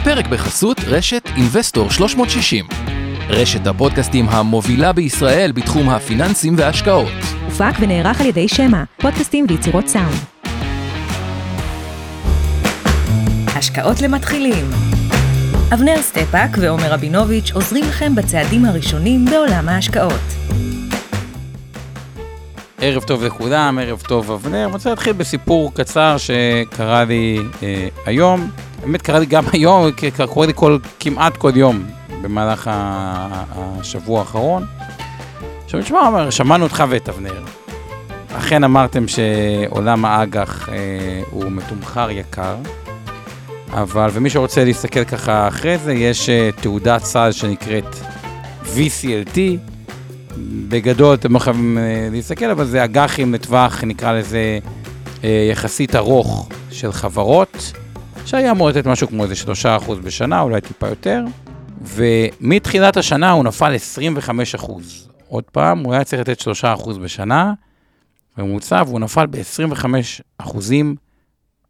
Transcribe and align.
הפרק 0.00 0.26
בחסות 0.26 0.80
רשת 0.86 1.22
אינבסטור 1.36 1.90
360. 1.90 2.66
רשת 3.28 3.66
הפודקאסטים 3.66 4.28
המובילה 4.28 4.92
בישראל 4.92 5.52
בתחום 5.52 5.88
הפיננסים 5.88 6.54
וההשקעות. 6.56 7.12
הופק 7.44 7.72
ונערך 7.80 8.20
על 8.20 8.26
ידי 8.26 8.48
שמע, 8.48 8.84
פודקאסטים 9.00 9.46
ויצירות 9.48 9.88
סאונד. 9.88 10.14
השקעות 13.56 14.00
למתחילים 14.00 14.70
אבנר 15.74 16.02
סטפאק 16.02 16.50
ועומר 16.60 16.92
רבינוביץ' 16.92 17.52
עוזרים 17.52 17.84
לכם 17.84 18.14
בצעדים 18.14 18.64
הראשונים 18.64 19.24
בעולם 19.24 19.68
ההשקעות. 19.68 20.20
ערב 22.80 23.02
טוב 23.02 23.24
לכולם, 23.24 23.78
ערב 23.82 24.02
טוב 24.08 24.30
אבנר. 24.30 24.64
אני 24.64 24.72
רוצה 24.72 24.90
להתחיל 24.90 25.12
בסיפור 25.12 25.74
קצר 25.74 26.16
שקרה 26.18 27.04
לי 27.04 27.38
אה, 27.62 27.88
היום. 28.06 28.50
באמת 28.80 29.02
קרה 29.02 29.18
לי 29.18 29.26
גם 29.26 29.44
היום, 29.52 29.90
קורה 30.28 30.46
לי 30.46 30.52
כל, 30.56 30.78
כמעט 31.00 31.36
כל 31.36 31.52
יום 31.54 31.84
במהלך 32.22 32.70
השבוע 32.72 34.20
האחרון. 34.20 34.66
עכשיו 35.64 35.82
תשמע, 35.82 36.30
שמענו 36.30 36.64
אותך 36.64 36.84
ואת 36.88 37.08
אבנר. 37.08 37.44
אכן 38.32 38.64
אמרתם 38.64 39.04
שעולם 39.08 40.04
האג"ח 40.04 40.68
אה, 40.68 40.74
הוא 41.30 41.44
מתומחר 41.52 42.10
יקר, 42.10 42.56
אבל, 43.72 44.10
ומי 44.12 44.30
שרוצה 44.30 44.64
להסתכל 44.64 45.04
ככה 45.04 45.48
אחרי 45.48 45.78
זה, 45.78 45.92
יש 45.92 46.28
אה, 46.28 46.50
תעודת 46.60 47.04
סל 47.04 47.32
שנקראת 47.32 47.96
VCLT. 48.64 49.38
בגדול 50.68 51.14
אתם 51.14 51.34
לא 51.34 51.38
חייבים 51.38 51.78
אה, 51.78 52.08
להסתכל, 52.12 52.50
אבל 52.50 52.64
זה 52.64 52.84
אג"חים 52.84 53.34
לטווח, 53.34 53.84
נקרא 53.84 54.12
לזה, 54.12 54.58
אה, 55.24 55.48
יחסית 55.52 55.96
ארוך 55.96 56.48
של 56.70 56.92
חברות. 56.92 57.72
שהיה 58.28 58.50
אמור 58.50 58.68
לתת 58.68 58.86
משהו 58.86 59.08
כמו 59.08 59.24
איזה 59.24 59.34
3% 59.64 59.92
בשנה, 60.04 60.40
אולי 60.40 60.60
טיפה 60.60 60.88
יותר, 60.88 61.24
ומתחילת 61.82 62.96
השנה 62.96 63.30
הוא 63.30 63.44
נפל 63.44 63.74
25%. 64.58 64.72
עוד 65.28 65.44
פעם, 65.44 65.78
הוא 65.78 65.94
היה 65.94 66.04
צריך 66.04 66.20
לתת 66.20 66.40
3% 66.40 66.98
בשנה, 66.98 67.52
בממוצע, 68.36 68.82
והוא 68.86 69.00
נפל 69.00 69.26
ב-25% 69.26 70.56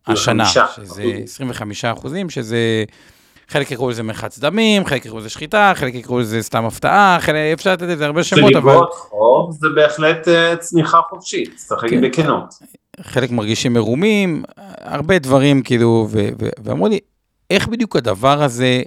השנה, 0.07 0.47
שזה 0.47 1.03
25 1.25 1.85
אחוזים, 1.85 2.31
שזה, 2.31 2.85
חלק 3.49 3.71
יקראו 3.71 3.91
לזה 3.91 4.03
מרחץ 4.03 4.39
דמים, 4.39 4.87
חלק 4.87 5.07
יקראו 5.07 5.19
לזה 5.19 5.29
שחיטה, 5.29 5.73
חלק 5.75 5.95
יקראו 5.95 6.19
לזה 6.19 6.43
סתם 6.43 6.65
הפתעה, 6.65 7.19
חלק, 7.21 7.37
אפשר 7.53 7.73
לתת 7.73 7.87
לזה 7.87 8.07
הרבה 8.07 8.25
שמות, 8.25 8.57
אבל... 8.57 8.73
זה 8.73 8.79
חוב, 8.91 9.57
זה 9.61 9.69
בהחלט 9.75 10.29
אה, 10.29 10.57
צניחה 10.57 11.01
חופשית, 11.11 11.53
צריך 11.57 11.85
להגיד 11.85 12.01
כן. 12.01 12.23
בכנות. 12.23 12.55
חלק 13.03 13.31
מרגישים 13.31 13.73
מרומים, 13.73 14.43
הרבה 14.81 15.19
דברים 15.19 15.63
כאילו, 15.63 16.09
ואמרו 16.65 16.89
לי, 16.89 16.99
איך 17.51 17.69
בדיוק 17.69 17.97
הדבר 17.97 18.43
הזה 18.43 18.83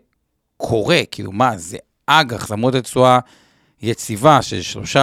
קורה? 0.57 0.99
כאילו, 1.11 1.31
מה, 1.31 1.57
זה 1.57 1.77
אג"ח, 2.05 2.51
למרות 2.51 2.75
התשואה 2.75 3.19
יציבה 3.81 4.41
של 4.41 4.79
3-4 4.95 4.97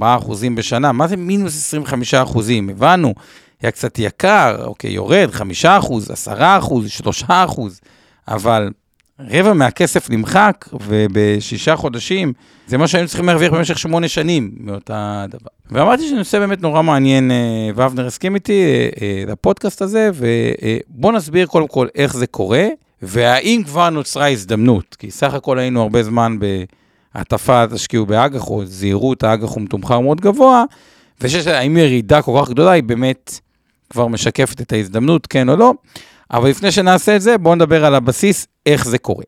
אחוזים 0.00 0.54
בשנה, 0.54 0.92
מה 0.92 1.08
זה 1.08 1.16
מינוס 1.16 1.56
25 1.56 2.14
אחוזים? 2.14 2.68
הבנו, 2.68 3.14
היה 3.62 3.70
קצת 3.70 3.98
יקר, 3.98 4.64
אוקיי, 4.64 4.90
יורד, 4.90 5.30
5 5.30 5.64
אחוז, 5.64 6.10
10 6.10 6.58
אחוז, 6.58 6.88
3 6.88 7.24
אחוז, 7.28 7.80
אבל 8.28 8.70
רבע 9.20 9.52
מהכסף 9.52 10.10
נמחק, 10.10 10.68
ובשישה 10.80 11.76
חודשים, 11.76 12.32
זה 12.66 12.78
מה 12.78 12.88
שהיינו 12.88 13.08
צריכים 13.08 13.26
להרוויח 13.26 13.52
במשך 13.52 13.78
שמונה 13.78 14.08
שנים 14.08 14.50
מאותה 14.60 15.24
דבר. 15.28 15.50
ואמרתי 15.70 16.06
שזה 16.06 16.16
נושא 16.16 16.38
באמת 16.38 16.62
נורא 16.62 16.82
מעניין, 16.82 17.30
אה, 17.30 17.36
ואבנר 17.74 18.06
הסכים 18.06 18.34
איתי 18.34 18.52
אה, 18.52 18.88
אה, 19.02 19.24
לפודקאסט 19.26 19.82
הזה, 19.82 20.10
ובואו 20.14 21.12
נסביר 21.12 21.46
קודם 21.46 21.68
כל 21.68 21.86
איך 21.94 22.16
זה 22.16 22.26
קורה, 22.26 22.66
והאם 23.02 23.62
כבר 23.66 23.90
נוצרה 23.90 24.28
הזדמנות, 24.28 24.96
כי 24.98 25.10
סך 25.10 25.34
הכל 25.34 25.58
היינו 25.58 25.82
הרבה 25.82 26.02
זמן 26.02 26.36
בהטפה, 27.14 27.64
תשקיעו 27.66 28.06
באג"ח, 28.06 28.50
או 28.50 28.66
זהירות, 28.66 29.24
האג"ח 29.24 29.50
הוא 29.50 29.62
מתומחר 29.62 30.00
מאוד 30.00 30.20
גבוה, 30.20 30.64
והאם 31.20 31.76
ירידה 31.76 32.22
כל 32.22 32.40
כך 32.42 32.50
גדולה 32.50 32.70
היא 32.70 32.82
באמת 32.82 33.40
כבר 33.90 34.06
משקפת 34.06 34.60
את 34.60 34.72
ההזדמנות, 34.72 35.26
כן 35.26 35.48
או 35.48 35.56
לא. 35.56 35.74
אבל 36.30 36.50
לפני 36.50 36.70
שנעשה 36.70 37.16
את 37.16 37.22
זה, 37.22 37.38
בואו 37.38 37.54
נדבר 37.54 37.84
על 37.84 37.94
הבסיס, 37.94 38.46
איך 38.66 38.86
זה 38.86 38.98
קורה. 38.98 39.24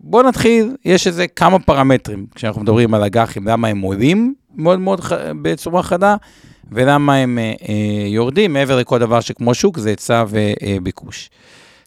בואו 0.00 0.22
נתחיל, 0.28 0.76
יש 0.84 1.06
איזה 1.06 1.26
כמה 1.26 1.58
פרמטרים 1.58 2.26
כשאנחנו 2.34 2.62
מדברים 2.62 2.94
על 2.94 3.04
אג"חים, 3.04 3.48
למה 3.48 3.68
הם 3.68 3.80
עולים 3.80 4.34
מאוד 4.54 4.78
מאוד 4.78 5.00
ח... 5.00 5.12
בצורה 5.42 5.82
חדה, 5.82 6.16
ולמה 6.72 7.14
הם 7.14 7.38
אה, 7.38 7.52
אה, 7.68 8.08
יורדים, 8.08 8.52
מעבר 8.52 8.76
לכל 8.76 8.98
דבר 8.98 9.20
שכמו 9.20 9.54
שוק, 9.54 9.78
זה 9.78 9.88
היצע 9.88 10.24
וביקוש. 10.28 11.30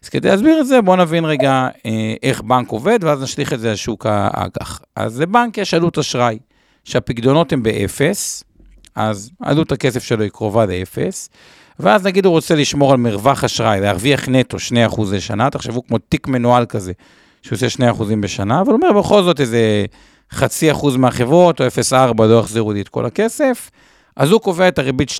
אז 0.04 0.08
כדי 0.08 0.28
להסביר 0.28 0.60
את 0.60 0.66
זה, 0.66 0.80
בואו 0.80 0.96
נבין 0.96 1.24
רגע 1.24 1.68
אה, 1.86 2.14
איך 2.22 2.42
בנק 2.42 2.68
עובד, 2.68 2.98
ואז 3.02 3.22
נשליך 3.22 3.52
את 3.52 3.60
זה 3.60 3.70
על 3.70 3.76
שוק 3.76 4.06
האג"ח. 4.08 4.80
אז 4.96 5.20
לבנק 5.20 5.58
יש 5.58 5.74
עלות 5.74 5.98
אשראי, 5.98 6.38
שהפקדונות 6.84 7.52
הן 7.52 7.62
באפס, 7.62 8.44
אז 8.94 9.30
עלות 9.40 9.72
הכסף 9.72 10.04
שלו 10.04 10.22
היא 10.22 10.30
קרובה 10.30 10.66
לאפס, 10.66 11.28
ואז 11.80 12.06
נגיד 12.06 12.24
הוא 12.26 12.32
רוצה 12.32 12.54
לשמור 12.54 12.92
על 12.92 12.98
מרווח 12.98 13.44
אשראי, 13.44 13.80
להרוויח 13.80 14.28
נטו 14.28 14.56
2% 14.90 15.00
לשנה, 15.12 15.50
תחשבו 15.50 15.86
כמו 15.86 15.98
תיק 15.98 16.28
מנוהל 16.28 16.66
כזה, 16.66 16.92
שהוא 17.42 17.56
עושה 17.56 17.92
2% 17.92 18.02
בשנה, 18.20 18.60
אבל 18.60 18.72
הוא 18.72 18.80
אומר 18.82 19.00
בכל 19.00 19.22
זאת 19.22 19.40
איזה 19.40 19.84
חצי 20.32 20.70
אחוז 20.70 20.96
מהחברות, 20.96 21.60
או 21.60 21.66
0.4 21.66 22.22
לא 22.22 22.40
יחזירו 22.40 22.72
לי 22.72 22.80
את 22.80 22.88
כל 22.88 23.06
הכסף, 23.06 23.70
אז 24.16 24.30
הוא 24.30 24.40
קובע 24.40 24.68
את 24.68 24.78
הריבית 24.78 25.10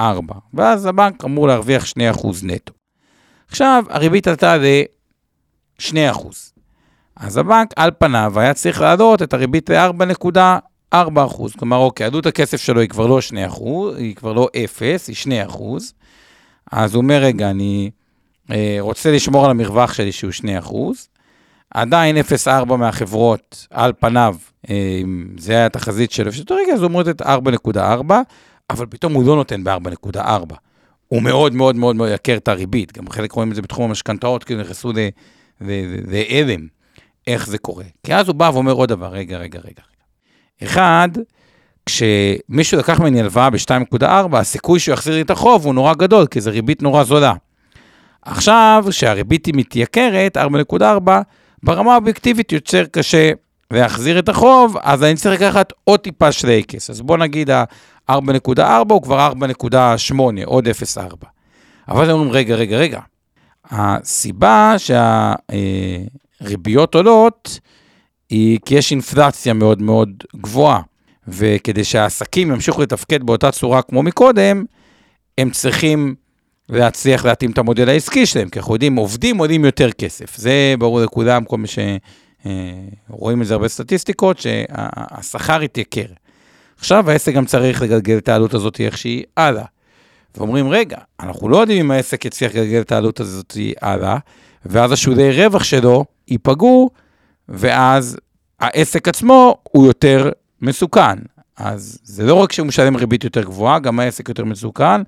2.4, 0.00 0.02
ואז 0.54 0.86
הבנק 0.86 1.24
אמור 1.24 1.48
להרוויח 1.48 1.84
2% 1.84 1.92
נטו. 2.42 2.72
עכשיו, 3.48 3.84
הריבית 3.90 4.28
עלתה 4.28 4.56
ל-2%. 4.56 6.28
אז 7.16 7.36
הבנק 7.36 7.70
על 7.76 7.90
פניו 7.98 8.40
היה 8.40 8.54
צריך 8.54 8.80
להעלות 8.80 9.22
את 9.22 9.34
הריבית 9.34 9.70
ל-4.4 9.70 10.38
4 10.94 11.24
אחוז. 11.24 11.52
כלומר, 11.52 11.76
אוקיי, 11.76 12.06
עלות 12.06 12.26
הכסף 12.26 12.60
שלו 12.60 12.80
היא 12.80 12.88
כבר 12.88 13.06
לא 13.06 13.20
2 13.20 13.46
אחוז, 13.46 13.96
היא 13.96 14.14
כבר 14.14 14.32
לא 14.32 14.48
0, 14.64 15.08
היא 15.08 15.16
2 15.16 15.46
אחוז. 15.46 15.94
אז 16.72 16.94
הוא 16.94 17.02
אומר, 17.02 17.18
רגע, 17.22 17.50
אני 17.50 17.90
אה, 18.50 18.76
רוצה 18.80 19.12
לשמור 19.12 19.44
על 19.44 19.50
המרווח 19.50 19.92
שלי 19.92 20.12
שהוא 20.12 20.32
2 20.32 20.56
אחוז. 20.56 21.08
עדיין 21.74 22.16
0.4 22.16 22.76
מהחברות, 22.76 23.66
על 23.70 23.92
פניו, 23.98 24.36
אה, 24.70 25.00
זה 25.38 25.52
היה 25.52 25.66
התחזית 25.66 26.10
שלו, 26.10 26.32
שאותו 26.32 26.54
רגע, 26.54 26.72
אז 26.72 26.80
הוא 26.80 26.88
אומר 26.88 27.10
את 27.10 27.22
4.4, 27.22 28.14
אבל 28.70 28.86
פתאום 28.86 29.12
הוא 29.12 29.26
לא 29.26 29.36
נותן 29.36 29.64
ב-4.4. 29.64 30.54
הוא 31.08 31.22
מאוד 31.22 31.54
מאוד 31.54 31.76
מאוד 31.76 31.96
מאוד 31.96 32.10
יקר 32.14 32.36
את 32.36 32.48
הריבית, 32.48 32.98
גם 32.98 33.10
חלק 33.10 33.32
רואים 33.32 33.50
את 33.50 33.56
זה 33.56 33.62
בתחום 33.62 33.88
המשכנתאות, 33.88 34.44
כאילו 34.44 34.60
נכנסו 34.60 34.92
להלם, 35.60 36.66
איך 37.26 37.46
זה 37.46 37.58
קורה. 37.58 37.84
כי 38.06 38.14
אז 38.14 38.28
הוא 38.28 38.34
בא 38.34 38.50
ואומר 38.54 38.72
עוד 38.72 38.88
דבר, 38.88 39.08
רגע, 39.08 39.38
רגע, 39.38 39.60
רגע. 39.64 39.82
אחד, 40.62 41.08
כשמישהו 41.86 42.78
לקח 42.78 43.00
ממני 43.00 43.20
הלוואה 43.20 43.50
ב-2.4, 43.50 44.06
הסיכוי 44.36 44.80
שהוא 44.80 44.92
יחזיר 44.92 45.14
לי 45.14 45.20
את 45.20 45.30
החוב 45.30 45.64
הוא 45.64 45.74
נורא 45.74 45.94
גדול, 45.94 46.26
כי 46.26 46.40
זו 46.40 46.50
ריבית 46.50 46.82
נורא 46.82 47.04
זולה. 47.04 47.32
עכשיו, 48.22 48.84
כשהריבית 48.88 49.46
היא 49.46 49.54
מתייקרת, 49.56 50.36
4.4, 50.36 50.82
ברמה 51.62 51.92
האובייקטיבית 51.92 52.52
יוצר 52.52 52.84
קשה 52.84 53.30
להחזיר 53.70 54.18
את 54.18 54.28
החוב, 54.28 54.76
אז 54.82 55.02
אני 55.02 55.14
צריך 55.14 55.40
לקחת 55.40 55.72
עוד 55.84 56.00
טיפה 56.00 56.32
שלייקס. 56.32 56.90
אז 56.90 57.00
בוא 57.00 57.16
נגיד 57.16 57.50
ה-4.4 57.50 58.62
הוא 58.90 59.02
כבר 59.02 59.32
4.8, 60.10 60.14
עוד 60.44 60.68
0.4. 60.68 61.00
אבל 61.88 62.10
אומרים, 62.10 62.32
רגע, 62.32 62.54
רגע, 62.54 62.76
רגע. 62.76 63.00
הסיבה 63.70 64.74
שהריביות 66.40 66.94
עולות, 66.94 67.60
היא 68.30 68.58
כי 68.64 68.74
יש 68.74 68.90
אינפלציה 68.90 69.52
מאוד 69.52 69.82
מאוד 69.82 70.10
גבוהה, 70.36 70.80
וכדי 71.28 71.84
שהעסקים 71.84 72.50
ימשיכו 72.50 72.82
לתפקד 72.82 73.22
באותה 73.22 73.50
צורה 73.50 73.82
כמו 73.82 74.02
מקודם, 74.02 74.64
הם 75.38 75.50
צריכים 75.50 76.14
להצליח 76.68 77.24
להתאים 77.24 77.50
את 77.50 77.58
המודל 77.58 77.88
העסקי 77.88 78.26
שלהם, 78.26 78.48
כי 78.48 78.58
אנחנו 78.58 78.74
יודעים, 78.74 78.96
עובדים 78.96 79.38
עולים 79.38 79.64
יותר 79.64 79.92
כסף. 79.92 80.36
זה 80.36 80.74
ברור 80.78 81.00
לכולם, 81.00 81.44
כל 81.44 81.56
מי 81.58 81.68
שרואים 83.08 83.42
את 83.42 83.46
זה 83.46 83.54
הרבה 83.54 83.68
סטטיסטיקות, 83.68 84.38
שהשכר 84.38 85.62
יתייקר. 85.62 86.06
עכשיו 86.78 87.10
העסק 87.10 87.34
גם 87.34 87.46
צריך 87.46 87.82
לגלגל 87.82 88.18
את 88.18 88.28
העלות 88.28 88.54
הזאת 88.54 88.80
איכשהי 88.80 89.22
הלאה. 89.36 89.64
ואומרים, 90.36 90.68
רגע, 90.68 90.98
אנחנו 91.20 91.48
לא 91.48 91.56
יודעים 91.56 91.84
אם 91.84 91.90
העסק 91.90 92.24
יצליח 92.24 92.54
לגלגל 92.54 92.80
את 92.80 92.92
העלות 92.92 93.20
הזאת 93.20 93.56
הלאה, 93.82 94.16
ואז 94.66 94.92
השולי 94.92 95.44
רווח 95.44 95.64
שלו 95.64 96.04
ייפגעו, 96.28 96.90
ואז 97.48 98.16
העסק 98.60 99.08
עצמו 99.08 99.58
הוא 99.62 99.86
יותר 99.86 100.30
מסוכן. 100.62 101.18
אז 101.56 101.98
זה 102.04 102.24
לא 102.24 102.34
רק 102.34 102.52
שהוא 102.52 102.66
משלם 102.66 102.96
ריבית 102.96 103.24
יותר 103.24 103.42
גבוהה, 103.42 103.78
גם 103.78 104.00
העסק 104.00 104.28
יותר 104.28 104.44
מסוכן. 104.44 105.02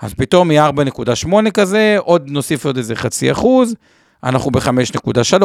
אז 0.00 0.14
פתאום 0.14 0.48
מ-4.8 0.48 1.50
כזה, 1.50 1.96
עוד 1.98 2.30
נוסיף 2.30 2.66
עוד 2.66 2.76
איזה 2.76 2.96
חצי 2.96 3.32
אחוז, 3.32 3.74
אנחנו 4.24 4.50
ב-5.3. 4.50 5.42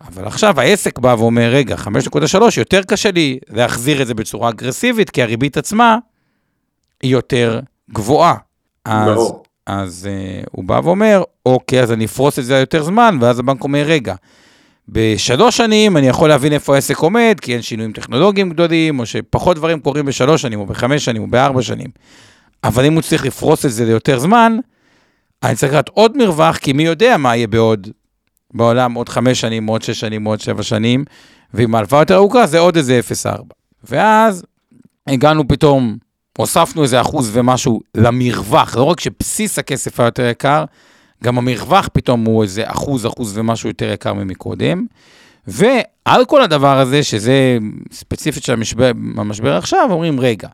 אבל 0.00 0.26
עכשיו 0.26 0.60
העסק 0.60 0.98
בא 0.98 1.14
ואומר, 1.18 1.50
רגע, 1.52 1.76
5.3, 1.76 2.38
יותר 2.56 2.82
קשה 2.82 3.10
לי 3.10 3.38
להחזיר 3.48 4.02
את 4.02 4.06
זה 4.06 4.14
בצורה 4.14 4.50
אגרסיבית, 4.50 5.10
כי 5.10 5.22
הריבית 5.22 5.56
עצמה 5.56 5.98
היא 7.02 7.12
יותר 7.12 7.60
גבוהה. 7.90 8.34
אז, 8.84 9.18
אז 9.66 10.08
uh, 10.08 10.48
הוא 10.50 10.64
בא 10.64 10.80
ואומר, 10.84 11.22
אוקיי, 11.46 11.82
אז 11.82 11.92
אני 11.92 12.04
אפרוס 12.04 12.38
את 12.38 12.44
זה 12.44 12.58
יותר 12.58 12.82
זמן, 12.82 13.18
ואז 13.20 13.38
הבנק 13.38 13.64
אומר, 13.64 13.82
רגע, 13.86 14.14
בשלוש 14.88 15.56
שנים 15.56 15.96
אני 15.96 16.08
יכול 16.08 16.28
להבין 16.28 16.52
איפה 16.52 16.74
העסק 16.74 16.96
עומד, 16.96 17.36
כי 17.40 17.52
אין 17.52 17.62
שינויים 17.62 17.92
טכנולוגיים 17.92 18.50
גדולים, 18.50 18.98
או 18.98 19.06
שפחות 19.06 19.56
דברים 19.56 19.80
קורים 19.80 20.06
בשלוש 20.06 20.42
שנים, 20.42 20.60
או 20.60 20.66
בחמש 20.66 21.04
שנים, 21.04 21.22
או 21.22 21.26
בארבע 21.26 21.62
שנים. 21.62 21.90
אבל 22.64 22.84
אם 22.84 22.92
הוא 22.92 23.02
צריך 23.02 23.26
לפרוס 23.26 23.66
את 23.66 23.72
זה 23.72 23.84
ליותר 23.84 24.18
זמן, 24.18 24.58
אני 25.42 25.56
צריך 25.56 25.72
לקחת 25.72 25.88
עוד 25.88 26.16
מרווח, 26.16 26.56
כי 26.56 26.72
מי 26.72 26.82
יודע 26.82 27.16
מה 27.16 27.36
יהיה 27.36 27.46
בעוד, 27.46 27.88
בעולם 28.54 28.94
עוד 28.94 29.08
חמש 29.08 29.40
שנים, 29.40 29.66
עוד 29.66 29.82
שש 29.82 30.00
שנים, 30.00 30.24
עוד 30.24 30.40
שבע 30.40 30.62
שנים, 30.62 31.04
ועם 31.54 31.74
ההלוואה 31.74 32.02
יותר 32.02 32.14
ארוכה 32.14 32.46
זה 32.46 32.58
עוד 32.58 32.76
איזה 32.76 33.00
0.4. 33.24 33.42
ואז 33.84 34.44
הגענו 35.06 35.48
פתאום, 35.48 35.96
הוספנו 36.38 36.82
איזה 36.82 37.00
אחוז 37.00 37.30
ומשהו 37.32 37.80
למרווח, 37.94 38.76
לא 38.76 38.82
רק 38.82 39.00
שבסיס 39.00 39.58
הכסף 39.58 40.00
היה 40.00 40.06
יותר 40.06 40.24
יקר, 40.24 40.64
גם 41.24 41.38
המרווח 41.38 41.88
פתאום 41.92 42.24
הוא 42.24 42.42
איזה 42.42 42.62
אחוז, 42.66 43.06
אחוז 43.06 43.38
ומשהו 43.38 43.68
יותר 43.68 43.92
יקר 43.92 44.12
ממקודם. 44.12 44.86
ועל 45.46 46.24
כל 46.24 46.42
הדבר 46.42 46.78
הזה, 46.78 47.02
שזה 47.02 47.58
ספציפית 47.92 48.42
של 48.42 48.52
המשבר, 48.52 48.90
המשבר 49.16 49.56
עכשיו, 49.56 49.88
אומרים, 49.90 50.20
רגע, 50.20 50.48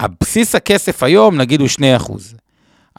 הבסיס 0.00 0.54
הכסף 0.54 1.02
היום, 1.02 1.36
נגיד 1.36 1.60
הוא 1.60 1.68
2 1.68 1.96
אחוז. 1.96 2.34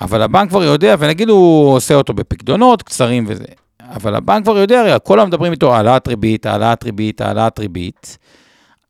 אבל 0.01 0.21
הבנק 0.21 0.49
כבר 0.49 0.63
יודע, 0.63 0.95
ונגיד 0.99 1.29
הוא 1.29 1.73
עושה 1.73 1.93
אותו 1.95 2.13
בפקדונות 2.13 2.83
קצרים 2.83 3.25
וזה. 3.27 3.45
אבל 3.81 4.15
הבנק 4.15 4.43
כבר 4.43 4.57
יודע, 4.57 4.79
הרי 4.79 4.91
כולם 5.03 5.27
מדברים 5.27 5.51
איתו 5.51 5.75
העלאת 5.75 6.07
ריבית, 6.07 6.45
העלאת 6.45 6.83
ריבית, 6.83 7.21
העלאת 7.21 7.59
ריבית. 7.59 8.17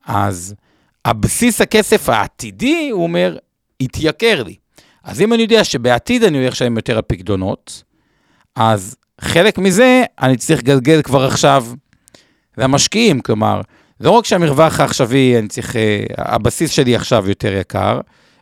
אז 0.06 0.56
הבסיס 1.06 1.62
הכסף 1.62 2.09
העתידי, 2.09 2.89
הוא 2.91 3.03
אומר, 3.03 3.38
התייקר 3.81 4.44
לי. 4.44 4.56
אז 5.04 5.22
אם 5.22 5.34
אני 5.34 5.42
יודע 5.42 5.63
שבעתיד 5.63 6.24
אני 6.24 6.38
הולך 6.38 6.54
לשלם 6.54 6.75
יותר 6.75 6.96
על 6.96 7.01
פקדונות, 7.07 7.84
אז 8.56 8.96
חלק 9.22 9.57
מזה 9.57 10.04
אני 10.22 10.38
צריך 10.38 10.60
לגלגל 10.60 11.01
כבר 11.01 11.25
עכשיו 11.25 11.66
למשקיעים, 12.57 13.22
כלומר, 13.22 13.62
לא 14.00 14.12
רק 14.12 14.25
שהמרווח 14.25 14.80
העכשווי, 14.80 15.40
אני 15.40 15.48
צריך, 15.48 15.75
אה, 15.75 16.04
הבסיס 16.18 16.72
שלי 16.72 16.96
עכשיו 16.96 17.30
יותר 17.30 17.54
יקר, 17.54 18.00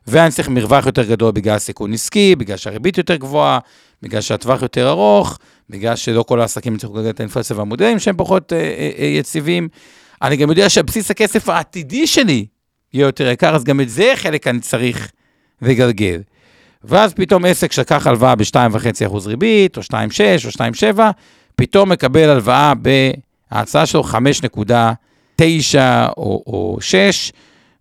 ואני 0.07 0.31
צריך 0.31 0.50
מרווח 0.50 0.86
יותר 0.86 1.04
גדול 1.04 1.31
בגלל 1.31 1.59
סיכון 1.59 1.94
עסקי, 1.94 2.36
בגלל 2.36 2.57
שהריבית 2.57 2.98
יותר 2.98 3.15
גבוהה, 3.15 3.59
בגלל 4.01 4.21
שהטווח 4.21 4.62
יותר 4.62 4.89
ארוך, 4.89 5.38
בגלל 5.69 5.95
שלא 5.95 6.24
כל 6.24 6.42
העסקים 6.42 6.75
יצטרכו 6.75 6.94
לגלגל 6.94 7.09
את 7.09 7.19
האינפלציה 7.19 7.57
והמודלים 7.57 8.00
שהם 8.00 8.15
פחות 8.18 8.54
אה, 8.54 8.57
אה, 8.57 8.92
אה, 9.00 9.06
יציבים. 9.06 9.68
אני 10.21 10.36
גם 10.36 10.50
יודע 10.50 10.69
שבסיס 10.69 11.12
הכסף 11.12 11.50
העתידי 11.50 12.07
שלי 12.07 12.45
יהיה 12.94 13.06
יותר 13.06 13.27
יקר, 13.27 13.56
אז 13.56 13.63
גם 13.63 13.81
את 13.81 13.89
זה 13.89 14.13
חלק 14.15 14.48
אני 14.48 14.59
צריך 14.59 15.12
לגלגל. 15.62 16.21
ואז 16.83 17.13
פתאום 17.13 17.45
עסק 17.45 17.71
שלקח 17.71 18.07
הלוואה 18.07 18.35
ב-2.5% 18.35 19.18
ריבית, 19.25 19.77
או 19.77 19.81
2.6 19.81 19.91
או 20.45 20.50
2.7, 20.95 21.00
פתאום 21.56 21.89
מקבל 21.89 22.29
הלוואה 22.29 22.74
בהצעה 23.51 23.85
שלו 23.85 24.03
5.9 24.03 24.15
או, 26.18 26.44
או 26.47 26.77
6, 26.81 27.31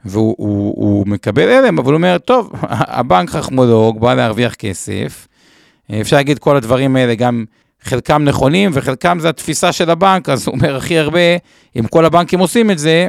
והוא 0.05 0.35
הוא, 0.39 0.75
הוא 0.77 1.07
מקבל 1.07 1.49
הלם, 1.49 1.79
אבל 1.79 1.93
הוא 1.93 1.97
אומר, 1.97 2.19
טוב, 2.19 2.51
הבנק 2.99 3.31
חכמולוג, 3.31 4.01
בא 4.01 4.15
להרוויח 4.15 4.55
כסף. 4.55 5.29
אפשר 6.01 6.17
להגיד 6.17 6.39
כל 6.39 6.57
הדברים 6.57 6.97
האלה, 6.97 7.15
גם 7.15 7.45
חלקם 7.83 8.25
נכונים 8.25 8.71
וחלקם 8.75 9.19
זה 9.21 9.29
התפיסה 9.29 9.73
של 9.73 9.91
הבנק, 9.91 10.29
אז 10.29 10.47
הוא 10.47 10.55
אומר 10.55 10.77
הכי 10.77 10.99
הרבה, 10.99 11.21
אם 11.79 11.87
כל 11.87 12.05
הבנקים 12.05 12.39
עושים 12.39 12.71
את 12.71 12.79
זה, 12.79 13.09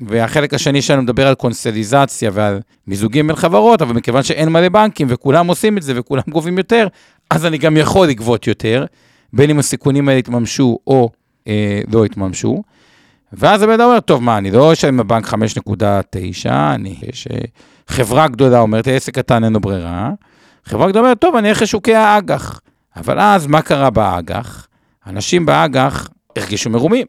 והחלק 0.00 0.54
השני 0.54 0.82
שלנו 0.82 1.02
מדבר 1.02 1.26
על 1.26 1.34
קונסטליזציה 1.34 2.30
ועל 2.34 2.60
מיזוגים 2.86 3.26
בין 3.26 3.36
חברות, 3.36 3.82
אבל 3.82 3.94
מכיוון 3.94 4.22
שאין 4.22 4.48
מלא 4.48 4.68
בנקים 4.68 5.06
וכולם 5.10 5.46
עושים 5.46 5.78
את 5.78 5.82
זה 5.82 5.92
וכולם 5.96 6.22
גובים 6.28 6.58
יותר, 6.58 6.86
אז 7.30 7.46
אני 7.46 7.58
גם 7.58 7.76
יכול 7.76 8.06
לגבות 8.08 8.46
יותר, 8.46 8.84
בין 9.32 9.50
אם 9.50 9.58
הסיכונים 9.58 10.08
האלה 10.08 10.18
יתממשו 10.18 10.78
או 10.86 11.10
אה, 11.48 11.80
לא 11.92 12.06
יתממשו. 12.06 12.62
ואז 13.32 13.62
הבן 13.62 13.80
אומר, 13.80 14.00
טוב, 14.00 14.22
מה, 14.22 14.38
אני 14.38 14.50
לא 14.50 14.72
אשלם 14.72 14.96
בבנק 14.96 15.26
5.9, 15.26 15.34
אני, 16.48 16.96
יש 17.02 17.26
אה, 17.26 17.38
חברה 17.88 18.28
גדולה 18.28 18.60
אומרת, 18.60 18.88
עסק 18.88 19.14
קטן 19.14 19.44
אין 19.44 19.52
לו 19.52 19.60
ברירה. 19.60 20.10
חברה 20.64 20.88
גדולה 20.88 21.04
אומרת, 21.04 21.18
טוב, 21.18 21.36
אני 21.36 21.48
אלך 21.48 21.62
לשוקי 21.62 21.94
האג"ח. 21.94 22.60
אבל 22.96 23.20
אז, 23.20 23.46
מה 23.46 23.62
קרה 23.62 23.90
באג"ח? 23.90 24.68
אנשים 25.06 25.46
באג"ח 25.46 26.08
הרגישו 26.36 26.70
מרומים. 26.70 27.06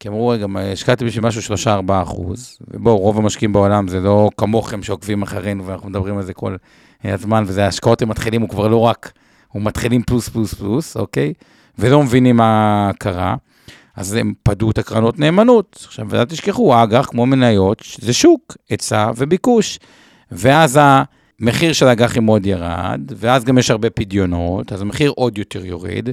כי 0.00 0.08
אמרו, 0.08 0.28
רגע, 0.28 0.46
השקעתי 0.72 1.04
בשביל 1.04 1.26
משהו 1.26 1.54
3-4 1.64 1.68
אחוז, 2.02 2.58
ובואו, 2.68 2.98
רוב 2.98 3.18
המשקיעים 3.18 3.52
בעולם 3.52 3.88
זה 3.88 4.00
לא 4.00 4.30
כמוכם 4.36 4.82
שעוקבים 4.82 5.22
אחרינו, 5.22 5.66
ואנחנו 5.66 5.88
מדברים 5.88 6.16
על 6.16 6.22
זה 6.22 6.34
כל 6.34 6.56
הזמן, 7.04 7.44
וזה 7.46 7.64
ההשקעות 7.64 8.02
הם 8.02 8.08
מתחילים, 8.08 8.40
הוא 8.40 8.48
כבר 8.48 8.68
לא 8.68 8.80
רק, 8.80 9.12
הוא 9.48 9.62
מתחילים 9.62 10.02
פלוס 10.02 10.28
פלוס 10.28 10.54
פלוס, 10.54 10.96
אוקיי? 10.96 11.32
ולא 11.78 12.02
מבינים 12.02 12.36
מה 12.36 12.90
קרה. 12.98 13.34
אז 13.96 14.14
הם 14.14 14.32
פדו 14.42 14.70
את 14.70 14.78
הקרנות 14.78 15.18
נאמנות. 15.18 15.84
עכשיו, 15.86 16.06
ואל 16.08 16.24
תשכחו, 16.24 16.82
אג"ח, 16.82 17.06
כמו 17.06 17.26
מניות, 17.26 17.82
זה 17.98 18.12
שוק, 18.12 18.56
היצע 18.68 19.10
וביקוש. 19.16 19.78
ואז 20.32 20.78
המחיר 21.40 21.72
של 21.72 21.88
האג"חים 21.88 22.24
מאוד 22.24 22.46
ירד, 22.46 23.00
ואז 23.16 23.44
גם 23.44 23.58
יש 23.58 23.70
הרבה 23.70 23.90
פדיונות, 23.90 24.72
אז 24.72 24.82
המחיר 24.82 25.12
עוד 25.16 25.38
יותר 25.38 25.66
יורד, 25.66 26.08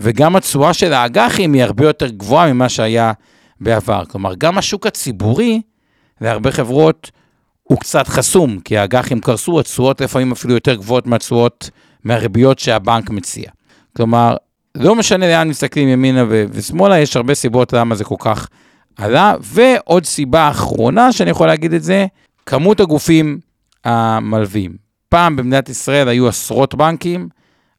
וגם 0.00 0.36
התשואה 0.36 0.74
של 0.74 0.92
האג"חים 0.92 1.52
היא 1.52 1.62
הרבה 1.62 1.84
יותר 1.84 2.08
גבוהה 2.08 2.52
ממה 2.52 2.68
שהיה 2.68 3.12
בעבר. 3.60 4.04
כלומר, 4.04 4.34
גם 4.38 4.58
השוק 4.58 4.86
הציבורי, 4.86 5.60
להרבה 6.20 6.52
חברות, 6.52 7.10
הוא 7.62 7.78
קצת 7.78 8.08
חסום, 8.08 8.60
כי 8.60 8.78
האג"חים 8.78 9.20
קרסו, 9.20 9.60
התשואות 9.60 10.00
לפעמים 10.00 10.32
אפילו 10.32 10.54
יותר 10.54 10.74
גבוהות 10.74 11.06
מהתשואות, 11.06 11.70
מהריביות 12.04 12.58
שהבנק 12.58 13.10
מציע. 13.10 13.50
כלומר, 13.96 14.36
לא 14.74 14.94
משנה 14.94 15.28
לאן 15.28 15.48
מסתכלים 15.48 15.88
ימינה 15.88 16.24
ו- 16.28 16.44
ושמאלה, 16.50 16.98
יש 16.98 17.16
הרבה 17.16 17.34
סיבות 17.34 17.72
למה 17.72 17.94
זה 17.94 18.04
כל 18.04 18.14
כך 18.18 18.48
עלה. 18.96 19.34
ועוד 19.40 20.06
סיבה 20.06 20.48
אחרונה 20.48 21.12
שאני 21.12 21.30
יכול 21.30 21.46
להגיד 21.46 21.72
את 21.72 21.82
זה, 21.82 22.06
כמות 22.46 22.80
הגופים 22.80 23.38
המלווים. 23.86 24.76
פעם 25.08 25.36
במדינת 25.36 25.68
ישראל 25.68 26.08
היו 26.08 26.28
עשרות 26.28 26.74
בנקים, 26.74 27.28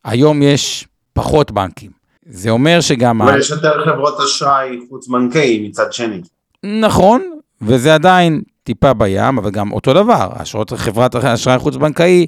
היום 0.05 0.41
יש 0.41 0.87
פחות 1.13 1.51
בנקים. 1.51 1.91
זה 2.25 2.49
אומר 2.49 2.81
שגם... 2.81 3.21
אבל. 3.21 3.39
יש 3.39 3.49
יותר 3.49 3.85
חברות 3.85 4.19
אשראי 4.19 4.79
חוץ-בנקאי 4.89 5.67
מצד 5.67 5.93
שני. 5.93 6.21
נכון, 6.63 7.21
וזה 7.61 7.93
עדיין 7.93 8.41
טיפה 8.63 8.93
בים, 8.93 9.37
אבל 9.37 9.51
גם 9.51 9.71
אותו 9.71 9.93
דבר, 9.93 10.29
אשרות 10.33 10.71
חברת 10.71 11.15
אשראי 11.15 11.57
חוץ-בנקאי 11.57 12.25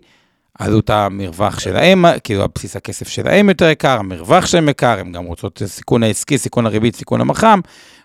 עלות 0.60 0.90
המרווח 0.90 1.60
שלהם, 1.60 2.06
כאילו 2.24 2.44
הבסיס 2.44 2.76
הכסף 2.76 3.08
שלהם 3.08 3.50
יותר 3.50 3.70
יקר, 3.70 4.00
המרווח 4.00 4.46
שלהם 4.46 4.70
יקר, 4.70 5.00
הם 5.00 5.12
גם 5.12 5.26
רוצות 5.26 5.62
סיכון 5.66 6.04
העסקי, 6.04 6.38
סיכון 6.38 6.66
הריבית, 6.66 6.96
סיכון 6.96 7.22
המח"מ, 7.22 7.60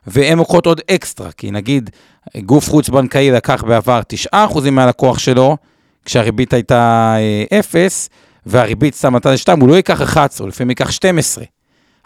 והן 0.06 0.38
לוקחות 0.38 0.66
עוד 0.66 0.80
אקסטרה, 0.90 1.32
כי 1.32 1.50
נגיד 1.50 1.90
גוף 2.36 2.70
חוץ-בנקאי 2.70 3.30
לקח 3.30 3.64
בעבר 3.64 4.00
9% 4.34 4.70
מהלקוח 4.70 5.18
שלו, 5.18 5.56
כשהריבית 6.04 6.52
הייתה 6.52 7.16
0, 7.60 8.08
אה, 8.12 8.16
והריבית 8.46 8.94
סתם 8.94 9.16
נתן 9.16 9.36
2, 9.36 9.60
הוא 9.60 9.68
לא 9.68 9.74
ייקח 9.74 10.02
11, 10.02 10.44
הוא 10.44 10.48
לפעמים 10.48 10.70
ייקח 10.70 10.90
12. 10.90 11.44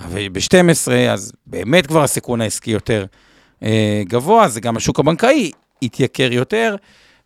אבל 0.01 0.29
ב-12, 0.29 0.93
אז 1.11 1.33
באמת 1.47 1.87
כבר 1.87 2.03
הסיכון 2.03 2.41
העסקי 2.41 2.71
יותר 2.71 3.05
אה, 3.63 4.03
גבוה, 4.09 4.49
זה 4.49 4.61
גם 4.61 4.77
השוק 4.77 5.01
הבנקאי 5.01 5.51
התייקר 5.83 6.33
יותר, 6.33 6.77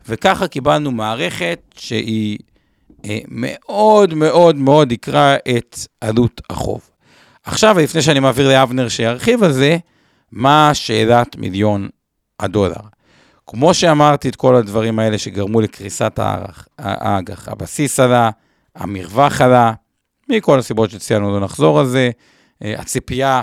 וככה 0.09 0.49
קיבלנו 0.49 0.91
מערכת 0.91 1.59
שהיא... 1.77 2.39
אה, 3.05 3.19
מאוד 3.29 4.15
מאוד 4.15 4.57
מאוד 4.57 4.93
יקרא 4.93 5.37
את 5.57 5.77
עלות 6.01 6.41
החוב. 6.51 6.91
עכשיו, 7.45 7.79
לפני 7.79 8.03
שאני 8.03 8.21
מעביר 8.21 8.49
לאבנר 8.49 8.89
שירחיב 8.89 9.43
על 9.43 9.53
זה, 9.53 9.79
מה 10.33 10.71
שאלת 10.75 11.37
מיליון 11.37 11.89
הדולר? 12.41 12.81
כמו 13.47 13.75
שאמרתי 13.75 14.29
את 14.29 14.37
כל 14.37 14.57
הדברים 14.57 14.99
האלה 14.99 15.19
שגרמו 15.19 15.61
לקריסת 15.61 16.19
האג"ח, 16.79 17.49
הבסיס 17.49 18.01
עלה, 18.01 18.31
המרווח 18.77 19.41
עלה, 19.41 19.73
מכל 20.29 20.59
הסיבות 20.59 20.91
שציינו, 20.91 21.33
לא 21.33 21.45
נחזור 21.45 21.81
על 21.81 21.87
זה. 21.87 22.11
אה, 22.65 22.81
הציפייה 22.81 23.43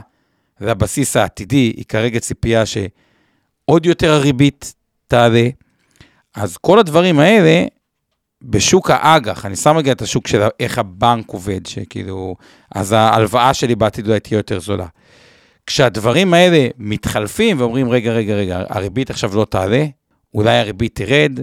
לבסיס 0.62 1.16
העתידי 1.16 1.74
היא 1.78 1.86
כרגע 1.88 2.20
ציפייה 2.20 2.64
שעוד 2.66 3.86
יותר 3.86 4.14
הריבית 4.14 4.74
תעלה. 5.08 5.48
אז 6.36 6.58
כל 6.58 6.80
הדברים 6.80 7.20
האלה 7.20 7.66
בשוק 8.42 8.90
האג"ח, 8.90 9.46
אני 9.46 9.56
שם 9.56 9.78
רגע 9.78 9.92
את 9.92 10.02
השוק 10.02 10.28
של 10.28 10.42
איך 10.60 10.78
הבנק 10.78 11.30
עובד, 11.30 11.66
שכאילו, 11.66 12.36
אז 12.76 12.92
ההלוואה 12.92 13.54
שלי 13.54 13.76
בעתיד 13.76 14.08
אולי 14.08 14.20
תהיה 14.20 14.38
יותר 14.38 14.60
זולה. 14.60 14.88
כשהדברים 15.66 16.34
האלה 16.34 16.68
מתחלפים 16.78 17.60
ואומרים, 17.60 17.90
רגע, 17.90 18.12
רגע, 18.12 18.34
רגע, 18.34 18.64
הריבית 18.70 19.10
עכשיו 19.10 19.36
לא 19.36 19.46
תעלה, 19.50 19.86
אולי 20.34 20.58
הריבית 20.58 20.96
תרד, 20.96 21.40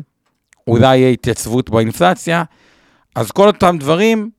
אולי 0.67 0.97
יהיה 0.97 1.11
התייצבות 1.11 1.71
באינפלציה, 1.71 2.45
אז 3.15 3.31
כל 3.31 3.47
אותם 3.47 3.76
דברים 3.81 4.31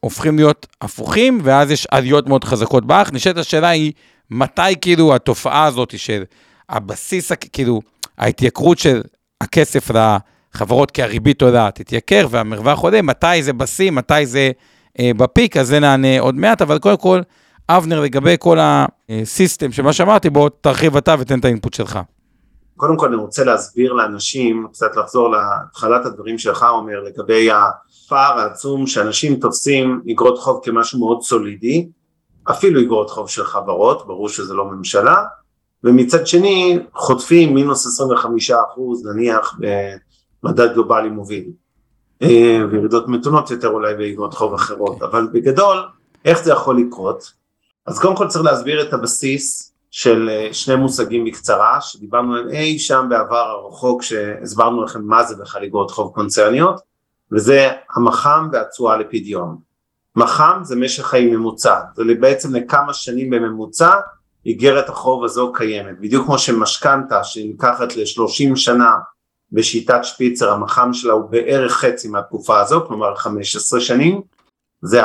הופכים 0.00 0.36
להיות 0.36 0.66
הפוכים, 0.80 1.40
ואז 1.42 1.70
יש 1.70 1.86
עליות 1.90 2.28
מאוד 2.28 2.44
חזקות 2.44 2.86
באח. 2.86 3.10
נשאלת 3.12 3.36
השאלה 3.36 3.68
היא, 3.68 3.92
מתי 4.30 4.76
כאילו 4.80 5.14
התופעה 5.14 5.64
הזאת 5.64 5.98
של 5.98 6.24
הבסיס, 6.68 7.32
כאילו, 7.32 7.80
ההתייקרות 8.18 8.78
של 8.78 9.02
הכסף 9.40 9.90
ל... 9.90 10.16
חברות 10.58 10.90
כי 10.90 11.02
הריבית, 11.02 11.42
יודע, 11.42 11.70
תתייקר, 11.70 12.26
והמרווח 12.30 12.78
עולה, 12.78 13.02
מתי 13.02 13.42
זה 13.42 13.52
בשיא, 13.52 13.90
מתי 13.90 14.26
זה 14.26 14.50
אה, 14.98 15.10
בפיק, 15.16 15.56
אז 15.56 15.68
זה 15.68 15.80
נענה 15.80 16.20
עוד 16.20 16.34
מעט, 16.34 16.62
אבל 16.62 16.78
קודם 16.78 16.96
כל, 16.96 17.20
אבנר, 17.68 18.00
לגבי 18.00 18.36
כל 18.38 18.58
הסיסטם 18.60 19.72
של 19.72 19.82
מה 19.82 19.92
שאמרתי, 19.92 20.30
בוא 20.30 20.48
תרחיב 20.60 20.96
אתה 20.96 21.14
ותן 21.18 21.38
את 21.38 21.44
האינפוט 21.44 21.74
שלך. 21.74 21.98
קודם 22.76 22.96
כל 22.96 23.06
אני 23.06 23.16
רוצה 23.16 23.44
להסביר 23.44 23.92
לאנשים, 23.92 24.66
קצת 24.72 24.96
לחזור 24.96 25.30
להתחלת 25.30 26.06
הדברים 26.06 26.38
שלך 26.38 26.66
אומר 26.70 27.00
לגבי 27.02 27.48
הפער 27.50 28.38
העצום 28.38 28.86
שאנשים 28.86 29.36
תופסים 29.36 30.00
אגרות 30.12 30.38
חוב 30.38 30.60
כמשהו 30.64 30.98
מאוד 30.98 31.22
סולידי, 31.22 31.88
אפילו 32.50 32.80
אגרות 32.80 33.10
חוב 33.10 33.28
של 33.28 33.44
חברות, 33.44 34.06
ברור 34.06 34.28
שזה 34.28 34.54
לא 34.54 34.64
ממשלה, 34.64 35.16
ומצד 35.84 36.26
שני 36.26 36.78
חוטפים 36.94 37.54
מינוס 37.54 37.86
25 37.86 38.50
אחוז 38.50 39.06
נניח 39.06 39.58
במדד 40.42 40.72
גלובלי 40.72 41.08
מוביל, 41.08 41.50
אה, 42.22 42.60
וירידות 42.70 43.08
מתונות 43.08 43.50
יותר 43.50 43.68
אולי 43.68 43.94
באגרות 43.94 44.34
חוב 44.34 44.54
אחרות, 44.54 45.02
אבל 45.02 45.28
בגדול 45.32 45.78
איך 46.24 46.44
זה 46.44 46.52
יכול 46.52 46.80
לקרות? 46.80 47.32
אז 47.86 47.98
קודם 47.98 48.16
כל 48.16 48.28
צריך 48.28 48.44
להסביר 48.44 48.88
את 48.88 48.92
הבסיס 48.92 49.72
של 49.90 50.28
אה, 50.30 50.48
שני 50.52 50.76
מושגים 50.76 51.24
בקצרה, 51.24 51.80
שדיברנו 51.80 52.34
עליהם 52.34 52.48
אי 52.48 52.78
שם 52.78 53.06
בעבר 53.08 53.36
הרחוק 53.36 54.02
שהסברנו 54.02 54.82
לכם 54.82 55.02
מה 55.02 55.24
זה 55.24 55.36
בכלל 55.36 55.64
אגרות 55.64 55.90
חוב 55.90 56.14
קונצרניות, 56.14 56.80
וזה 57.32 57.68
המח"מ 57.94 58.48
והתשואה 58.52 58.96
לפדיון. 58.96 59.56
מח"מ 60.16 60.60
זה 60.62 60.76
משך 60.76 61.06
חיים 61.06 61.34
ממוצע, 61.34 61.80
זה 61.96 62.02
בעצם 62.20 62.54
לכמה 62.54 62.94
שנים 62.94 63.30
בממוצע 63.30 63.90
איגרת 64.46 64.88
החוב 64.88 65.24
הזו 65.24 65.52
קיימת, 65.52 66.00
בדיוק 66.00 66.26
כמו 66.26 66.38
שמשכנתה 66.38 67.24
שנלקחת 67.24 67.96
ל-30 67.96 68.56
שנה 68.56 68.96
בשיטת 69.52 70.00
שפיצר 70.02 70.52
המח"מ 70.52 70.92
שלה 70.92 71.12
הוא 71.12 71.30
בערך 71.30 71.72
חצי 71.72 72.08
מהתקופה 72.08 72.60
הזו, 72.60 72.84
כלומר 72.86 73.14
15 73.14 73.80
שנים, 73.80 74.22
זה 74.82 75.00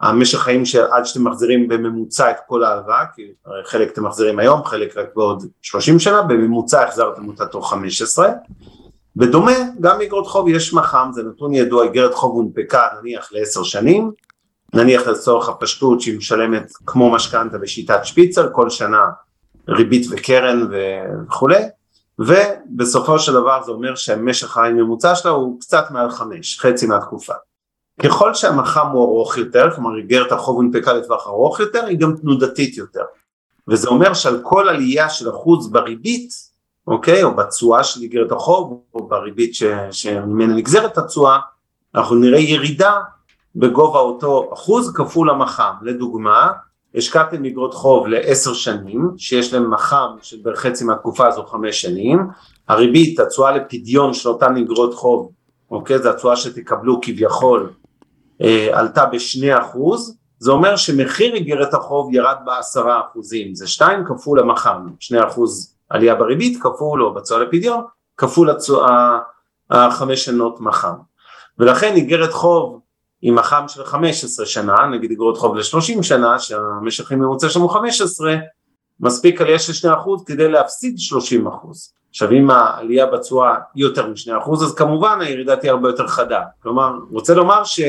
המשך 0.00 0.38
חיים 0.38 0.64
שעד 0.64 1.06
שאתם 1.06 1.24
מחזירים 1.24 1.68
בממוצע 1.68 2.30
את 2.30 2.36
כל 2.46 2.64
ההלוואה, 2.64 3.04
כי 3.14 3.22
חלק 3.64 3.92
אתם 3.92 4.04
מחזירים 4.04 4.38
היום, 4.38 4.64
חלק 4.64 4.96
רק 4.96 5.06
בעוד 5.16 5.44
30 5.62 5.98
שנה, 5.98 6.22
בממוצע 6.22 6.82
החזרתם 6.82 7.28
אותה 7.28 7.46
תוך 7.46 7.70
15. 7.70 8.28
בדומה, 9.16 9.52
גם 9.80 9.98
באגרות 9.98 10.26
חוב 10.26 10.48
יש 10.48 10.74
מח"מ, 10.74 11.10
זה 11.12 11.22
נתון 11.22 11.54
ידוע, 11.54 11.84
איגרת 11.84 12.14
חוב 12.14 12.36
הונפקה 12.36 12.88
נניח 13.00 13.32
לעשר 13.32 13.62
שנים, 13.62 14.10
נניח 14.74 15.06
לצורך 15.06 15.48
הפשטות 15.48 16.00
שהיא 16.00 16.18
משלמת 16.18 16.72
כמו 16.86 17.10
משכנתה 17.10 17.58
בשיטת 17.58 18.00
שפיצר, 18.04 18.52
כל 18.52 18.70
שנה 18.70 19.04
ריבית 19.68 20.06
וקרן 20.10 20.68
וכולי, 20.70 21.62
ובסופו 22.26 23.18
של 23.18 23.32
דבר 23.32 23.62
זה 23.62 23.72
אומר 23.72 23.94
שהמשך 23.94 24.46
חיים 24.46 24.76
ממוצע 24.76 25.14
שלה 25.14 25.30
הוא 25.30 25.60
קצת 25.60 25.84
מעל 25.90 26.10
חמש, 26.10 26.60
חצי 26.60 26.86
מהתקופה. 26.86 27.32
ככל 28.02 28.34
שהמח"מ 28.34 28.86
הוא 28.86 29.04
ארוך 29.04 29.36
יותר, 29.36 29.70
כלומר 29.74 29.96
איגרת 29.96 30.32
החוב 30.32 30.56
הונפקה 30.56 30.92
לטווח 30.92 31.26
ארוך 31.26 31.60
יותר, 31.60 31.84
היא 31.84 31.98
גם 31.98 32.16
תנודתית 32.16 32.76
יותר. 32.76 33.02
וזה 33.68 33.88
אומר 33.88 34.14
שעל 34.14 34.40
כל 34.42 34.68
עלייה 34.68 35.10
של 35.10 35.30
אחוז 35.30 35.72
בריבית, 35.72 36.30
אוקיי, 36.86 37.22
או 37.22 37.36
בתשואה 37.36 37.84
של 37.84 38.00
איגרת 38.00 38.32
החוב, 38.32 38.82
או 38.94 39.08
בריבית 39.08 39.52
שממנה 39.90 40.54
נגזרת 40.54 40.98
התשואה, 40.98 41.38
אנחנו 41.94 42.16
נראה 42.16 42.38
ירידה 42.38 43.00
בגובה 43.56 43.98
אותו 43.98 44.50
אחוז 44.52 44.92
כפול 44.94 45.30
המח"מ. 45.30 45.74
לדוגמה, 45.82 46.52
השקעתם 46.94 47.44
איגרות 47.44 47.74
חוב 47.74 48.06
לעשר 48.06 48.54
שנים, 48.54 49.10
שיש 49.16 49.52
להם 49.52 49.70
מח"מ 49.70 50.16
של 50.22 50.36
בערך 50.42 50.58
חצי 50.58 50.84
מהתקופה 50.84 51.28
הזו 51.28 51.46
חמש 51.46 51.80
שנים, 51.80 52.18
הריבית, 52.68 53.20
התשואה 53.20 53.52
לפדיון 53.52 54.14
של 54.14 54.28
אותן 54.28 54.56
איגרות 54.56 54.94
חוב, 54.94 55.32
אוקיי, 55.70 55.98
זו 55.98 56.10
התשואה 56.10 56.36
שתקבלו 56.36 57.00
כביכול 57.02 57.70
אה, 58.42 58.68
עלתה 58.72 59.06
בשני 59.06 59.58
אחוז, 59.58 60.16
זה 60.38 60.52
אומר 60.52 60.76
שמחיר 60.76 61.34
איגרת 61.34 61.74
החוב 61.74 62.14
ירד 62.14 62.36
בעשרה 62.44 63.00
אחוזים, 63.00 63.54
זה 63.54 63.66
שתיים 63.66 64.04
כפול 64.04 64.40
המח"מ, 64.40 64.86
שני 65.00 65.24
אחוז 65.24 65.76
עלייה 65.88 66.14
בריבית 66.14 66.62
כפול 66.62 67.02
או 67.02 67.14
בצועה 67.14 67.40
לפדיון, 67.40 67.84
כפול 68.16 68.50
התשואה 68.50 69.18
החמש 69.70 70.24
שנות 70.24 70.60
מח"מ. 70.60 70.94
ולכן 71.58 71.94
איגרת 71.94 72.32
חוב 72.32 72.80
עם 73.22 73.34
מח"מ 73.34 73.64
של 73.68 73.84
15 73.84 74.46
שנה, 74.46 74.86
נגיד 74.92 75.10
איגרות 75.10 75.38
חוב 75.38 75.56
ל-30 75.56 76.02
שנה, 76.02 76.38
שהמשך 76.38 77.12
ממוצע 77.12 77.48
שלנו 77.48 77.68
15, 77.68 78.34
מספיק 79.00 79.40
עלייה 79.40 79.58
של 79.58 79.88
2% 79.88 79.94
כדי 80.26 80.48
להפסיד 80.48 80.96
30%. 81.46 81.48
עכשיו 82.10 82.32
אם 82.32 82.50
העלייה 82.50 83.06
בתשואה 83.06 83.54
היא 83.74 83.84
יותר 83.84 84.06
מ-2% 84.06 84.52
אז 84.52 84.74
כמובן 84.74 85.18
הירידה 85.20 85.56
תהיה 85.56 85.72
הרבה 85.72 85.88
יותר 85.88 86.06
חדה. 86.06 86.40
כלומר, 86.62 86.92
רוצה 87.10 87.34
לומר 87.34 87.64
ש... 87.64 87.80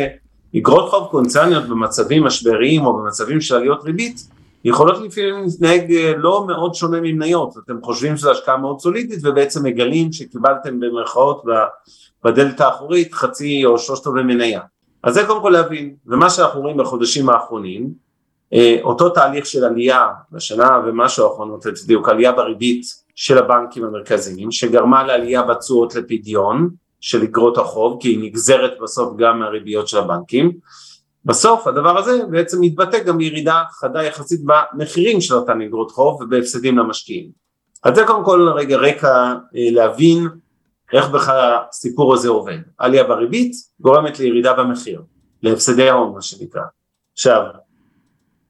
אגרות 0.57 0.89
חוב 0.89 1.07
קונצרניות 1.11 1.63
במצבים 1.63 2.23
משבריים 2.23 2.85
או 2.85 2.97
במצבים 2.97 3.41
של 3.41 3.55
עליות 3.55 3.83
ריבית 3.83 4.27
יכולות 4.65 5.01
לפעמים 5.01 5.43
להתנהג 5.43 5.91
אה, 5.93 6.13
לא 6.17 6.45
מאוד 6.47 6.75
שונה 6.75 7.01
ממניות, 7.01 7.53
אתם 7.65 7.81
חושבים 7.81 8.17
שזו 8.17 8.31
השקעה 8.31 8.57
מאוד 8.57 8.79
סולידית 8.79 9.19
ובעצם 9.23 9.63
מגלים 9.63 10.13
שקיבלתם 10.13 10.79
במרכאות 10.79 11.43
בדלת 12.23 12.61
האחורית 12.61 13.13
חצי 13.13 13.65
או 13.65 13.77
שלושת 13.77 14.07
רבעי 14.07 14.23
מניה. 14.23 14.59
אז 15.03 15.13
זה 15.13 15.25
קודם 15.27 15.41
כל 15.41 15.50
להבין, 15.50 15.95
ומה 16.07 16.29
שאנחנו 16.29 16.62
רואים 16.62 16.77
בחודשים 16.77 17.29
האחרונים, 17.29 17.93
אה, 18.53 18.77
אותו 18.83 19.10
תהליך 19.10 19.45
של 19.45 19.65
עלייה 19.65 20.07
בשנה 20.31 20.79
ומשהו 20.86 21.25
האחרונות, 21.25 21.65
בדיוק 21.83 22.10
עלייה 22.10 22.31
בריבית 22.31 22.83
של 23.15 23.38
הבנקים 23.38 23.83
המרכזיים, 23.86 24.51
שגרמה 24.51 25.03
לעלייה 25.03 25.43
בתשואות 25.43 25.95
לפדיון, 25.95 26.69
של 27.03 27.24
אגרות 27.24 27.57
החוב, 27.57 27.98
כי 28.01 28.10
היא 28.10 28.24
נגזרת 28.24 28.74
בסוף 28.81 29.17
גם 29.17 29.39
מהריביות 29.39 29.88
של 29.88 29.98
הבנקים. 29.98 30.51
בסוף 31.25 31.67
הדבר 31.67 31.98
הזה 31.98 32.25
בעצם 32.29 32.62
מתבטא 32.62 33.03
גם 33.03 33.17
בירידה 33.17 33.63
חדה 33.72 34.03
יחסית 34.03 34.41
במחירים 34.43 35.22
של 35.22 35.36
אותן 35.36 35.62
אגרות 35.62 35.91
חוב 35.91 36.22
ובהפסדים 36.22 36.77
למשקיעים. 36.77 37.29
אז 37.83 37.95
זה 37.95 38.05
קודם 38.07 38.25
כל 38.25 38.50
רגע 38.55 38.77
רקע 38.77 39.33
אה, 39.55 39.67
להבין 39.72 40.27
איך 40.93 41.09
בכלל 41.09 41.57
הסיפור 41.69 42.13
הזה 42.13 42.29
עובד. 42.29 42.57
עלייה 42.77 43.03
בריבית 43.03 43.53
גורמת 43.79 44.19
לירידה 44.19 44.53
במחיר, 44.53 45.01
להפסדי 45.43 45.89
ההון 45.89 46.13
מה 46.13 46.21
שנקרא. 46.21 46.62
עכשיו, 47.13 47.41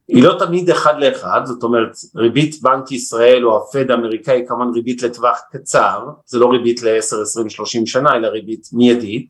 היא 0.07 0.23
לא 0.23 0.35
תמיד 0.39 0.69
אחד 0.69 0.93
לאחד, 1.00 1.41
זאת 1.45 1.63
אומרת 1.63 1.91
ריבית 2.15 2.62
בנק 2.62 2.91
ישראל 2.91 3.45
או 3.45 3.57
הפד 3.57 3.91
האמריקאי 3.91 4.45
כמובן 4.47 4.71
ריבית 4.75 5.03
לטווח 5.03 5.41
קצר, 5.51 6.07
זה 6.25 6.39
לא 6.39 6.51
ריבית 6.51 6.83
ל-10, 6.83 7.21
20, 7.21 7.50
30 7.50 7.85
שנה 7.85 8.15
אלא 8.15 8.27
ריבית 8.27 8.69
מיידית 8.73 9.29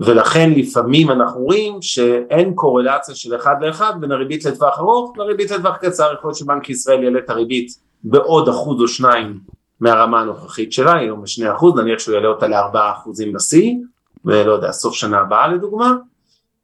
ולכן 0.00 0.50
לפעמים 0.50 1.10
אנחנו 1.10 1.40
רואים 1.40 1.82
שאין 1.82 2.54
קורלציה 2.54 3.14
של 3.14 3.36
אחד 3.36 3.54
לאחד 3.60 3.92
בין 4.00 4.12
הריבית 4.12 4.44
לטווח 4.44 4.78
ארוך 4.78 5.18
לריבית 5.18 5.50
לטווח 5.50 5.76
קצר, 5.76 6.12
יכול 6.14 6.28
להיות 6.28 6.38
שבנק 6.38 6.70
ישראל 6.70 7.04
יעלה 7.04 7.18
את 7.18 7.30
הריבית 7.30 7.68
בעוד 8.04 8.48
אחוז 8.48 8.80
או 8.80 8.88
שניים 8.88 9.40
מהרמה 9.80 10.20
הנוכחית 10.20 10.72
שלה, 10.72 10.94
היום 10.94 11.22
בשני 11.22 11.52
אחוז, 11.52 11.74
נניח 11.76 11.98
שהוא 11.98 12.14
יעלה 12.14 12.28
אותה 12.28 12.48
לארבעה 12.48 12.92
אחוזים 12.92 13.32
בשיא, 13.32 13.74
ולא 14.24 14.52
יודע, 14.52 14.72
סוף 14.72 14.94
שנה 14.94 15.18
הבאה 15.18 15.48
לדוגמה, 15.48 15.94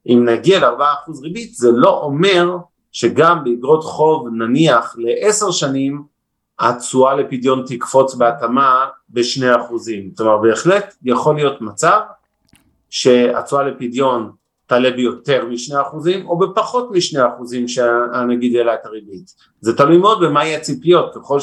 אם 0.09 0.25
נגיע 0.29 0.61
לארבעה 0.61 0.95
אחוז 0.95 1.23
ריבית 1.23 1.55
זה 1.55 1.71
לא 1.73 2.01
אומר 2.03 2.57
שגם 2.93 3.45
באגרות 3.45 3.85
חוב 3.85 4.29
נניח 4.29 4.97
לעשר 4.99 5.51
שנים 5.51 6.03
התשואה 6.59 7.15
לפדיון 7.15 7.65
תקפוץ 7.67 8.15
בהתאמה 8.15 8.87
בשני 9.11 9.57
אחוזים, 9.57 10.11
כלומר 10.17 10.39
בהחלט 10.39 10.95
יכול 11.03 11.35
להיות 11.37 11.61
מצב 11.61 12.01
שהתשואה 12.91 13.63
לפדיון 13.63 14.31
תעלה 14.67 14.91
ביותר 14.91 15.47
משני 15.47 15.81
אחוזים 15.81 16.29
או 16.29 16.39
בפחות 16.39 16.91
משני 16.91 17.21
אחוזים 17.27 17.69
שהנגיד 17.69 18.57
העלה 18.57 18.75
את 18.75 18.87
הריבית, 18.87 19.35
זה 19.61 19.77
תלוי 19.77 19.99
מאוד 19.99 20.19
במה 20.25 20.45
יהיה 20.45 20.59
הציפיות, 20.59 21.15
ככל 21.15 21.41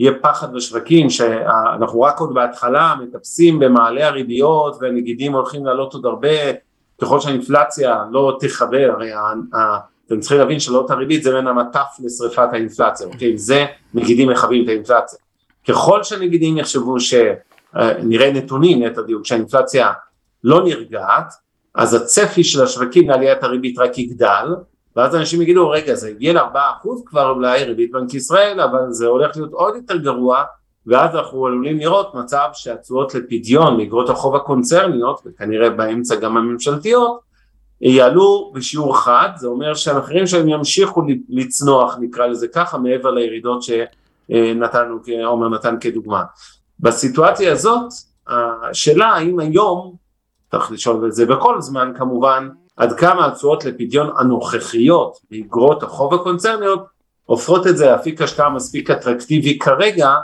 שיהיה 0.00 0.12
פחד 0.22 0.54
בשווקים 0.54 1.10
שאנחנו 1.10 2.00
רק 2.00 2.18
עוד 2.18 2.34
בהתחלה 2.34 2.94
מטפסים 3.02 3.58
במעלה 3.58 4.06
הריביות 4.06 4.76
והנגידים 4.80 5.32
הולכים 5.32 5.66
לעלות 5.66 5.94
עוד 5.94 6.06
הרבה, 6.06 6.28
ככל 7.00 7.20
שהאינפלציה 7.20 8.04
לא 8.10 8.36
תחבר, 8.40 8.90
הרי 8.92 9.10
אתם 10.06 10.20
צריכים 10.20 10.38
להבין 10.38 10.60
שלאות 10.60 10.90
הריבית 10.90 11.22
זה 11.22 11.32
בין 11.32 11.46
המטף 11.46 11.86
לשריפת 12.04 12.48
האינפלציה, 12.52 13.06
אוקיי? 13.06 13.38
זה 13.38 13.66
נגידים 13.94 14.28
מכבים 14.28 14.64
את 14.64 14.68
האינפלציה. 14.68 15.18
ככל 15.68 16.02
שהנגידים 16.02 16.58
יחשבו 16.58 16.96
שנראה 17.00 18.32
נתונים, 18.32 18.82
נטע 18.82 19.02
דיוק, 19.02 19.26
שהאינפלציה 19.26 19.92
לא 20.44 20.64
נרגעת, 20.64 21.32
אז 21.74 21.94
הצפי 21.94 22.44
של 22.44 22.62
השווקים 22.62 23.10
לעליית 23.10 23.42
הריבית 23.42 23.78
רק 23.78 23.98
יגדל, 23.98 24.46
ואז 25.00 25.16
אנשים 25.16 25.42
יגידו, 25.42 25.70
רגע, 25.70 25.94
זה 25.94 26.08
הגיע 26.08 26.32
ל-4% 26.32 26.88
כבר 27.06 27.30
אולי 27.30 27.64
ריבית 27.64 27.92
בנק 27.92 28.14
ישראל, 28.14 28.60
אבל 28.60 28.80
זה 28.90 29.06
הולך 29.06 29.36
להיות 29.36 29.52
עוד 29.52 29.76
יותר 29.76 29.96
גרוע, 29.96 30.44
ואז 30.86 31.14
אנחנו 31.14 31.46
עלולים 31.46 31.78
לראות 31.78 32.14
מצב 32.14 32.48
שהתשואות 32.52 33.14
לפדיון 33.14 33.76
מאגרות 33.76 34.10
החוב 34.10 34.36
הקונצרניות, 34.36 35.20
וכנראה 35.26 35.70
באמצע 35.70 36.14
גם 36.14 36.36
הממשלתיות, 36.36 37.20
יעלו 37.80 38.52
בשיעור 38.54 38.98
חד, 38.98 39.28
זה 39.36 39.46
אומר 39.48 39.74
שהמחירים 39.74 40.26
שלהם 40.26 40.48
ימשיכו 40.48 41.02
לצנוח 41.28 41.96
נקרא 42.00 42.26
לזה 42.26 42.48
ככה 42.48 42.78
מעבר 42.78 43.10
לירידות 43.10 43.62
שנתנו, 43.62 44.98
עומר 45.24 45.48
נתן 45.48 45.76
כדוגמה. 45.80 46.22
בסיטואציה 46.80 47.52
הזאת 47.52 47.92
השאלה 48.28 49.06
האם 49.06 49.40
היום, 49.40 49.94
צריך 50.50 50.72
לשאול 50.72 51.06
את 51.06 51.12
זה 51.12 51.26
בכל 51.26 51.60
זמן 51.60 51.92
כמובן, 51.98 52.48
עד 52.80 52.92
כמה 52.92 53.26
התשואות 53.26 53.64
לפדיון 53.64 54.10
הנוכחיות 54.18 55.18
באגרות 55.30 55.82
החוב 55.82 56.14
הקונצרניות 56.14 56.86
הופכות 57.26 57.66
את 57.66 57.76
זה 57.76 57.90
לאפיק 57.90 58.22
השקעה 58.22 58.50
מספיק 58.50 58.90
אטרקטיבי 58.90 59.58
כרגע, 59.58 60.14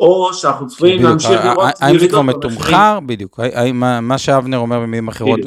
או 0.00 0.34
שאנחנו 0.34 0.66
צפויים 0.66 1.02
להמשיך 1.02 1.44
לראות 1.44 1.74
האם 1.80 1.98
זה 1.98 2.08
כבר 2.08 2.22
מתומחר? 2.22 2.98
בדיוק. 3.06 3.40
מה 4.02 4.18
שאבנר 4.18 4.58
אומר 4.58 4.80
במילים 4.80 5.08
אחרות, 5.08 5.40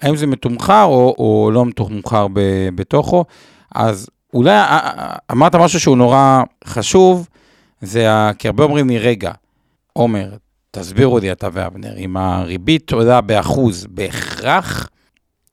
האם 0.00 0.16
זה 0.16 0.26
מתומחר 0.26 0.84
או, 0.84 1.50
לא 1.52 1.66
מתומחר 1.66 2.26
בתוכו? 2.74 3.24
אז 3.74 4.08
אולי 4.34 4.60
אמרת 5.32 5.54
משהו 5.54 5.80
שהוא 5.80 5.96
נורא 5.96 6.42
חשוב, 6.64 7.28
זה, 7.80 8.06
כי 8.38 8.48
הרבה 8.48 8.64
אומרים 8.64 8.88
לי, 8.88 8.98
רגע, 8.98 9.32
עומר, 9.92 10.30
תסבירו 10.70 11.18
לי 11.18 11.32
אתה 11.32 11.48
ואבנר, 11.52 11.96
אם 11.96 12.16
הריבית 12.16 12.92
עולה 12.92 13.20
באחוז, 13.20 13.86
בהכרח, 13.90 14.88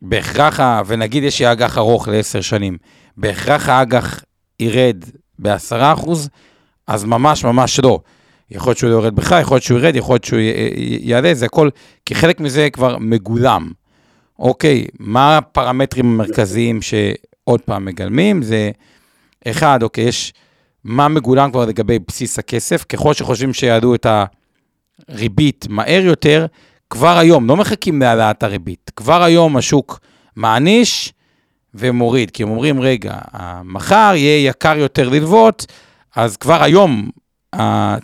בהכרח, 0.09 0.59
ונגיד 0.87 1.23
יש 1.23 1.39
לי 1.39 1.51
אג"ח 1.51 1.77
ארוך 1.77 2.07
לעשר 2.07 2.41
שנים, 2.41 2.77
בהכרח 3.17 3.69
האג"ח 3.69 4.23
ירד 4.59 5.03
בעשרה 5.39 5.93
אחוז, 5.93 6.29
אז 6.87 7.03
ממש 7.03 7.45
ממש 7.45 7.79
לא. 7.79 7.99
יכול 8.51 8.69
להיות 8.69 8.77
שהוא 8.77 8.89
לא 8.89 8.95
יורד 8.95 9.15
בכלל, 9.15 9.41
יכול 9.41 9.55
להיות 9.55 9.63
שהוא 9.63 9.79
ירד, 9.79 9.95
יכול 9.95 10.13
להיות 10.13 10.23
שהוא 10.23 10.39
יעלה, 10.99 11.33
זה 11.33 11.45
הכל, 11.45 11.69
כי 12.05 12.15
חלק 12.15 12.39
מזה 12.39 12.69
כבר 12.69 12.97
מגולם. 12.97 13.71
אוקיי, 14.39 14.85
מה 14.99 15.37
הפרמטרים 15.37 16.05
המרכזיים 16.05 16.81
שעוד 16.81 17.61
פעם 17.61 17.85
מגלמים? 17.85 18.41
זה, 18.41 18.71
אחד, 19.47 19.83
אוקיי, 19.83 20.03
יש 20.03 20.33
מה 20.83 21.07
מגולם 21.07 21.51
כבר 21.51 21.65
לגבי 21.65 21.99
בסיס 22.07 22.39
הכסף, 22.39 22.83
ככל 22.89 23.13
שחושבים 23.13 23.53
שיעלו 23.53 23.95
את 23.95 24.07
הריבית 25.09 25.67
מהר 25.69 26.01
יותר, 26.05 26.45
כבר 26.89 27.17
היום, 27.17 27.47
לא 27.47 27.57
מחכים 27.57 28.01
להעלאת 28.01 28.43
הריבית, 28.43 28.91
כבר 28.95 29.23
היום 29.23 29.57
השוק 29.57 29.99
מעניש 30.35 31.13
ומוריד, 31.73 32.31
כי 32.31 32.43
הם 32.43 32.49
אומרים, 32.49 32.81
רגע, 32.81 33.17
מחר 33.63 34.11
יהיה 34.15 34.49
יקר 34.49 34.77
יותר 34.77 35.09
ללוות, 35.09 35.65
אז 36.15 36.37
כבר 36.37 36.63
היום 36.63 37.09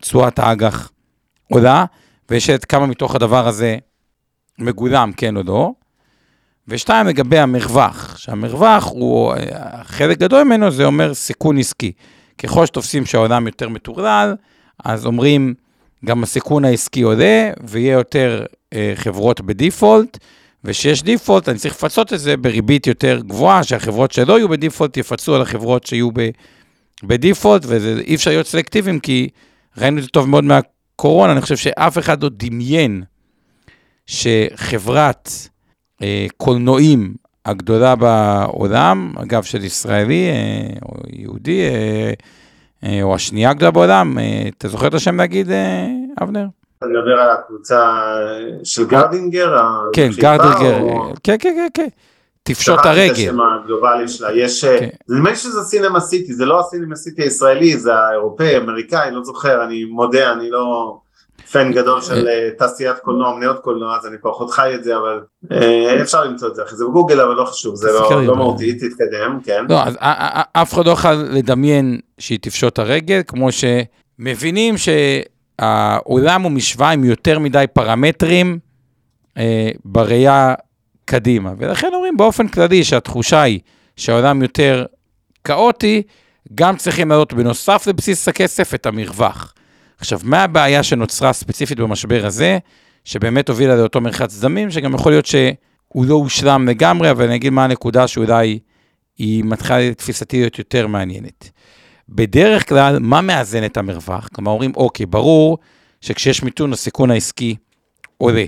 תשואת 0.01 0.39
האג"ח 0.39 0.91
עולה, 1.51 1.85
ויש 2.29 2.49
את 2.49 2.65
כמה 2.65 2.85
מתוך 2.85 3.15
הדבר 3.15 3.47
הזה 3.47 3.77
מגולם, 4.59 5.11
כן 5.17 5.37
או 5.37 5.43
לא. 5.43 5.71
ושתיים, 6.67 7.07
לגבי 7.07 7.39
המרווח, 7.39 8.17
שהמרווח 8.17 8.87
הוא, 8.87 9.33
חלק 9.83 10.17
גדול 10.17 10.43
ממנו 10.43 10.71
זה 10.71 10.85
אומר 10.85 11.13
סיכון 11.13 11.57
עסקי. 11.57 11.91
ככל 12.37 12.65
שתופסים 12.65 13.05
שהעולם 13.05 13.47
יותר 13.47 13.69
מטורלל, 13.69 14.35
אז 14.85 15.05
אומרים, 15.05 15.53
גם 16.05 16.23
הסיכון 16.23 16.65
העסקי 16.65 17.01
עולה, 17.01 17.51
ויהיה 17.63 17.93
יותר 17.93 18.39
אה, 18.41 18.60
חברות 18.95 19.41
בדיפולט, 19.41 20.17
וכשיש 20.63 21.03
דיפולט, 21.03 21.49
אני 21.49 21.57
צריך 21.57 21.73
לפצות 21.73 22.13
את 22.13 22.19
זה 22.19 22.37
בריבית 22.37 22.87
יותר 22.87 23.19
גבוהה, 23.27 23.63
שהחברות 23.63 24.11
שלא 24.11 24.37
יהיו 24.37 24.49
בדיפולט 24.49 24.97
יפצו 24.97 25.35
על 25.35 25.41
החברות 25.41 25.85
שיהיו 25.85 26.09
בדיפולט, 27.03 27.65
ואי 27.65 28.15
אפשר 28.15 28.31
להיות 28.31 28.47
סלקטיביים, 28.47 28.99
כי 28.99 29.29
ראינו 29.77 29.97
את 29.97 30.03
זה 30.03 30.09
טוב 30.09 30.29
מאוד 30.29 30.43
מהקורונה, 30.43 31.33
אני 31.33 31.41
חושב 31.41 31.57
שאף 31.57 31.97
אחד 31.97 32.23
לא 32.23 32.29
דמיין 32.33 33.03
שחברת 34.05 35.29
אה, 36.03 36.25
קולנועים 36.37 37.13
הגדולה 37.45 37.95
בעולם, 37.95 39.13
אגב 39.17 39.43
של 39.43 39.63
ישראלי 39.63 40.29
אה, 40.29 40.77
או 40.85 40.95
יהודי, 41.09 41.61
אה, 41.61 42.13
אה, 42.83 43.03
או 43.03 43.15
השנייה 43.15 43.49
הגדולה 43.49 43.71
בעולם, 43.71 44.17
אה, 44.19 44.49
אתה 44.57 44.67
זוכר 44.67 44.87
את 44.87 44.93
השם 44.93 45.17
להגיד, 45.17 45.51
אה, 45.51 45.87
אבנר? 46.21 46.45
אתה 46.81 46.89
מדבר 46.89 47.19
על 47.19 47.29
הקבוצה 47.29 47.93
של 48.63 48.85
גרדינגר? 48.85 49.57
כן, 49.93 50.09
גרדינגר, 50.17 50.81
או... 50.81 51.13
כן, 51.23 51.35
כן, 51.39 51.53
כן, 51.55 51.67
כן. 51.73 51.87
תפשוט 52.43 52.79
הרגל. 52.83 53.07
שכחתי 53.07 53.23
את 53.23 53.29
השם 53.29 53.41
הגלובלי 53.41 54.07
שלה, 54.07 54.31
יש, 54.31 54.65
כן. 54.65 54.89
נדמה 55.09 55.29
לי 55.29 55.35
שזה 55.35 55.61
סינמה 55.61 55.99
סיטי, 55.99 56.33
זה 56.33 56.45
לא 56.45 56.59
הסינמה 56.59 56.95
סיטי 56.95 57.21
הישראלי, 57.21 57.77
זה 57.77 57.93
האירופאי, 57.95 58.57
אמריקאי, 58.57 59.11
לא 59.11 59.23
זוכר, 59.23 59.63
אני 59.63 59.83
מודה, 59.83 60.31
אני 60.31 60.49
לא 60.49 60.97
פן 61.51 61.71
גדול 61.71 62.01
של 62.01 62.27
אה, 62.27 62.49
תעשיית 62.57 62.99
קולנוע, 62.99 63.35
מניות 63.35 63.59
קולנוע, 63.59 63.97
אז 63.97 64.05
אני 64.07 64.17
פחות 64.21 64.51
חי 64.51 64.75
את 64.75 64.83
זה, 64.83 64.97
אבל 64.97 65.19
אה, 65.51 66.01
אפשר 66.01 66.23
למצוא 66.23 66.47
את 66.47 66.55
זה 66.55 66.63
אחרי 66.63 66.77
זה 66.77 66.85
בגוגל, 66.85 67.21
אבל 67.21 67.35
לא 67.35 67.45
חשוב, 67.45 67.75
זה 67.75 67.91
לא, 67.91 68.25
לא 68.25 68.35
מהותי, 68.35 68.73
תתקדם, 68.73 69.39
כן. 69.43 69.65
לא, 69.69 69.83
אז 69.83 69.97
אף 70.53 70.73
אחד 70.73 70.85
לא 70.85 70.91
יכול 70.91 71.11
לדמיין 71.11 71.99
שהיא 72.17 72.39
תפשוט 72.41 72.79
הרגל, 72.79 73.21
כמו 73.27 73.49
שמבינים 73.51 74.75
שהעולם 75.61 76.41
הוא 76.41 76.51
משוואה 76.51 76.89
עם 76.89 77.03
יותר 77.03 77.39
מדי 77.39 77.65
פרמטרים 77.73 78.59
אה, 79.37 79.69
בראייה 79.85 80.53
קדימה. 81.05 81.53
ולכן 81.57 81.87
אומרים 81.93 82.17
באופן 82.17 82.47
כללי 82.47 82.83
שהתחושה 82.83 83.41
היא 83.41 83.59
שהעולם 83.95 84.41
יותר 84.41 84.85
כאוטי, 85.43 86.01
גם 86.55 86.77
צריכים 86.77 87.09
לעלות 87.09 87.33
בנוסף 87.33 87.87
לבסיס 87.87 88.27
הכסף 88.27 88.73
את 88.73 88.85
המרווח. 88.85 89.53
עכשיו, 89.97 90.19
מה 90.23 90.43
הבעיה 90.43 90.83
שנוצרה 90.83 91.33
ספציפית 91.33 91.79
במשבר 91.79 92.25
הזה, 92.25 92.57
שבאמת 93.05 93.49
הובילה 93.49 93.75
לאותו 93.75 94.01
מרחץ 94.01 94.39
דמים, 94.39 94.71
שגם 94.71 94.93
יכול 94.93 95.11
להיות 95.11 95.25
שהוא 95.25 96.05
לא 96.05 96.13
הושלם 96.13 96.67
לגמרי, 96.67 97.11
אבל 97.11 97.25
אני 97.25 97.35
אגיד 97.35 97.53
מה 97.53 97.63
הנקודה 97.63 98.07
שאולי 98.07 98.59
היא 99.17 99.43
מתחילה 99.43 99.89
לתפיסתי 99.89 100.39
להיות 100.39 100.59
יותר 100.59 100.87
מעניינת. 100.87 101.51
בדרך 102.11 102.69
כלל, 102.69 102.99
מה 102.99 103.21
מאזן 103.21 103.65
את 103.65 103.77
המרווח? 103.77 104.27
כלומר, 104.33 104.51
אומרים, 104.51 104.71
אוקיי, 104.75 105.05
ברור 105.05 105.57
שכשיש 106.01 106.43
מיתון, 106.43 106.73
הסיכון 106.73 107.11
העסקי 107.11 107.55
עולה. 108.17 108.45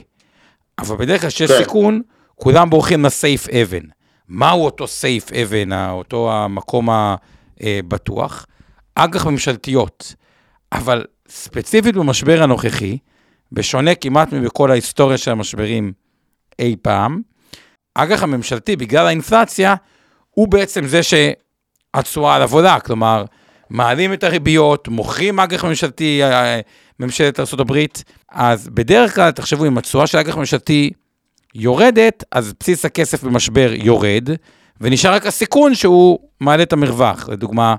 אבל 0.80 0.96
בדרך 0.96 1.22
כלל 1.22 1.30
כשיש 1.30 1.52
כן. 1.52 1.58
סיכון, 1.58 2.02
כולם 2.36 2.70
בורחים 2.70 3.06
לסייף 3.06 3.50
אבן. 3.50 3.84
מהו 4.28 4.66
אותו 4.66 4.88
סייף 4.88 5.32
אבן, 5.32 5.90
אותו 5.90 6.32
המקום 6.32 6.90
הבטוח? 7.62 8.46
אג"ח 8.96 9.28
ממשלתיות. 9.28 10.16
אבל 10.72 11.06
ספציפית 11.30 11.96
במשבר 11.96 12.44
הנוכחי, 12.44 12.98
בשונה 13.52 13.96
כמעט 13.96 14.34
מבכל 14.34 14.72
ההיסטוריה 14.72 15.18
של 15.18 15.32
המשברים 15.32 15.94
אי 16.60 16.76
פעם, 16.82 17.22
אג"ח 17.96 18.24
הממשלתי, 18.24 18.76
בגלל 18.76 19.08
האינפלציה, 19.08 19.76
הוא 20.30 20.48
בעצם 20.48 20.86
זה 20.88 21.00
שהתשואה 21.04 22.36
עליו 22.36 22.54
עולה, 22.54 22.80
כלומר, 22.80 23.26
מעלים 23.70 24.14
את 24.14 24.24
הריביות, 24.24 24.88
מוכרים 24.88 25.40
אג"ח 25.40 25.66
ממשלתי, 25.66 26.24
אה, 26.24 26.60
ממשלת 27.00 27.40
ארה"ב, 27.40 27.78
אז 28.32 28.70
בדרך 28.74 29.16
כלל, 29.16 29.32
תחשבו, 29.32 29.66
אם 29.66 29.78
התשואה 29.78 30.08
של 30.08 30.18
אג"ח 30.18 30.38
ממשלתי 30.38 30.90
יורדת, 31.56 32.24
אז 32.32 32.54
בסיס 32.60 32.86
הכסף 32.86 33.24
במשבר 33.24 33.70
יורד, 33.74 34.30
ונשאר 34.82 35.14
רק 35.14 35.26
הסיכון 35.26 35.76
שהוא 35.76 36.20
מעלה 36.40 36.64
את 36.64 36.74
המרווח. 36.74 37.30
לדוגמה, 37.30 37.76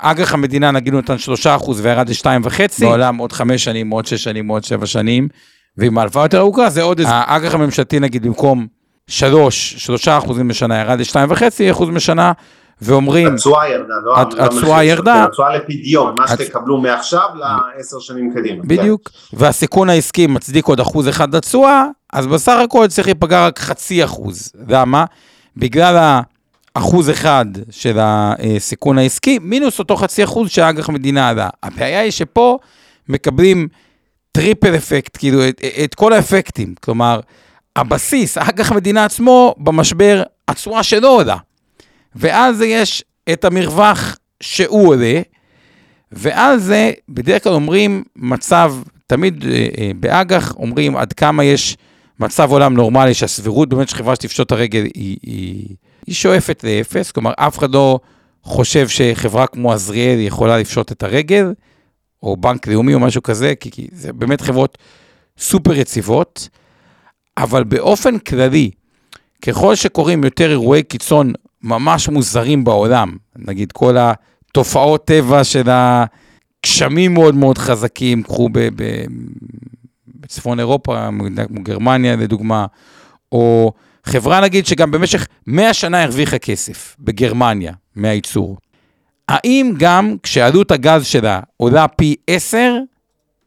אג"ח 0.00 0.34
המדינה 0.34 0.70
נגיד 0.70 0.92
הוא 0.92 1.02
נתן 1.02 1.16
3% 1.44 1.70
וירד 1.76 2.08
ל-2.5, 2.08 2.60
בעולם 2.80 3.16
עוד 3.16 3.32
5 3.32 3.64
שנים, 3.64 3.90
עוד 3.90 4.06
6 4.06 4.24
שנים, 4.24 4.48
עוד 4.48 4.64
7 4.64 4.86
שנים, 4.86 5.28
ועם 5.76 5.98
ההלוואה 5.98 6.24
יותר 6.24 6.38
ארוכה 6.38 6.70
זה 6.70 6.82
עוד 6.82 6.98
איזה... 6.98 7.10
האג"ח 7.12 7.54
הממשלתי 7.54 8.00
נגיד 8.00 8.22
במקום 8.22 8.66
3, 9.06 9.74
3 9.78 10.08
אחוזים 10.08 10.48
בשנה 10.48 10.80
ירד 10.80 11.00
ל-2.5 11.00 11.42
אחוז 11.70 11.88
בשנה, 11.88 12.32
ואומרים... 12.82 13.34
התשואה 13.34 13.68
ירדה, 13.68 13.94
לא... 14.04 14.16
התשואה 14.38 14.84
ירדה. 14.84 15.24
התשואה 15.24 15.56
לפדיון, 15.56 16.14
מה 16.18 16.28
שתקבלו 16.28 16.80
מעכשיו 16.80 17.28
לעשר 17.34 17.98
שנים 18.00 18.34
קדימה. 18.34 18.62
כן. 18.62 18.68
בדיוק, 18.68 19.10
והסיכון 19.32 19.90
העסקי 19.90 20.26
מצדיק 20.26 20.66
עוד 20.66 20.80
אחוז 20.80 21.08
אחד 21.08 21.34
לתשואה, 21.34 21.84
אז 22.12 22.26
בסך 22.26 22.56
הכל 22.64 22.86
צריך 22.86 23.06
להיפגע 23.06 23.46
רק 23.46 23.58
חצי 23.58 24.04
אחוז. 24.04 24.52
למה? 24.68 25.04
בגלל 25.56 26.20
האחוז 26.76 27.10
אחד 27.10 27.46
של 27.70 27.98
הסיכון 28.00 28.98
העסקי, 28.98 29.38
מינוס 29.42 29.78
אותו 29.78 29.96
חצי 29.96 30.24
אחוז 30.24 30.50
שהאג"ח 30.50 30.88
מדינה 30.88 31.28
עלה. 31.28 31.48
הבעיה 31.62 32.00
היא 32.00 32.10
שפה 32.10 32.58
מקבלים 33.08 33.68
triple 34.32 34.76
effect, 34.76 35.16
כאילו 35.16 35.48
את, 35.48 35.60
את 35.84 35.94
כל 35.94 36.12
האפקטים. 36.12 36.74
כלומר, 36.84 37.20
הבסיס, 37.76 38.38
האג"ח 38.38 38.72
מדינה 38.72 39.04
עצמו, 39.04 39.54
במשבר, 39.58 40.22
התשואה 40.48 40.82
שלו 40.82 41.08
עולה. 41.08 41.36
ואז 42.16 42.60
יש 42.60 43.04
את 43.32 43.44
המרווח 43.44 44.16
שהוא 44.40 44.88
עולה, 44.88 45.20
ואז 46.12 46.64
זה, 46.64 46.92
בדרך 47.08 47.44
כלל 47.44 47.52
אומרים 47.52 48.04
מצב, 48.16 48.74
תמיד 49.06 49.44
אה, 49.44 49.66
אה, 49.78 49.90
באג"ח 50.00 50.54
אומרים 50.56 50.96
עד 50.96 51.12
כמה 51.12 51.44
יש 51.44 51.76
מצב 52.20 52.50
עולם 52.50 52.74
נורמלי 52.74 53.14
שהסבירות 53.14 53.68
באמת 53.68 53.88
שחברה 53.88 54.14
שתפשוט 54.14 54.52
הרגל 54.52 54.82
היא, 54.82 55.16
היא, 55.22 55.76
היא 56.06 56.14
שואפת 56.14 56.64
לאפס, 56.64 57.10
כלומר 57.10 57.32
אף 57.36 57.58
אחד 57.58 57.74
לא 57.74 57.98
חושב 58.42 58.88
שחברה 58.88 59.46
כמו 59.46 59.72
עזריאל 59.72 60.18
יכולה 60.18 60.58
לפשוט 60.58 60.92
את 60.92 61.02
הרגל, 61.02 61.52
או 62.22 62.36
בנק 62.36 62.66
לאומי 62.66 62.94
או 62.94 63.00
משהו 63.00 63.22
כזה, 63.22 63.54
כי, 63.60 63.70
כי 63.70 63.88
זה 63.92 64.12
באמת 64.12 64.40
חברות 64.40 64.78
סופר 65.38 65.74
יציבות, 65.74 66.48
אבל 67.36 67.64
באופן 67.64 68.18
כללי, 68.18 68.70
ככל 69.42 69.74
שקורים 69.74 70.24
יותר 70.24 70.50
אירועי 70.50 70.82
קיצון 70.82 71.32
ממש 71.62 72.08
מוזרים 72.08 72.64
בעולם, 72.64 73.16
נגיד 73.36 73.72
כל 73.72 73.96
התופעות 73.98 75.04
טבע 75.04 75.44
של 75.44 75.68
הגשמים 75.70 77.14
מאוד 77.14 77.34
מאוד 77.34 77.58
חזקים, 77.58 78.22
קחו 78.22 78.48
ב... 78.52 78.68
ב 78.82 79.04
צפון 80.26 80.58
אירופה, 80.60 81.08
כמו 81.48 81.62
גרמניה 81.62 82.16
לדוגמה, 82.16 82.66
או 83.32 83.72
חברה 84.04 84.40
נגיד 84.40 84.66
שגם 84.66 84.90
במשך 84.90 85.26
100 85.46 85.74
שנה 85.74 86.02
הרוויחה 86.02 86.38
כסף 86.38 86.96
בגרמניה 87.00 87.72
מהייצור. 87.96 88.56
האם 89.28 89.74
גם 89.78 90.16
כשעלות 90.22 90.70
הגז 90.70 91.06
שלה 91.06 91.40
עולה 91.56 91.88
פי 91.88 92.14
10, 92.26 92.74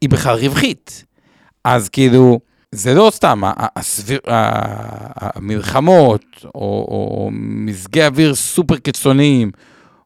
היא 0.00 0.10
בכלל 0.10 0.36
רווחית? 0.38 1.04
אז 1.64 1.88
כאילו, 1.88 2.40
זה 2.74 2.94
לא 2.94 3.10
סתם, 3.14 3.42
הסביר, 3.76 4.20
המלחמות, 5.16 6.24
או, 6.44 6.50
או 6.54 7.28
מזגי 7.32 8.06
אוויר 8.06 8.34
סופר 8.34 8.76
קיצוניים, 8.76 9.50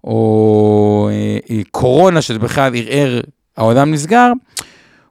או 0.04 1.08
אה, 1.12 1.38
אה, 1.50 1.62
קורונה 1.70 2.22
שזה 2.22 2.38
בכלל 2.38 2.72
ערער, 2.76 3.20
העולם 3.56 3.90
נסגר, 3.90 4.32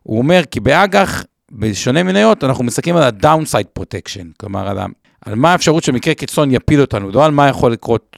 הוא 0.03 0.17
אומר 0.17 0.41
כי 0.51 0.59
באג"ח, 0.59 1.23
בשונה 1.51 2.03
מניות, 2.03 2.43
אנחנו 2.43 2.63
מסתכלים 2.63 2.95
על 2.95 3.03
ה-downside 3.03 3.81
protection, 3.81 4.25
כלומר 4.39 4.67
על, 4.67 4.77
על 5.25 5.35
מה 5.35 5.51
האפשרות 5.51 5.83
שמקרה 5.83 6.13
קיצון 6.13 6.51
יפיל 6.51 6.81
אותנו, 6.81 7.11
לא 7.11 7.25
על 7.25 7.31
מה 7.31 7.47
יכול 7.47 7.71
לקרות 7.71 8.17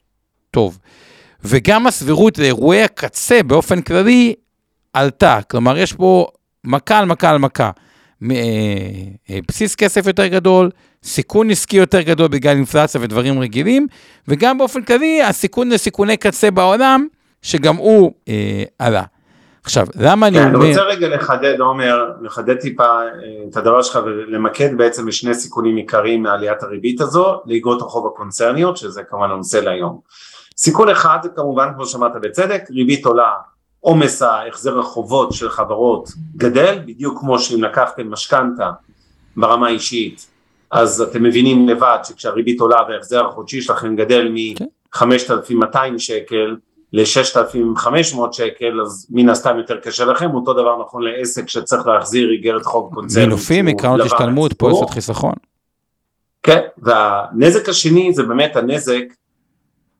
טוב. 0.52 0.80
וגם 1.44 1.88
הסבירות 1.88 2.38
לאירועי 2.38 2.84
הקצה 2.84 3.44
באופן 3.44 3.82
כללי 3.82 4.34
עלתה, 4.94 5.40
כלומר 5.52 5.78
יש 5.78 5.94
פה 5.94 6.28
מכה 6.64 7.00
על 7.00 7.06
מכה 7.06 7.30
על 7.30 7.38
מכה. 7.38 7.72
אה, 8.32 8.38
אה, 9.30 9.40
בסיס 9.48 9.76
כסף 9.76 10.08
יותר 10.08 10.28
גדול, 10.28 10.70
סיכון 11.04 11.50
עסקי 11.50 11.78
יותר 11.78 12.02
גדול 12.02 12.28
בגלל 12.28 12.56
אינפלציה 12.56 13.02
ודברים 13.02 13.40
רגילים, 13.40 13.88
וגם 14.28 14.58
באופן 14.58 14.82
כללי 14.82 15.24
הסיכון 15.24 15.70
לסיכוני 15.70 16.18
קצה 16.18 16.52
בעולם, 16.52 17.08
שגם 17.42 17.76
הוא 17.76 18.12
אה, 18.30 18.64
עלה. 18.80 19.04
עכשיו, 19.64 19.88
למה 19.96 20.28
אני 20.28 20.38
כן, 20.38 20.56
אומר... 20.56 20.66
אני 20.66 20.70
רוצה 20.70 20.82
רגע 20.82 21.08
לחדד, 21.08 21.60
עומר, 21.60 22.12
לחדד 22.22 22.56
טיפה 22.56 22.84
אה, 22.84 23.08
את 23.50 23.58
הדבר 23.58 23.82
שלך 23.82 24.00
ולמקד 24.06 24.78
בעצם 24.78 25.06
בשני 25.06 25.34
סיכונים 25.34 25.76
עיקריים 25.76 26.24
מעליית 26.24 26.64
הריבית 26.64 27.02
הזו, 27.02 27.42
לאגרות 27.46 27.82
החוב 27.82 28.08
הקונצרניות, 28.08 28.78
שזה 28.78 29.04
כמובן 29.04 29.32
הנושא 29.32 29.58
להיום. 29.58 30.00
סיכון 30.58 30.90
אחד, 30.90 31.20
כמובן, 31.36 31.68
כמו 31.76 31.86
שאמרת 31.86 32.22
בצדק, 32.22 32.62
ריבית 32.70 33.06
עולה 33.06 33.32
עומס 33.86 34.22
ההחזר 34.22 34.80
החובות 34.80 35.34
של 35.34 35.50
חברות 35.50 36.10
גדל, 36.38 36.80
בדיוק 36.86 37.20
כמו 37.20 37.40
שאם 37.40 37.64
לקחתם 37.64 38.12
משכנתה 38.12 38.72
ברמה 39.38 39.68
האישית, 39.68 40.28
אז 40.72 41.02
אתם 41.02 41.24
מבינים 41.24 41.70
לבד 41.70 41.98
שכשהריבית 42.04 42.60
עולה 42.60 42.78
וההחזר 42.90 43.26
החודשי 43.26 43.62
שלכם 43.62 43.96
גדל 43.96 44.30
מ-5,200 44.30 45.78
שקל 45.98 46.56
ל-6,500 46.94 48.20
שקל, 48.32 48.82
אז 48.82 49.08
מן 49.10 49.30
הסתם 49.30 49.58
יותר 49.58 49.80
קשה 49.80 50.06
לכם, 50.06 50.34
אותו 50.34 50.54
דבר 50.54 50.82
נכון 50.82 51.04
לעסק 51.04 51.50
שצריך 51.50 51.88
להחזיר 51.88 52.32
איגרת 52.32 52.66
חוב 52.66 52.94
קונצרנית. 52.94 53.28
מינופים, 53.28 53.66
מקרנות 53.66 54.02
השתלמות, 54.02 54.54
פוליסות 54.54 54.90
חיסכון. 54.90 55.34
כן, 56.44 56.62
והנזק 56.78 57.70
השני 57.70 58.14
זה 58.14 58.24
באמת 58.24 58.56
הנזק 58.56 59.04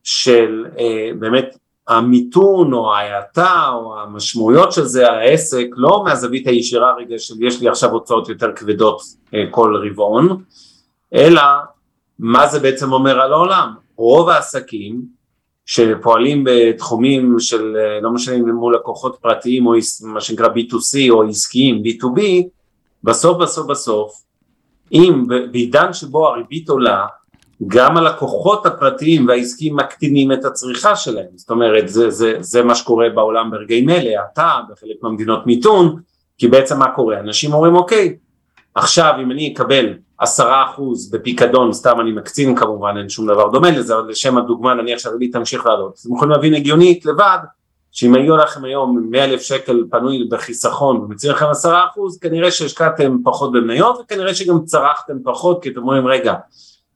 של 0.04 0.64
אה, 0.78 1.10
באמת 1.18 1.56
המיתון 1.88 2.72
או 2.72 2.94
ההאטה 2.94 3.68
או 3.72 4.00
המשמעויות 4.00 4.72
של 4.72 4.84
זה 4.84 5.10
העסק 5.10 5.66
לא 5.72 6.02
מהזווית 6.04 6.46
הישירה 6.46 6.94
רגע 6.98 7.18
של 7.18 7.34
יש 7.40 7.60
לי 7.60 7.68
עכשיו 7.68 7.90
הוצאות 7.90 8.28
יותר 8.28 8.52
כבדות 8.56 9.00
אה, 9.34 9.44
כל 9.50 9.82
רבעון 9.86 10.42
אלא 11.14 11.42
מה 12.18 12.46
זה 12.46 12.60
בעצם 12.60 12.92
אומר 12.92 13.20
על 13.20 13.32
העולם. 13.32 13.74
רוב 13.96 14.28
העסקים 14.28 15.02
שפועלים 15.66 16.44
בתחומים 16.46 17.36
של 17.38 17.76
אה, 17.76 18.00
לא 18.00 18.10
משנה 18.10 18.34
אם 18.34 18.50
מול 18.50 18.74
לקוחות 18.74 19.18
פרטיים 19.20 19.66
או 19.66 19.72
מה 20.02 20.20
שנקרא 20.20 20.48
B2C 20.48 21.10
או 21.10 21.22
עסקיים 21.22 21.82
B2B 21.82 22.20
בסוף 23.04 23.38
בסוף 23.38 23.66
בסוף 23.66 24.22
אם 24.92 25.26
בעידן 25.52 25.92
שבו 25.92 26.28
הריבית 26.28 26.68
עולה 26.68 27.06
גם 27.66 27.96
הלקוחות 27.96 28.66
הפרטיים 28.66 29.28
והעסקיים 29.28 29.76
מקטינים 29.76 30.32
את 30.32 30.44
הצריכה 30.44 30.96
שלהם, 30.96 31.26
זאת 31.36 31.50
אומרת 31.50 31.88
זה, 31.88 32.10
זה, 32.10 32.36
זה 32.40 32.62
מה 32.62 32.74
שקורה 32.74 33.08
בעולם 33.08 33.50
ברגעים 33.50 33.90
אלה, 33.90 34.10
אתה 34.32 34.60
בחלק 34.70 34.96
מהמדינות 35.02 35.46
מיתון, 35.46 36.00
כי 36.38 36.48
בעצם 36.48 36.78
מה 36.78 36.90
קורה, 36.90 37.20
אנשים 37.20 37.52
אומרים 37.52 37.74
אוקיי, 37.74 38.16
עכשיו 38.74 39.14
אם 39.22 39.30
אני 39.30 39.52
אקבל 39.52 39.94
עשרה 40.18 40.64
אחוז 40.64 41.10
בפיקדון, 41.10 41.72
סתם 41.72 42.00
אני 42.00 42.12
מקצין 42.12 42.56
כמובן, 42.56 42.94
אין 42.98 43.08
שום 43.08 43.26
דבר 43.26 43.48
דומה 43.48 43.70
לזה, 43.70 43.94
אבל 43.98 44.08
לשם 44.08 44.38
הדוגמה 44.38 44.74
נניח 44.74 44.98
שהריבית 44.98 45.32
תמשיך 45.32 45.66
לעלות, 45.66 45.98
אתם 46.00 46.14
יכולים 46.14 46.30
להבין 46.30 46.54
הגיונית 46.54 47.06
לבד, 47.06 47.38
שאם 47.92 48.14
היו 48.14 48.36
לכם 48.36 48.64
היום 48.64 49.06
100 49.10 49.24
אלף 49.24 49.42
שקל 49.42 49.84
פנוי 49.90 50.28
בחיסכון 50.30 50.96
ומציע 50.96 51.32
לכם 51.32 51.46
עשרה 51.46 51.86
אחוז, 51.90 52.18
כנראה 52.18 52.50
שהשקעתם 52.50 53.16
פחות 53.24 53.52
במניות 53.52 54.00
וכנראה 54.04 54.34
שגם 54.34 54.64
צרכתם 54.64 55.16
פחות, 55.24 55.62
כי 55.62 55.68
אתם 55.68 55.80
אומרים 55.80 56.06
רגע, 56.06 56.34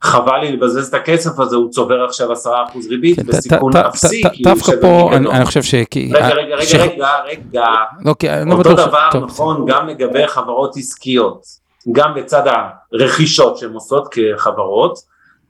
חבל 0.03 0.41
לי 0.41 0.53
לבזבז 0.53 0.89
את 0.89 0.95
הכסף 0.95 1.39
הזה, 1.39 1.57
הוא 1.57 1.71
צובר 1.71 2.05
עכשיו 2.05 2.33
עשרה 2.33 2.65
אחוז 2.65 2.87
ריבית 2.87 3.17
כן, 3.17 3.27
בסיכון 3.27 3.77
אפסי, 3.77 4.23
כי 4.33 4.43
הוא 4.49 4.57
שווה 4.57 4.81
פה 4.81 5.11
אני 5.13 5.45
חושב 5.45 5.63
ש... 5.63 5.75
רגע, 5.75 6.29
רגע, 6.29 6.57
רגע, 6.57 6.85
רגע, 6.85 7.09
רגע, 7.25 7.65
לא 8.05 8.15
אותו 8.53 8.75
דבר 8.75 9.09
נכון 9.21 9.65
גם 9.67 9.89
לגבי 9.89 10.27
חברות 10.27 10.77
עסקיות, 10.77 11.43
גם 11.93 12.15
בצד 12.15 12.43
הרכישות 12.93 13.59
שהן 13.59 13.73
עושות 13.73 14.09
כחברות, 14.11 14.99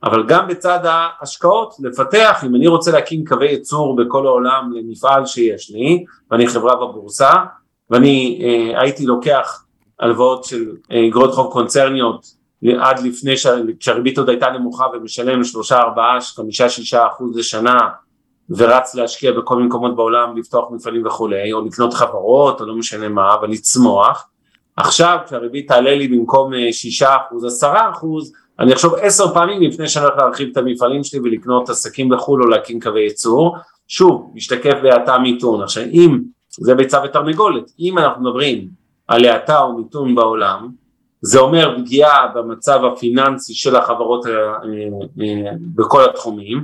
אבל 0.03 0.23
גם 0.27 0.47
בצד 0.47 0.79
ההשקעות, 0.83 1.73
לפתח, 1.79 2.43
אם 2.45 2.55
אני 2.55 2.67
רוצה 2.67 2.91
להקים 2.91 3.25
קווי 3.25 3.47
ייצור 3.47 3.95
בכל 3.95 4.25
העולם 4.25 4.71
למפעל 4.75 5.25
שיש 5.25 5.69
לי, 5.69 6.05
ואני 6.31 6.47
חברה 6.47 6.75
בבורסה, 6.75 7.31
ואני 7.89 8.41
אה, 8.43 8.81
הייתי 8.81 9.05
לוקח 9.05 9.63
הלוואות 9.99 10.43
של 10.43 10.65
אה, 10.91 11.07
אגרות 11.07 11.33
חוב 11.33 11.51
קונצרניות 11.51 12.40
עד 12.79 12.99
לפני 12.99 13.33
שהריבית 13.79 14.17
עוד 14.17 14.29
הייתה 14.29 14.49
נמוכה 14.49 14.85
ומשלם 14.93 15.43
שלושה 15.43 15.79
ארבעה 15.79 16.17
חמישה 16.21 16.69
שישה 16.69 17.07
אחוז 17.07 17.37
לשנה 17.37 17.79
ורץ 18.49 18.95
להשקיע 18.95 19.31
בכל 19.31 19.55
מיני 19.55 19.67
מקומות 19.67 19.95
בעולם 19.95 20.37
לפתוח 20.37 20.71
מפעלים 20.71 21.05
וכולי 21.05 21.53
או 21.53 21.65
לקנות 21.65 21.93
חברות 21.93 22.61
או 22.61 22.65
לא 22.65 22.75
משנה 22.75 23.09
מה 23.09 23.33
אבל 23.33 23.49
לצמוח. 23.49 24.27
עכשיו 24.77 25.17
כשהריבית 25.25 25.67
תעלה 25.67 25.95
לי 25.95 26.07
במקום 26.07 26.53
אה, 26.53 26.73
שישה 26.73 27.15
אחוז 27.15 27.45
עשרה 27.45 27.89
אחוז 27.89 28.33
אני 28.59 28.73
אחשוב 28.73 28.93
עשר 29.01 29.33
פעמים 29.33 29.61
לפני 29.61 29.87
שאני 29.87 30.05
הולך 30.05 30.17
להרחיב 30.17 30.49
את 30.51 30.57
המפעלים 30.57 31.03
שלי 31.03 31.19
ולקנות 31.19 31.69
עסקים 31.69 32.09
בחו"ל 32.09 32.43
או 32.43 32.47
להקים 32.47 32.79
קווי 32.79 33.01
ייצור. 33.01 33.57
שוב 33.87 34.31
משתקף 34.35 34.73
בהאטה 34.83 35.17
מיתון. 35.17 35.63
עכשיו 35.63 35.83
אם 35.83 36.19
זה 36.49 36.75
ביצה 36.75 37.01
ותרנגולת 37.03 37.71
אם 37.79 37.97
אנחנו 37.97 38.23
מדברים 38.23 38.67
על 39.07 39.25
האטה 39.25 39.59
או 39.59 39.77
מיתון 39.77 40.15
בעולם 40.15 40.69
זה 41.21 41.39
אומר 41.39 41.77
פגיעה 41.77 42.27
במצב 42.27 42.85
הפיננסי 42.85 43.53
של 43.53 43.75
החברות 43.75 44.25
אה, 44.25 44.31
אה, 44.31 45.51
בכל 45.75 46.05
התחומים 46.05 46.63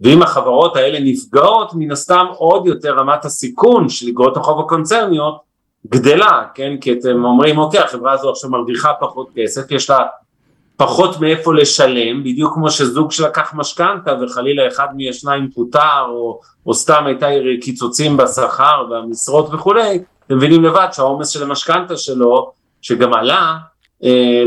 ואם 0.00 0.22
החברות 0.22 0.76
האלה 0.76 0.98
נפגעות 1.00 1.70
מן 1.74 1.92
הסתם 1.92 2.26
עוד 2.36 2.66
יותר 2.66 2.94
רמת 2.94 3.24
הסיכון 3.24 3.88
של 3.88 4.08
אגרות 4.08 4.36
החוב 4.36 4.60
הקונצרניות 4.60 5.40
גדלה, 5.86 6.44
כן? 6.54 6.76
כי 6.80 6.92
אתם 6.92 7.24
אומרים 7.24 7.58
אוקיי 7.58 7.80
החברה 7.80 8.12
הזו 8.12 8.30
עכשיו 8.30 8.50
מרוויחה 8.50 8.92
פחות 9.00 9.28
כסף, 9.34 9.70
יש 9.70 9.90
לה 9.90 9.98
פחות 10.76 11.20
מאיפה 11.20 11.54
לשלם, 11.54 12.24
בדיוק 12.24 12.54
כמו 12.54 12.70
שזוג 12.70 13.12
שלקח 13.12 13.54
משכנתה 13.54 14.14
וחלילה 14.22 14.68
אחד 14.68 14.86
מהשניים 14.96 15.50
פוטר 15.54 16.04
או, 16.08 16.40
או 16.66 16.74
סתם 16.74 17.06
הייתה 17.06 17.26
קיצוצים 17.60 18.16
בשכר 18.16 18.86
והמשרות 18.90 19.54
וכולי, 19.54 20.02
אתם 20.26 20.36
מבינים 20.36 20.64
לבד 20.64 20.88
שהעומס 20.92 21.28
של 21.28 21.42
המשכנתה 21.42 21.96
שלו 21.96 22.52
שגם 22.82 23.14
עלה 23.14 23.36
אה, 23.36 23.56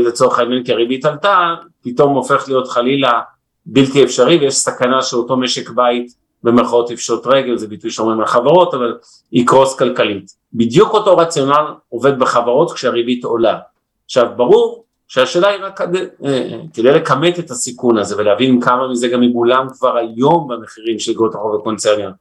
לצורך 0.00 0.38
העניין 0.38 0.64
כי 0.64 0.72
הריבית 0.72 1.04
עלתה, 1.04 1.54
פתאום 1.82 2.14
הופך 2.14 2.44
להיות 2.48 2.68
חלילה 2.68 3.20
בלתי 3.66 4.04
אפשרי 4.04 4.38
ויש 4.38 4.54
סכנה 4.54 5.02
שאותו 5.02 5.36
משק 5.36 5.70
בית 5.70 6.14
במרכאות 6.42 6.90
יפשוט 6.90 7.26
רגל, 7.26 7.56
זה 7.56 7.68
ביטוי 7.68 7.90
שאומרים 7.90 8.20
לחברות, 8.20 8.74
אבל 8.74 8.98
יקרוס 9.32 9.78
כלכלית. 9.78 10.30
בדיוק 10.52 10.92
אותו 10.94 11.16
רציונל 11.16 11.64
עובד 11.88 12.18
בחברות 12.18 12.72
כשהריבית 12.72 13.24
עולה. 13.24 13.58
עכשיו 14.04 14.26
ברור 14.36 14.84
שהשאלה 15.08 15.48
היא 15.48 15.64
רק 15.64 15.78
כדי, 15.78 15.98
אה, 16.24 16.60
כדי 16.74 16.92
לכמת 16.92 17.38
את 17.38 17.50
הסיכון 17.50 17.98
הזה 17.98 18.16
ולהבין 18.16 18.60
כמה 18.60 18.88
מזה 18.88 19.08
גם 19.08 19.20
מגולם 19.20 19.66
כבר 19.78 19.96
היום 19.96 20.48
במחירים 20.48 20.98
של 20.98 21.12
אגרות 21.12 21.34
החוב 21.34 21.54
הקונצרניות 21.60 22.14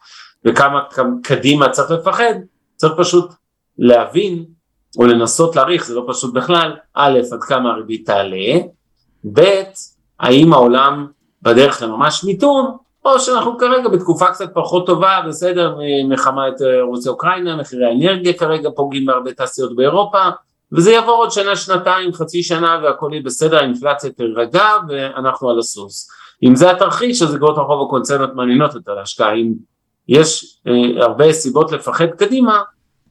וכמה 0.46 0.82
קדימה 1.24 1.70
צריך 1.70 1.92
לפחד, 1.92 2.34
צריך 2.76 2.94
פשוט 2.98 3.32
להבין 3.78 4.46
או 4.98 5.06
לנסות 5.06 5.56
להעריך, 5.56 5.86
זה 5.86 5.96
לא 5.96 6.04
פשוט 6.08 6.34
בכלל, 6.34 6.76
א', 6.94 7.20
עד 7.32 7.44
כמה 7.44 7.72
הריבית 7.72 8.06
תעלה, 8.06 8.58
ב', 9.34 9.62
האם 10.20 10.54
העולם 10.54 11.08
בדרך 11.42 11.82
לממש 11.82 12.24
מיתון, 12.24 12.78
או 13.06 13.20
שאנחנו 13.20 13.58
כרגע 13.58 13.90
בתקופה 13.90 14.26
קצת 14.26 14.54
פחות 14.54 14.86
טובה, 14.86 15.20
בסדר, 15.28 15.78
מלחמה 16.10 16.48
את 16.48 16.62
אה, 16.62 16.82
רוסיה 16.82 17.12
אוקראינה, 17.12 17.56
מחירי 17.56 17.86
האנרגיה 17.86 18.34
כרגע 18.34 18.70
פוגעים 18.76 19.06
בהרבה 19.06 19.34
תעשיות 19.34 19.76
באירופה, 19.76 20.20
וזה 20.72 20.92
יעבור 20.92 21.16
עוד 21.16 21.32
שנה, 21.32 21.56
שנתיים, 21.56 22.14
חצי 22.14 22.44
שנה 22.44 22.80
והכל 22.84 23.10
יהיה 23.12 23.24
בסדר, 23.24 23.58
האינפלציה 23.58 24.12
תירגע 24.12 24.68
ואנחנו 24.88 25.50
על 25.50 25.60
הסוס. 25.60 26.10
אם 26.44 26.56
זה 26.56 26.72
התרחיש, 26.72 27.22
אז 27.22 27.36
אגרות 27.36 27.58
החוב 27.58 27.88
הקונצרנות 27.88 28.36
מעניינות 28.36 28.76
יותר 28.76 28.94
להשקעה, 28.94 29.34
אם 29.34 29.54
יש 30.08 30.60
אה, 30.68 31.04
הרבה 31.04 31.34
סיבות 31.34 31.72
לפחד 31.72 32.08
קדימה, 32.08 32.62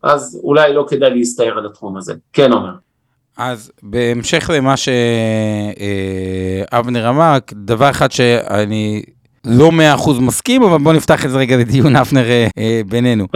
אז 0.03 0.41
אולי 0.45 0.75
לא 0.75 0.87
כדאי 0.89 1.11
להסתער 1.11 1.59
על 1.59 1.67
התחום 1.67 1.97
הזה. 1.97 2.15
כן 2.33 2.53
אומר. 2.53 2.73
אז 3.37 3.73
בהמשך 3.83 4.51
למה 4.55 4.75
שאבנר 6.67 7.09
אמר, 7.09 7.39
דבר 7.53 7.91
אחד 7.91 8.13
שאני 8.13 9.03
לא 9.45 9.73
מאה 9.73 9.95
אחוז 9.95 10.19
מסכים, 10.19 10.63
אבל 10.63 10.79
בוא 10.79 10.93
נפתח 10.93 11.25
את 11.25 11.31
זה 11.31 11.39
רגע 11.39 11.57
לדיון 11.57 11.97
אבנר 12.03 12.31
אה, 12.59 12.81
בינינו. 12.87 13.27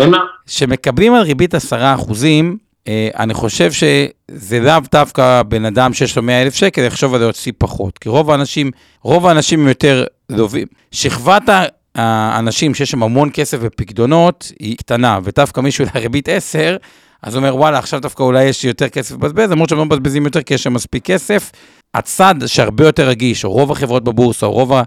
שמקבלים 0.46 1.14
על 1.14 1.22
ריבית 1.22 1.55
עשרה 1.55 1.94
אחוזים, 1.94 2.57
אה, 2.88 3.09
אני 3.18 3.35
חושב 3.35 3.72
שזה 3.72 4.61
לאו 4.61 4.75
דווקא 4.92 5.42
בן 5.42 5.64
אדם 5.64 5.92
שיש 5.92 6.16
לו 6.16 6.22
100 6.22 6.42
אלף 6.42 6.55
שקל, 6.55 6.83
יחשוב 6.83 7.14
על 7.14 7.20
להוציא 7.20 7.53
פחות. 7.59 7.98
כי 7.98 8.09
רוב 8.09 8.31
האנשים, 8.31 8.70
רוב 9.03 9.27
האנשים 9.27 9.61
הם 9.61 9.68
יותר 9.68 10.05
לובים. 10.31 10.66
שכבת 10.90 11.48
האנשים 11.94 12.74
שיש 12.74 12.90
שם 12.90 13.02
המון 13.02 13.31
כסף 13.33 13.59
בפקדונות 13.59 14.52
היא 14.59 14.76
קטנה, 14.76 15.18
ודווקא 15.24 15.61
מישהו 15.61 15.85
לריבית 15.94 16.28
10, 16.28 16.76
אז 17.22 17.35
הוא 17.35 17.40
אומר, 17.40 17.57
וואלה, 17.57 17.78
עכשיו 17.78 18.00
דווקא 18.00 18.22
אולי 18.22 18.44
יש 18.44 18.64
יותר 18.64 18.88
כסף 18.88 19.14
לבזבז, 19.14 19.50
למרות 19.50 19.68
שהם 19.68 19.78
לא 19.78 19.85
מבזבזים 19.85 20.24
יותר 20.24 20.42
כי 20.42 20.55
יש 20.55 20.62
שם 20.62 20.72
מספיק 20.72 21.05
כסף. 21.05 21.50
הצד 21.94 22.35
שהרבה 22.46 22.87
יותר 22.87 23.09
רגיש, 23.09 23.44
או 23.44 23.52
רוב 23.52 23.72
החברות 23.72 24.05
בבורסה, 24.05 24.46
או 24.46 24.52
רוב 24.52 24.72
ה... 24.72 24.83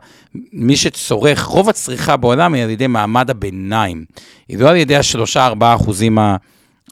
מי 0.53 0.75
שצורך, 0.75 1.43
רוב 1.43 1.69
הצריכה 1.69 2.17
בעולם 2.17 2.53
היא 2.53 2.63
על 2.63 2.69
ידי 2.69 2.87
מעמד 2.87 3.29
הביניים. 3.29 4.05
היא 4.47 4.57
לא 4.59 4.69
על 4.69 4.75
ידי 4.75 4.95
השלושה, 4.95 5.45
ארבעה 5.45 5.75
אחוזים 5.75 6.17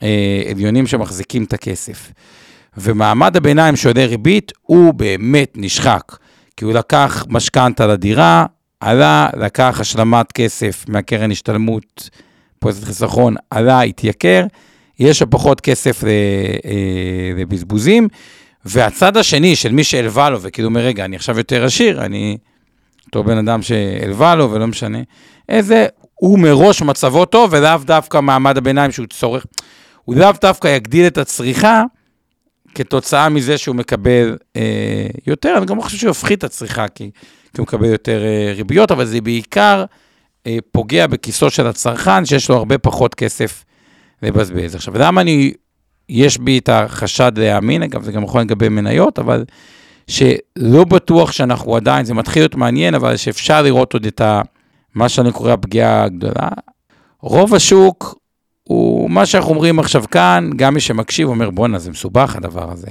העליונים 0.01 0.87
שמחזיקים 0.87 1.43
את 1.43 1.53
הכסף. 1.53 2.11
ומעמד 2.77 3.37
הביניים 3.37 3.75
שעולה 3.75 4.05
ריבית, 4.05 4.51
הוא 4.61 4.93
באמת 4.93 5.53
נשחק. 5.55 6.15
כי 6.57 6.65
הוא 6.65 6.73
לקח 6.73 7.25
משכנתה 7.29 7.87
לדירה, 7.87 8.45
עלה, 8.83 9.29
לקח 9.37 9.77
השלמת 9.79 10.31
כסף 10.31 10.85
מהקרן 10.87 11.31
השתלמות, 11.31 12.09
פועלת 12.59 12.83
חיסכון, 12.83 13.35
עלה, 13.49 13.81
התייקר, 13.81 14.45
יש 14.99 15.21
לו 15.21 15.29
פחות 15.29 15.61
כסף 15.61 16.03
אה, 16.03 16.09
לבזבוזים, 17.37 18.07
והצד 18.65 19.17
השני 19.17 19.55
של 19.55 19.71
מי 19.71 19.83
שהלווה 19.83 20.29
לו, 20.29 20.41
וכאילו 20.41 20.67
אומר, 20.67 20.81
רגע, 20.81 21.05
אני 21.05 21.15
עכשיו 21.15 21.37
יותר 21.37 21.65
עשיר, 21.65 22.05
אני 22.05 22.37
אותו 23.05 23.23
בן 23.23 23.37
אדם 23.37 23.61
שהלווה 23.61 24.35
לו 24.35 24.51
ולא 24.51 24.67
משנה, 24.67 24.99
איזה, 25.49 25.85
הוא 26.15 26.39
מראש 26.39 26.81
מצבו 26.81 27.25
טוב, 27.25 27.53
ולאו 27.53 27.77
דווקא 27.85 28.19
מעמד 28.21 28.57
הביניים 28.57 28.91
שהוא 28.91 29.07
צורך, 29.07 29.45
הוא 30.03 30.15
לאו 30.15 30.31
דווקא 30.41 30.67
יגדיל 30.67 31.07
את 31.07 31.17
הצריכה, 31.17 31.83
כתוצאה 32.75 33.29
מזה 33.29 33.57
שהוא 33.57 33.75
מקבל 33.75 34.37
אה, 34.55 35.07
יותר, 35.27 35.53
אני 35.57 35.65
גם 35.65 35.81
חושב 35.81 35.97
שהוא 35.97 36.11
יפחית 36.11 36.39
את 36.39 36.43
הצריכה, 36.43 36.87
כי, 36.87 37.09
כי 37.53 37.61
הוא 37.61 37.63
מקבל 37.63 37.85
יותר 37.85 38.23
אה, 38.23 38.53
ריביות, 38.55 38.91
אבל 38.91 39.05
זה 39.05 39.21
בעיקר 39.21 39.85
אה, 40.47 40.57
פוגע 40.71 41.07
בכיסו 41.07 41.49
של 41.49 41.67
הצרכן, 41.67 42.25
שיש 42.25 42.49
לו 42.49 42.55
הרבה 42.55 42.77
פחות 42.77 43.15
כסף 43.15 43.65
לבזבז. 44.21 44.75
עכשיו, 44.75 44.97
למה 44.97 45.21
אני, 45.21 45.53
יש 46.09 46.37
בי 46.37 46.57
את 46.57 46.69
החשד 46.69 47.31
להאמין, 47.35 47.83
אגב, 47.83 48.03
זה 48.03 48.11
גם 48.11 48.23
יכול 48.23 48.41
לגבי 48.41 48.69
מניות, 48.69 49.19
אבל 49.19 49.45
שלא 50.07 50.83
בטוח 50.83 51.31
שאנחנו 51.31 51.75
עדיין, 51.75 52.05
זה 52.05 52.13
מתחיל 52.13 52.41
להיות 52.41 52.55
מעניין, 52.55 52.95
אבל 52.95 53.17
שאפשר 53.17 53.61
לראות 53.61 53.93
עוד 53.93 54.05
את 54.05 54.21
ה... 54.21 54.41
מה 54.95 55.09
שאני 55.09 55.31
קורא 55.31 55.51
הפגיעה 55.51 56.03
הגדולה. 56.03 56.49
רוב 57.19 57.55
השוק 57.55 58.15
הוא, 58.63 59.09
מה 59.09 59.25
שאנחנו 59.25 59.49
אומרים 59.49 59.79
עכשיו 59.79 60.03
כאן, 60.11 60.49
גם 60.55 60.73
מי 60.73 60.79
שמקשיב 60.79 61.27
אומר, 61.27 61.49
בואנה, 61.49 61.79
זה 61.79 61.91
מסובך 61.91 62.35
הדבר 62.35 62.71
הזה. 62.71 62.87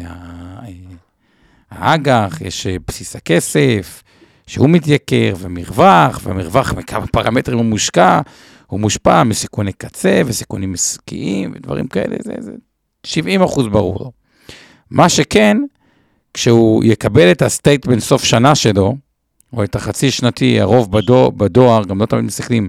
האג"ח, 1.71 2.41
יש 2.41 2.67
בסיס 2.89 3.17
הכסף, 3.17 4.02
שהוא 4.47 4.71
מתייקר, 4.71 5.35
ומרווח, 5.39 6.21
והמרווח 6.23 6.73
מכמה 6.73 7.07
פרמטרים 7.07 7.59
הוא 7.59 7.67
מושקע, 7.67 8.21
הוא 8.67 8.81
מושפע 8.81 9.23
מסיכוני 9.23 9.73
קצה 9.73 10.23
וסיכונים 10.27 10.75
עסקיים 10.75 11.53
ודברים 11.55 11.87
כאלה, 11.87 12.17
זה, 12.25 12.33
זה 12.39 12.53
70 13.05 13.43
אחוז 13.43 13.67
ברור 13.67 13.97
לו. 14.01 14.13
מה 14.91 15.09
שכן, 15.09 15.57
כשהוא 16.35 16.85
יקבל 16.85 17.31
את 17.31 17.43
ה 17.43 17.49
statement 17.49 18.01
סוף 18.01 18.25
שנה 18.25 18.55
שלו, 18.55 18.97
או 19.53 19.65
את 19.65 19.77
החצי 19.77 20.11
שנתי, 20.11 20.61
הרוב 20.61 20.93
בדואר, 20.93 21.31
בדואר 21.31 21.85
גם 21.85 22.01
לא 22.01 22.07
תמיד 22.07 22.25
מסתכלים, 22.25 22.69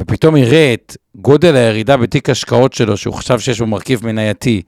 ופתאום 0.00 0.36
יראה 0.36 0.74
את 0.74 0.96
גודל 1.16 1.56
הירידה 1.56 1.96
בתיק 1.96 2.30
השקעות 2.30 2.72
שלו, 2.72 2.96
שהוא 2.96 3.14
חשב 3.14 3.38
שיש 3.38 3.60
בו 3.60 3.66
מרכיב 3.66 4.06
מנייתי, 4.06 4.62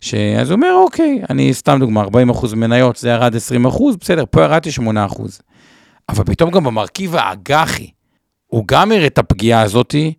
ש... 0.00 0.14
אז 0.14 0.50
הוא 0.50 0.56
אומר, 0.56 0.72
אוקיי, 0.84 1.22
אני 1.30 1.54
סתם 1.54 1.76
דוגמה, 1.80 2.00
40 2.00 2.30
אחוז 2.30 2.54
מניות, 2.54 2.96
זה 2.96 3.08
ירד 3.08 3.36
20 3.36 3.64
אחוז, 3.66 3.96
בסדר, 3.96 4.24
פה 4.30 4.42
ירדתי 4.42 4.70
8 4.70 5.04
אחוז. 5.04 5.40
אבל 6.10 6.24
פתאום 6.24 6.50
גם 6.50 6.64
במרכיב 6.64 7.16
האג"חי, 7.16 7.90
הוא 8.46 8.64
גם 8.68 8.92
יראה 8.92 9.06
את 9.06 9.18
הפגיעה 9.18 9.62
הזאתי, 9.62 10.14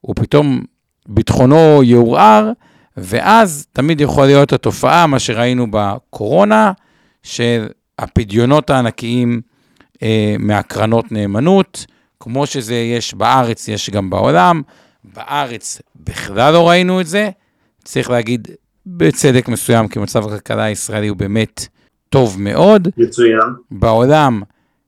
הוא 0.00 0.14
פתאום, 0.16 0.64
ביטחונו 1.08 1.82
יעורער, 1.82 2.52
ואז 2.96 3.66
תמיד 3.72 4.00
יכול 4.00 4.26
להיות 4.26 4.52
התופעה, 4.52 5.06
מה 5.06 5.18
שראינו 5.18 5.66
בקורונה, 5.70 6.72
של 7.22 7.66
הפדיונות 7.98 8.70
הענקיים 8.70 9.40
אה, 10.02 10.36
מהקרנות 10.38 11.12
נאמנות, 11.12 11.86
כמו 12.20 12.46
שזה 12.46 12.74
יש 12.74 13.14
בארץ, 13.14 13.68
יש 13.68 13.90
גם 13.90 14.10
בעולם. 14.10 14.62
בארץ 15.04 15.82
בכלל 15.96 16.52
לא 16.52 16.68
ראינו 16.68 17.00
את 17.00 17.06
זה. 17.06 17.30
צריך 17.84 18.10
להגיד 18.10 18.48
בצדק 18.86 19.48
מסוים, 19.48 19.88
כי 19.88 19.98
מצב 19.98 20.26
הכלכלה 20.26 20.62
הישראלי 20.62 21.08
הוא 21.08 21.16
באמת 21.16 21.66
טוב 22.08 22.36
מאוד. 22.40 22.88
מצוין. 22.96 23.40
בעולם 23.70 24.42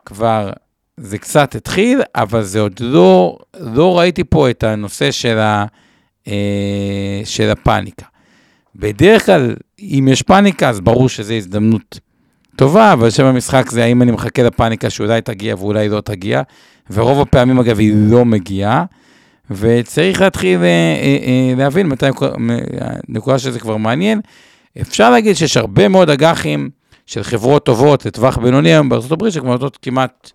כבר 0.07 0.51
זה 0.97 1.19
קצת 1.19 1.55
התחיל, 1.55 2.01
אבל 2.15 2.43
זה 2.43 2.61
עוד 2.61 2.81
לא, 2.81 3.39
לא 3.61 3.99
ראיתי 3.99 4.25
פה 4.25 4.51
את 4.51 4.63
הנושא 4.65 5.11
של, 5.11 5.39
ה, 5.39 5.65
אה, 6.29 7.21
של 7.25 7.51
הפאניקה. 7.51 8.07
בדרך 8.77 9.27
כלל, 9.27 9.55
אם 9.81 10.09
יש 10.11 10.23
פאניקה, 10.23 10.69
אז 10.69 10.81
ברור 10.81 11.09
שזו 11.09 11.35
הזדמנות 11.35 12.01
טובה, 12.57 12.93
אבל 12.93 13.11
שם 13.11 13.25
המשחק 13.25 13.71
זה 13.71 13.85
האם 13.85 14.03
אני 14.03 14.13
מחכה 14.13 14.43
לפאניקה 14.43 14.91
שאולי 14.91 15.21
תגיע 15.21 15.55
ואולי 15.59 15.89
לא 15.89 16.01
תגיע, 16.01 16.43
ורוב 16.91 17.21
הפעמים, 17.21 17.59
אגב, 17.59 17.79
היא 17.79 17.93
לא 17.97 18.25
מגיעה, 18.25 18.85
וצריך 19.51 20.21
להתחיל 20.21 20.61
אה, 20.61 20.65
אה, 20.67 21.19
אה, 21.27 21.55
להבין 21.57 21.87
מתי, 21.87 22.07
נקודה 23.09 23.39
שזה 23.39 23.61
כבר 23.61 23.77
מעניין. 23.77 24.21
אפשר 24.81 25.11
להגיד 25.11 25.37
שיש 25.37 25.57
הרבה 25.57 25.89
מאוד 25.89 26.11
אג"חים 26.11 26.71
של 27.11 27.23
חברות 27.23 27.65
טובות 27.65 28.07
לטווח 28.07 28.39
בינוני 28.39 28.69
היום 28.69 28.93
הברית, 28.93 29.33
שכבר 29.33 29.49
נותנות 29.49 29.79
כמעט 29.83 30.31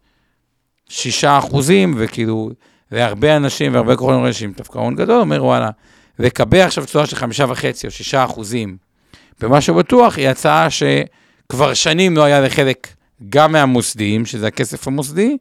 6 0.89 1.23
אחוזים, 1.23 1.93
וכאילו, 1.97 2.49
להרבה 2.91 3.35
אנשים 3.35 3.73
והרבה 3.73 3.95
אומרים 3.99 4.33
שעם 4.33 4.51
דווקא 4.57 4.79
הון 4.79 4.95
גדול, 4.95 5.19
אומר 5.19 5.43
וואלה, 5.43 5.69
לקבע 6.19 6.65
עכשיו 6.65 6.85
תשואה 6.85 7.05
של 7.05 7.15
חמישה 7.15 7.45
וחצי 7.49 7.87
או 7.87 7.91
שישה 7.91 8.25
אחוזים 8.25 8.77
במה 9.41 9.61
שבטוח, 9.61 10.17
היא 10.17 10.29
הצעה 10.29 10.67
שכבר 10.69 11.73
שנים 11.73 12.17
לא 12.17 12.23
היה 12.23 12.41
לחלק 12.41 12.87
גם 13.29 13.51
מהמוסדיים, 13.51 14.25
שזה 14.25 14.47
הכסף 14.47 14.87
המוסדי, 14.87 15.37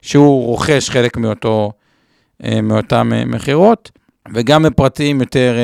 שהוא 0.00 0.44
רוכש 0.44 0.90
חלק 0.90 1.16
מאותו, 1.16 1.72
אה, 2.44 2.60
מאותם 2.60 3.12
אה, 3.14 3.24
מכירות, 3.24 3.90
וגם 4.34 4.62
בפרטים 4.62 5.20
יותר 5.20 5.54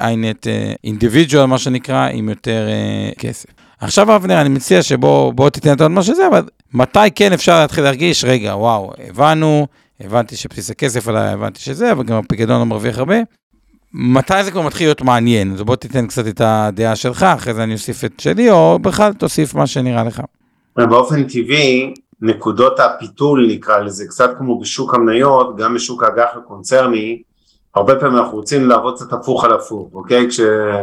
איינט 0.00 0.46
אינדיבידואל, 0.84 1.46
מה 1.46 1.58
שנקרא, 1.58 2.08
עם 2.12 2.28
יותר 2.28 2.68
כסף. 3.18 3.55
עכשיו, 3.80 4.16
אבנר, 4.16 4.40
אני 4.40 4.48
מציע 4.48 4.82
שבוא 4.82 5.50
תיתן 5.50 5.72
את 5.72 5.80
מה 5.80 6.02
שזה, 6.02 6.28
אבל 6.28 6.42
מתי 6.74 7.10
כן 7.14 7.32
אפשר 7.32 7.60
להתחיל 7.60 7.84
להרגיש, 7.84 8.24
רגע, 8.24 8.56
וואו, 8.56 8.92
הבנו, 9.08 9.66
הבנתי 10.00 10.36
שבסיס 10.36 10.70
הכסף 10.70 11.08
עליי, 11.08 11.28
הבנתי 11.28 11.60
שזה, 11.60 11.92
אבל 11.92 12.04
גם 12.04 12.16
הפיקדון 12.16 12.58
לא 12.58 12.66
מרוויח 12.66 12.98
הרבה. 12.98 13.16
מתי 13.92 14.44
זה 14.44 14.50
כבר 14.50 14.62
מתחיל 14.62 14.86
להיות 14.86 15.02
מעניין? 15.02 15.52
אז 15.52 15.62
בוא 15.62 15.76
תיתן 15.76 16.06
קצת 16.06 16.26
את 16.26 16.40
הדעה 16.44 16.96
שלך, 16.96 17.22
אחרי 17.22 17.54
זה 17.54 17.62
אני 17.62 17.72
אוסיף 17.72 18.04
את 18.04 18.20
שלי, 18.20 18.50
או 18.50 18.78
בכלל 18.78 19.12
תוסיף 19.12 19.54
מה 19.54 19.66
שנראה 19.66 20.04
לך. 20.04 20.22
באופן 20.76 21.24
טבעי, 21.24 21.94
נקודות 22.20 22.80
הפיתול 22.80 23.46
נקרא 23.50 23.78
לזה, 23.78 24.04
קצת 24.08 24.30
כמו 24.38 24.60
בשוק 24.60 24.94
המניות, 24.94 25.56
גם 25.56 25.74
בשוק 25.74 26.02
האג"ח 26.02 26.36
הקונצרני, 26.36 27.22
הרבה 27.76 28.00
פעמים 28.00 28.18
אנחנו 28.18 28.36
רוצים 28.36 28.68
לעבוד 28.68 28.94
קצת 28.94 29.12
הפוך 29.12 29.44
על 29.44 29.52
הפוך, 29.52 29.88
אוקיי? 29.94 30.28
כש, 30.28 30.40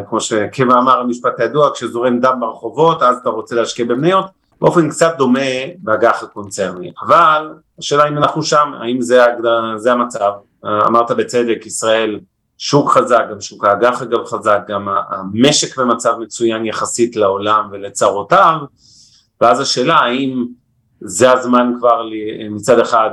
כמו 0.09 0.21
שקבע 0.21 0.79
אמר 0.79 0.99
המשפט 0.99 1.39
הידוע, 1.39 1.69
כשזורם 1.73 2.19
דם 2.19 2.37
ברחובות 2.39 3.03
אז 3.03 3.17
אתה 3.17 3.29
רוצה 3.29 3.55
להשקיע 3.55 3.85
במניות, 3.85 4.25
באופן 4.61 4.89
קצת 4.89 5.13
דומה 5.17 5.39
באג"ח 5.77 6.23
הקונצרני, 6.23 6.91
אבל 7.01 7.53
השאלה 7.79 8.07
אם 8.07 8.17
אנחנו 8.17 8.43
שם, 8.43 8.71
האם 8.81 9.01
זה, 9.01 9.21
זה 9.75 9.91
המצב, 9.91 10.31
אמרת 10.65 11.11
בצדק, 11.11 11.65
ישראל 11.65 12.19
שוק 12.57 12.91
חזק, 12.91 13.23
גם 13.31 13.41
שוק 13.41 13.65
האג"ח 13.65 14.01
אגב 14.01 14.25
חזק, 14.25 14.59
גם 14.67 14.87
המשק 15.09 15.79
במצב 15.79 16.13
מצוין 16.19 16.65
יחסית 16.65 17.15
לעולם 17.15 17.67
ולצרותיו, 17.71 18.55
ואז 19.41 19.59
השאלה 19.59 19.95
האם 19.95 20.45
זה 21.01 21.31
הזמן 21.31 21.73
כבר 21.79 22.01
מצד 22.49 22.79
אחד, 22.79 23.09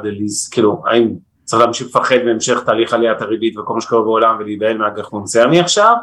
כאילו, 0.50 0.82
האם 0.86 1.29
צריך 1.50 1.62
להמשיך 1.62 1.86
לפחד 1.86 2.16
מהמשך 2.24 2.58
תהליך 2.66 2.92
עליית 2.92 3.22
הריבית 3.22 3.58
וכל 3.58 3.74
מה 3.74 3.80
שקורה 3.80 4.02
בעולם 4.02 4.36
ולהיבהל 4.38 4.78
מאג"ח 4.78 5.08
קונצרני 5.08 5.60
עכשיו, 5.60 5.94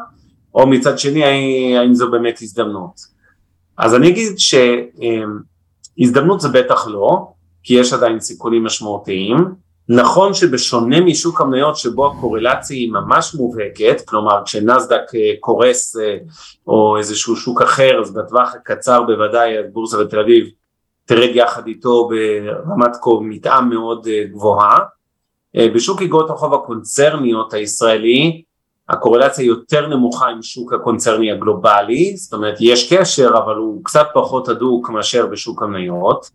או 0.54 0.66
מצד 0.66 0.98
שני 0.98 1.24
האם 1.78 1.94
זו 1.94 2.10
באמת 2.10 2.38
הזדמנות. 2.42 3.00
אז 3.78 3.94
אני 3.94 4.08
אגיד 4.08 4.32
שהזדמנות 5.98 6.40
זה 6.40 6.48
בטח 6.48 6.88
לא, 6.88 7.26
כי 7.62 7.74
יש 7.74 7.92
עדיין 7.92 8.20
סיכונים 8.20 8.64
משמעותיים, 8.64 9.36
נכון 9.88 10.34
שבשונה 10.34 11.00
משוק 11.00 11.40
המניות 11.40 11.76
שבו 11.76 12.06
הקורלציה 12.06 12.76
היא 12.76 12.92
ממש 12.92 13.34
מובהקת, 13.34 14.00
כלומר 14.08 14.42
כשנסדק 14.44 15.14
אה, 15.14 15.32
קורס 15.40 15.96
אה, 15.96 16.16
או 16.66 16.96
איזשהו 16.98 17.36
שוק 17.36 17.62
אחר 17.62 18.00
אז 18.00 18.14
בטווח 18.14 18.54
הקצר 18.54 19.02
בוודאי 19.02 19.58
הבורסה 19.58 20.04
בתל 20.04 20.20
אביב 20.20 20.46
תרד 21.04 21.30
יחד 21.34 21.66
איתו 21.66 22.08
ברמת 22.08 22.96
מתאם 23.20 23.68
מאוד 23.68 24.06
אה, 24.06 24.24
גבוהה. 24.32 24.97
בשוק 25.56 26.02
איגרות 26.02 26.30
החוב 26.30 26.54
הקונצרניות 26.54 27.54
הישראלי 27.54 28.42
הקורלציה 28.88 29.44
יותר 29.44 29.86
נמוכה 29.86 30.26
עם 30.26 30.42
שוק 30.42 30.72
הקונצרני 30.72 31.32
הגלובלי, 31.32 32.16
זאת 32.16 32.32
אומרת 32.32 32.56
יש 32.60 32.92
קשר 32.92 33.30
אבל 33.44 33.56
הוא 33.56 33.84
קצת 33.84 34.06
פחות 34.14 34.48
הדוק 34.48 34.90
מאשר 34.90 35.26
בשוק 35.26 35.62
המניות. 35.62 36.30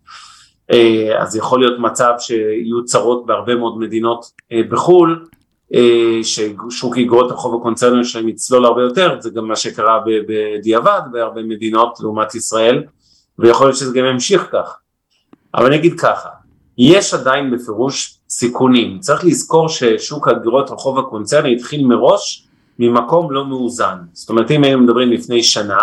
אה, 0.72 1.22
אז 1.22 1.36
יכול 1.36 1.60
להיות 1.60 1.78
מצב 1.78 2.12
שיהיו 2.18 2.84
צרות 2.84 3.26
בהרבה 3.26 3.54
מאוד 3.54 3.78
מדינות 3.78 4.24
אה, 4.52 4.60
בחו"ל, 4.70 5.26
אה, 5.74 6.18
ששוק 6.22 6.96
איגרות 6.96 7.30
החוב 7.30 7.60
הקונצרניות 7.60 8.06
שלהם 8.06 8.28
יצלול 8.28 8.64
הרבה 8.64 8.82
יותר, 8.82 9.16
זה 9.20 9.30
גם 9.30 9.48
מה 9.48 9.56
שקרה 9.56 10.00
בדיעבד 10.28 11.00
בהרבה 11.12 11.42
מדינות 11.42 12.00
לעומת 12.00 12.34
ישראל, 12.34 12.82
ויכול 13.38 13.66
להיות 13.66 13.76
שזה 13.76 13.98
גם 13.98 14.04
ימשיך 14.04 14.48
כך. 14.52 14.78
אבל 15.54 15.66
אני 15.66 15.76
אגיד 15.76 16.00
ככה, 16.00 16.28
יש 16.78 17.14
עדיין 17.14 17.50
בפירוש 17.50 18.18
סיכונים, 18.36 18.98
צריך 18.98 19.24
לזכור 19.24 19.68
ששוק 19.68 20.28
הדירות 20.28 20.70
החוב 20.70 20.98
הקונצרני 20.98 21.54
התחיל 21.54 21.86
מראש 21.86 22.48
ממקום 22.78 23.32
לא 23.32 23.46
מאוזן, 23.46 23.98
זאת 24.12 24.30
אומרת 24.30 24.50
אם 24.50 24.64
היינו 24.64 24.82
מדברים 24.82 25.12
לפני 25.12 25.42
שנה, 25.42 25.78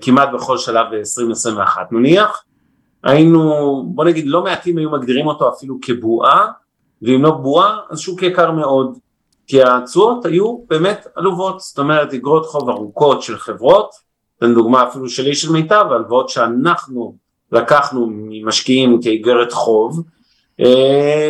כמעט 0.00 0.28
בכל 0.34 0.58
שלב 0.58 0.86
ב-2021 0.90 1.78
נניח, 1.90 2.44
היינו, 3.04 3.82
בוא 3.86 4.04
נגיד 4.04 4.26
לא 4.26 4.44
מעטים 4.44 4.78
היו 4.78 4.90
מגדירים 4.90 5.26
אותו 5.26 5.48
אפילו 5.48 5.78
כבועה, 5.82 6.46
ואם 7.02 7.22
לא 7.22 7.30
בועה 7.30 7.78
אז 7.90 7.98
שוק 7.98 8.22
יקר 8.22 8.50
מאוד, 8.50 8.98
כי 9.46 9.62
התשואות 9.62 10.26
היו 10.26 10.58
באמת 10.68 11.06
עלובות, 11.14 11.60
זאת 11.60 11.78
אומרת 11.78 12.14
אגרות 12.14 12.46
חוב 12.46 12.70
ארוכות 12.70 13.22
של 13.22 13.38
חברות, 13.38 13.90
אתן 14.38 14.54
דוגמה 14.54 14.88
אפילו 14.88 15.08
שלי 15.08 15.34
של 15.34 15.52
מיטב, 15.52 15.84
הלוואות 15.90 16.28
שאנחנו 16.28 17.14
לקחנו 17.52 18.06
ממשקיעים 18.10 19.02
כאיגרת 19.02 19.52
חוב, 19.52 19.98
אה, 19.98 20.13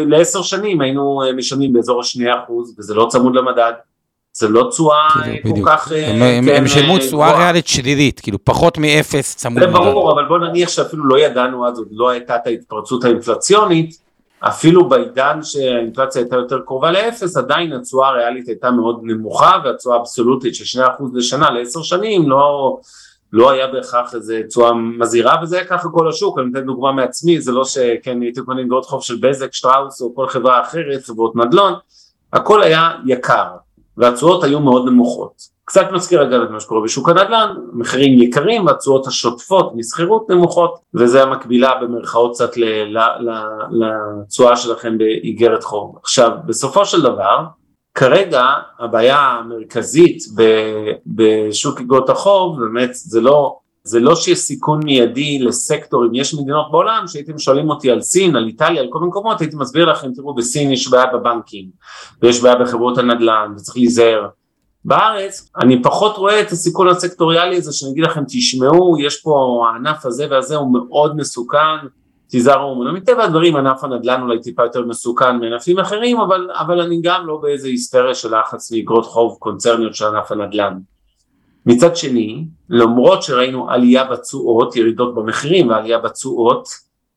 לעשר 0.06 0.42
שנים 0.42 0.80
היינו 0.80 1.22
אה, 1.22 1.32
משלמים 1.32 1.72
באזור 1.72 2.00
השני 2.00 2.24
אחוז 2.34 2.74
וזה 2.78 2.94
לא 2.94 3.06
צמוד 3.10 3.36
למדד, 3.36 3.72
זה 4.32 4.48
לא 4.48 4.68
תשואה 4.70 5.08
כאילו, 5.42 5.56
כל 5.56 5.62
כך... 5.66 5.92
הם, 5.92 6.22
אה, 6.22 6.38
הם, 6.38 6.44
כן, 6.44 6.56
הם 6.56 6.68
שילמו 6.68 6.98
תשואה 6.98 7.38
ריאלית 7.38 7.66
שלילית, 7.66 8.20
כאילו 8.20 8.38
פחות 8.44 8.78
מאפס 8.78 9.36
צמוד. 9.36 9.62
זה 9.62 9.66
ברור, 9.66 10.12
אבל 10.12 10.24
בוא 10.28 10.38
נניח 10.38 10.68
שאפילו 10.68 11.04
לא 11.04 11.18
ידענו 11.18 11.68
אז, 11.68 11.78
עוד 11.78 11.88
לא 11.90 12.10
הייתה 12.10 12.36
את 12.36 12.46
ההתפרצות 12.46 13.04
האינפלציונית, 13.04 14.04
אפילו 14.40 14.88
בעידן 14.88 15.38
שהאינפלציה 15.42 16.22
הייתה 16.22 16.36
יותר 16.36 16.60
קרובה 16.66 16.90
לאפס, 16.90 17.36
עדיין 17.36 17.72
התשואה 17.72 18.08
הריאלית 18.08 18.48
הייתה 18.48 18.70
מאוד 18.70 19.00
נמוכה, 19.02 19.52
והתשואה 19.64 19.96
האבסולוטית 19.96 20.54
של 20.54 20.80
2% 20.80 21.02
לשנה 21.14 21.50
לעשר 21.50 21.82
שנים 21.82 22.30
לא, 22.30 22.76
לא 23.36 23.50
היה 23.50 23.66
בהכרח 23.66 24.14
איזה 24.14 24.42
תשואה 24.48 24.72
מזהירה, 24.74 25.36
וזה 25.42 25.56
היה 25.56 25.64
ככה 25.64 25.88
כל 25.88 26.08
השוק, 26.08 26.38
אני 26.38 26.46
אתן 26.52 26.66
דוגמה 26.66 26.92
מעצמי, 26.92 27.40
זה 27.40 27.52
לא 27.52 27.64
שכן 27.64 28.22
הייתי 28.22 28.40
קונה 28.40 28.62
אגרות 28.62 28.84
חוב 28.84 29.02
של 29.02 29.16
בזק, 29.20 29.52
שטראוס 29.52 30.02
או 30.02 30.14
כל 30.14 30.28
חברה 30.28 30.60
אחרת, 30.60 31.04
חברות 31.04 31.36
נדל"ן, 31.36 31.72
הכל 32.32 32.62
היה 32.62 32.90
יקר. 33.06 33.46
והתשואות 33.96 34.44
היו 34.44 34.60
מאוד 34.60 34.86
נמוכות. 34.86 35.54
קצת 35.64 35.86
מזכיר 35.92 36.22
אגב 36.22 36.42
את 36.42 36.50
מה 36.50 36.60
שקורה 36.60 36.80
בשוק 36.80 37.08
הנדל"ן, 37.08 37.54
מחירים 37.72 38.22
יקרים 38.22 38.66
והתשואות 38.66 39.06
השוטפות 39.06 39.72
משכירות 39.74 40.30
נמוכות 40.30 40.78
וזה 40.94 41.22
המקבילה 41.22 41.74
במרכאות 41.82 42.32
קצת 42.34 42.50
לתשואה 43.70 44.56
שלכם 44.56 44.98
באיגרת 44.98 45.64
חוב. 45.64 45.96
עכשיו 46.02 46.30
בסופו 46.46 46.86
של 46.86 47.02
דבר 47.02 47.38
כרגע 47.94 48.44
הבעיה 48.78 49.18
המרכזית 49.18 50.24
בשוק 51.06 51.80
איגרות 51.80 52.10
החוב 52.10 52.60
באמת 52.60 52.90
זה 52.92 53.20
לא 53.20 53.58
זה 53.86 54.00
לא 54.00 54.16
שיש 54.16 54.38
סיכון 54.38 54.80
מיידי 54.84 55.38
לסקטורים, 55.38 56.14
יש 56.14 56.34
מדינות 56.34 56.70
בעולם 56.70 57.04
שהייתם 57.06 57.38
שואלים 57.38 57.70
אותי 57.70 57.90
על 57.90 58.00
סין, 58.00 58.36
על 58.36 58.46
איטליה, 58.46 58.82
על 58.82 58.88
כל 58.90 58.98
מיני 58.98 59.08
מקומות, 59.08 59.40
הייתי 59.40 59.56
מסביר 59.56 59.84
לכם, 59.84 60.12
תראו 60.14 60.34
בסין 60.34 60.72
יש 60.72 60.90
בעיה 60.90 61.06
בבנקים, 61.06 61.70
ויש 62.22 62.42
בעיה 62.42 62.56
בחברות 62.56 62.98
הנדל"ן, 62.98 63.52
וצריך 63.56 63.76
להיזהר. 63.76 64.28
בארץ 64.84 65.50
אני 65.56 65.82
פחות 65.82 66.16
רואה 66.16 66.40
את 66.40 66.52
הסיכון 66.52 66.88
הסקטוריאלי 66.88 67.56
הזה 67.56 67.72
שאני 67.72 67.92
אגיד 67.92 68.04
לכם 68.04 68.24
תשמעו 68.28 68.96
יש 69.00 69.22
פה 69.22 69.64
הענף 69.66 70.06
הזה 70.06 70.26
והזה 70.30 70.56
הוא 70.56 70.72
מאוד 70.72 71.16
מסוכן 71.16 71.86
תיזהרו 72.34 72.74
ממנו. 72.74 72.92
מטבע 72.92 73.24
הדברים 73.24 73.56
ענף 73.56 73.84
הנדל"ן 73.84 74.22
אולי 74.22 74.40
טיפה 74.40 74.62
יותר 74.62 74.84
מסוכן 74.86 75.36
מענפים 75.36 75.78
אחרים 75.78 76.20
אבל, 76.20 76.50
אבל 76.52 76.80
אני 76.80 77.00
גם 77.02 77.26
לא 77.26 77.36
באיזה 77.42 77.68
היסטריה 77.68 78.14
של 78.14 78.38
לחץ 78.38 78.72
מאגרות 78.72 79.06
חוב 79.06 79.36
קונצרניות 79.38 79.94
של 79.94 80.04
ענף 80.04 80.32
הנדל"ן. 80.32 80.78
מצד 81.66 81.96
שני, 81.96 82.44
למרות 82.70 83.22
שראינו 83.22 83.70
עלייה 83.70 84.04
בתשואות, 84.04 84.76
ירידות 84.76 85.14
במחירים 85.14 85.68
ועלייה 85.68 85.98
בתשואות 85.98 86.68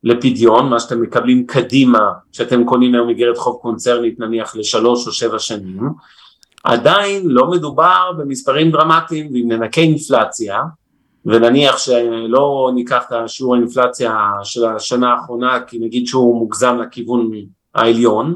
לפדיון, 0.04 0.70
מה 0.70 0.80
שאתם 0.80 1.02
מקבלים 1.02 1.46
קדימה, 1.46 2.12
כשאתם 2.32 2.66
קונים 2.66 2.94
היום 2.94 3.10
איגרת 3.10 3.38
חוב 3.38 3.60
קונצרנית 3.62 4.20
נניח 4.20 4.56
לשלוש 4.56 5.08
או 5.08 5.12
שבע 5.12 5.40
שנים, 5.40 5.90
עדיין 6.64 7.22
לא 7.26 7.50
מדובר 7.50 8.12
במספרים 8.18 8.72
דרמטיים, 8.72 9.30
ואם 9.34 9.52
ננקה 9.52 9.82
אינפלציה, 9.82 10.62
ונניח 11.28 11.78
שלא 11.78 12.72
ניקח 12.76 13.04
את 13.08 13.12
השיעור 13.12 13.56
האינפלציה 13.56 14.18
של 14.44 14.66
השנה 14.66 15.14
האחרונה, 15.14 15.60
כי 15.68 15.80
נגיד 15.80 16.08
שהוא 16.08 16.40
מוגזם 16.40 16.78
לכיוון 16.82 17.32
העליון, 17.76 18.36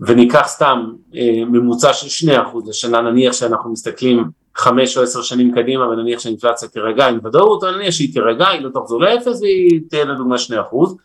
וניקח 0.00 0.46
סתם 0.46 0.92
אה, 1.14 1.44
ממוצע 1.46 1.92
של 1.92 2.08
שני 2.08 2.42
אחוז 2.42 2.68
לשנה, 2.68 3.00
נניח 3.00 3.32
שאנחנו 3.32 3.72
מסתכלים 3.72 4.24
חמש 4.56 4.96
או 4.96 5.02
עשר 5.02 5.22
שנים 5.22 5.54
קדימה 5.54 5.88
ונניח 5.88 6.20
שהאינפלציה 6.20 6.68
תירגע 6.68 7.06
עם 7.06 7.18
ודאות, 7.24 7.64
או 7.64 7.70
נניח 7.70 7.90
שהיא 7.90 8.12
תירגע, 8.12 8.48
היא 8.48 8.60
לא 8.60 8.70
תחזור 8.80 9.00
לאפס 9.00 9.40
והיא 9.40 9.80
תהיה 9.90 10.04
לדוגמה 10.04 10.38
שני 10.38 10.60
אחוז, 10.60 10.96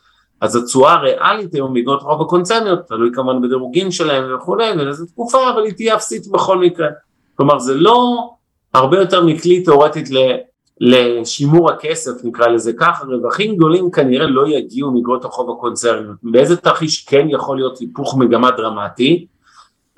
אז 0.42 0.56
התשואה 0.56 0.94
הריאלית 0.94 1.54
היום 1.54 1.74
באגרות 1.74 2.02
רוב 2.02 2.22
הקונצרניות, 2.22 2.80
תלוי 2.88 3.10
כמובן 3.14 3.42
בדירוגים 3.42 3.92
שלהם 3.92 4.36
וכולי, 4.36 4.72
ולאיזה 4.72 5.06
תקופה, 5.06 5.50
אבל 5.50 5.64
היא 5.64 5.74
תהיה 5.74 5.96
אפסית 5.96 6.28
בכל 6.28 6.58
מקרה. 6.58 6.88
כלומר 7.36 7.60
זה 7.60 7.74
לא 7.74 8.30
הרבה 8.74 9.00
יותר 9.00 9.26
מכלי 9.26 9.64
תאורטית 9.64 10.10
לשימור 10.80 11.72
הכסף 11.72 12.12
נקרא 12.24 12.48
לזה 12.48 12.74
ככה, 12.74 13.06
רווחים 13.06 13.56
גדולים 13.56 13.92
כנראה 13.92 14.28
לא 14.28 14.48
יגיעו 14.48 14.92
מאגרות 14.92 15.26
החוב 15.26 15.52
הקונצרניות. 15.52 16.16
באיזה 16.24 16.58
תרחיש 16.58 17.06
כן 17.06 17.28
יכול 17.30 17.58
להיות 17.58 17.78
היפוך 17.78 18.18
מגמה 18.18 18.52
דרמטי? 18.52 19.28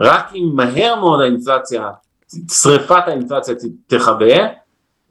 רק 0.02 0.36
אם 0.36 0.52
מהר 0.54 0.96
מאוד 1.00 1.22
האינפלציה 1.22 1.90
שריפת 2.62 3.04
האינפלציה 3.08 3.56
תכבה 3.88 4.36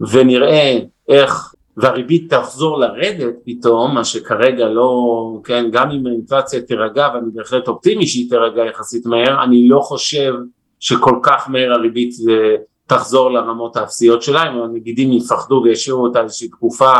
ונראה 0.00 0.78
איך 1.09 1.54
והריבית 1.76 2.35
תחזור 2.35 2.78
לרדת 2.78 3.35
פתאום, 3.44 3.94
מה 3.94 4.04
שכרגע 4.04 4.68
לא, 4.68 5.40
כן, 5.44 5.64
גם 5.72 5.90
אם 5.90 6.06
האינפלציה 6.06 6.62
תירגע 6.62 7.09
ואני 7.14 7.30
בהחלט 7.35 7.68
אופטימי 7.68 8.06
שהיא 8.06 8.30
תירגע 8.30 8.62
יחסית 8.64 9.06
מהר, 9.06 9.44
אני 9.44 9.68
לא 9.68 9.80
חושב 9.80 10.35
שכל 10.80 11.18
כך 11.22 11.48
מהר 11.50 11.72
הריבית 11.72 12.14
אה, 12.30 12.56
תחזור 12.90 13.31
לרמות 13.31 13.76
האפסיות 13.76 14.22
שלה, 14.22 14.50
אם 14.50 14.62
הנגידים 14.62 15.12
יפחדו 15.12 15.62
וישאירו 15.64 16.03
אותה 16.03 16.22
איזושהי 16.22 16.48
תקופה 16.48 16.92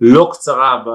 לא 0.00 0.28
קצרה, 0.32 0.82
ב, 0.86 0.88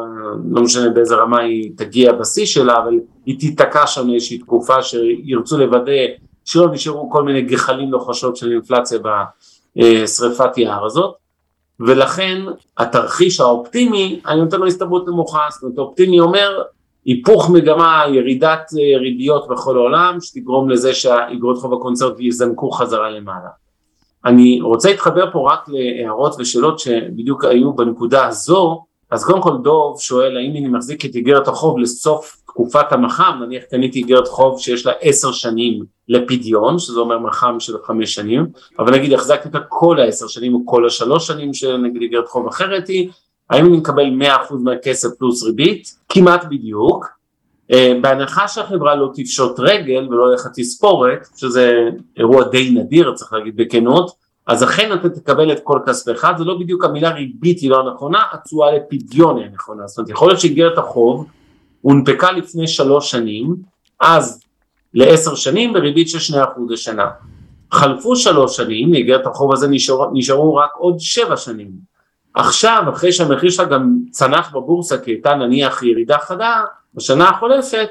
לא 0.56 0.62
משנה 0.62 0.90
באיזה 0.90 1.16
רמה 1.16 1.40
היא 1.40 1.72
תגיע 1.78 2.14
בשיא 2.14 2.46
שלה, 2.46 2.78
אבל 2.78 2.94
היא 3.26 3.40
תיתקע 3.40 3.88
שם 3.88 4.14
איזושהי 4.14 4.38
תקופה 4.38 4.84
שירצו 4.84 5.58
לוודא 5.58 5.92
שלא 6.46 6.72
נשארו 6.72 7.10
כל 7.10 7.24
מיני 7.24 7.42
גחלים 7.42 7.92
לוחשות 7.92 8.36
של 8.36 8.52
אינפלציה 8.52 9.00
בשריפת 9.76 10.58
יער 10.58 10.86
הזאת 10.86 11.16
ולכן 11.80 12.42
התרחיש 12.78 13.40
האופטימי 13.40 14.22
אני 14.28 14.42
נותן 14.42 14.60
לו 14.60 14.68
הסתברות 14.68 15.08
נמוכה, 15.08 15.48
זאת 15.50 15.64
אומרת 15.64 15.78
האופטימי 15.78 16.20
אומר 16.20 16.62
היפוך 17.06 17.50
מגמה, 17.50 18.04
ירידת 18.14 18.72
ריביות 19.00 19.48
בכל 19.48 19.78
העולם 19.78 20.18
שתגרום 20.22 20.70
לזה 20.70 20.94
שהאגרות 20.94 21.58
חוב 21.58 21.74
הקונצרט 21.74 22.20
יזנקו 22.20 22.72
חזרה 22.72 23.10
למעלה. 23.10 23.50
אני 24.26 24.62
רוצה 24.62 24.90
להתחבר 24.90 25.32
פה 25.32 25.52
רק 25.54 25.66
להערות 25.68 26.36
ושאלות 26.40 26.80
שבדיוק 26.80 27.46
היו 27.46 27.74
בנקודה 27.74 28.28
הזו, 28.28 28.84
אז 29.12 29.26
קודם 29.26 29.42
כל 29.42 29.58
דוב 29.64 30.02
שואל 30.02 30.38
האם 30.38 30.52
אני 30.52 30.68
מחזיק 30.68 31.06
את 31.06 31.16
איגרת 31.16 31.48
החוב 31.48 31.80
לסוף 31.80 32.42
תקופת 32.46 32.92
המח"מ, 32.92 33.44
נניח 33.44 33.64
קניתי 33.64 34.00
איגרת 34.00 34.28
חוב 34.28 34.60
שיש 34.60 34.86
לה 34.86 34.92
עשר 35.02 35.32
שנים 35.32 35.84
לפדיון, 36.08 36.80
שזה 36.80 37.00
אומר 37.00 37.20
מח"מ 37.20 37.60
של 37.60 37.74
חמש 37.84 38.14
שנים, 38.14 38.46
אבל 38.80 38.94
נגיד 38.94 39.14
החזקתי 39.14 39.48
אותה 39.48 39.60
כל 39.70 40.00
העשר 40.00 40.28
שנים 40.28 40.56
או 40.56 40.60
כל 40.66 40.86
השלוש 40.86 41.28
שנים 41.28 41.54
שנגיד 41.54 42.02
איגרת 42.02 42.28
חוב 42.28 42.48
אחרת 42.48 42.88
היא, 42.88 43.10
האם 43.50 43.66
אני 43.66 43.78
מקבל 43.78 44.10
מאה 44.10 44.44
אחוז 44.44 44.64
מהכסף 44.64 45.10
פלוס 45.18 45.44
ריבית? 45.44 45.96
כמעט 46.10 46.46
בדיוק. 46.50 47.21
אה, 47.72 47.94
בהנחה 48.02 48.48
שהחברה 48.48 48.96
לא 48.96 49.10
תפשוט 49.14 49.60
רגל 49.60 50.08
ולא 50.10 50.26
יהיה 50.26 50.36
לך 50.36 50.48
תספורת, 50.56 51.28
שזה 51.36 51.90
אירוע 52.18 52.44
די 52.44 52.72
נדיר 52.72 53.14
צריך 53.16 53.34
להגיד 53.34 53.56
בכנות, 53.56 54.12
אז 54.48 54.64
אכן 54.64 54.94
אתה 54.94 55.10
תקבל 55.10 55.52
את 55.52 55.60
כל 55.64 55.80
כספך, 55.86 56.32
זה 56.38 56.44
לא 56.44 56.58
בדיוק 56.60 56.86
המילה 56.86 57.10
ריבית 57.10 57.60
היא 57.60 57.70
לא 57.70 57.80
הנכונה, 57.80 58.24
התשואה 58.32 58.72
לפדיון 58.72 59.38
היא 59.38 59.46
הנכונה, 59.46 59.88
זאת 59.88 59.98
אומרת 59.98 60.10
יכול 60.10 60.28
להיות 60.28 60.40
שאיגרת 60.40 60.78
החוב 60.78 61.28
הונפקה 61.82 62.32
לפני 62.32 62.68
שלוש 62.68 63.12
שנים, 63.12 63.56
אז 64.00 64.44
לעשר 64.94 65.36
שנים 65.36 65.74
בריבית 65.74 66.10
של 66.10 66.36
2% 66.36 66.38
לשנה. 66.70 67.08
חלפו 67.72 68.16
שלוש 68.16 68.58
שנים, 68.58 68.92
מאגרת 68.92 69.28
החוב 69.28 69.54
הזה 69.54 69.68
נשאר, 69.68 70.10
נשארו 70.14 70.56
רק 70.56 70.70
עוד 70.78 70.96
שבע 71.00 71.38
שנים. 71.38 71.72
עכשיו, 72.34 72.84
אחרי 72.94 73.12
שהמחיר 73.12 73.50
שלה 73.50 73.66
גם 73.66 73.98
צנח 74.12 74.56
בבורסה 74.56 74.98
כי 74.98 75.12
הייתה 75.12 75.36
נניח 75.36 75.84
ירידה 75.84 76.18
חדה 76.18 76.62
בשנה 76.94 77.30
החולפת, 77.30 77.90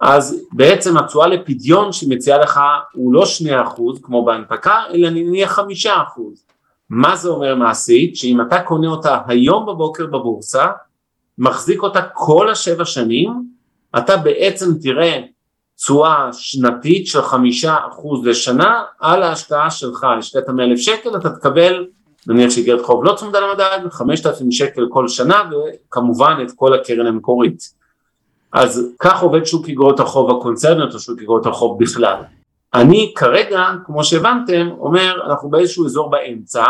אז 0.00 0.44
בעצם 0.52 0.96
התשואה 0.96 1.26
לפדיון 1.26 1.92
שהיא 1.92 2.10
מציעה 2.10 2.38
לך 2.38 2.60
הוא 2.92 3.12
לא 3.12 3.24
2% 3.66 3.80
כמו 4.02 4.24
בהנפקה, 4.24 4.82
אלא 4.94 5.10
נניח 5.10 5.58
5%. 5.58 5.62
מה 6.90 7.16
זה 7.16 7.28
אומר 7.28 7.54
מעשית? 7.54 8.16
שאם 8.16 8.40
אתה 8.40 8.62
קונה 8.62 8.88
אותה 8.88 9.18
היום 9.26 9.66
בבוקר 9.66 10.06
בבורסה, 10.06 10.66
מחזיק 11.38 11.82
אותה 11.82 12.00
כל 12.02 12.50
השבע 12.50 12.84
שנים, 12.84 13.42
אתה 13.98 14.16
בעצם 14.16 14.66
תראה 14.82 15.20
תשואה 15.76 16.28
שנתית 16.32 17.06
של 17.06 17.22
חמישה 17.22 17.76
אחוז 17.88 18.26
לשנה 18.26 18.82
על 19.00 19.22
ההשקעה 19.22 19.70
שלך, 19.70 20.06
השקעת 20.18 20.48
מאה 20.48 20.64
אלף 20.64 20.78
שקל, 20.78 21.16
אתה 21.16 21.30
תקבל 21.30 21.86
נניח 22.26 22.50
שאיגרת 22.50 22.84
חוב 22.84 23.04
לא 23.04 23.14
צמודה 23.14 23.40
למדד, 23.40 23.78
חמשת 23.90 24.26
אלפים 24.26 24.52
שקל 24.52 24.86
כל 24.90 25.08
שנה 25.08 25.42
וכמובן 25.50 26.38
את 26.42 26.52
כל 26.56 26.74
הקרן 26.74 27.06
המקורית. 27.06 27.77
אז 28.52 28.86
כך 28.98 29.22
עובד 29.22 29.44
שוק 29.44 29.68
איגרות 29.68 30.00
החוב 30.00 30.30
הקונצרניות 30.30 30.94
או 30.94 30.98
שוק 30.98 31.20
איגרות 31.20 31.46
החוב 31.46 31.82
בכלל. 31.82 32.16
אני 32.74 33.12
כרגע, 33.16 33.64
כמו 33.86 34.04
שהבנתם, 34.04 34.68
אומר 34.78 35.14
אנחנו 35.26 35.50
באיזשהו 35.50 35.86
אזור 35.86 36.10
באמצע, 36.10 36.64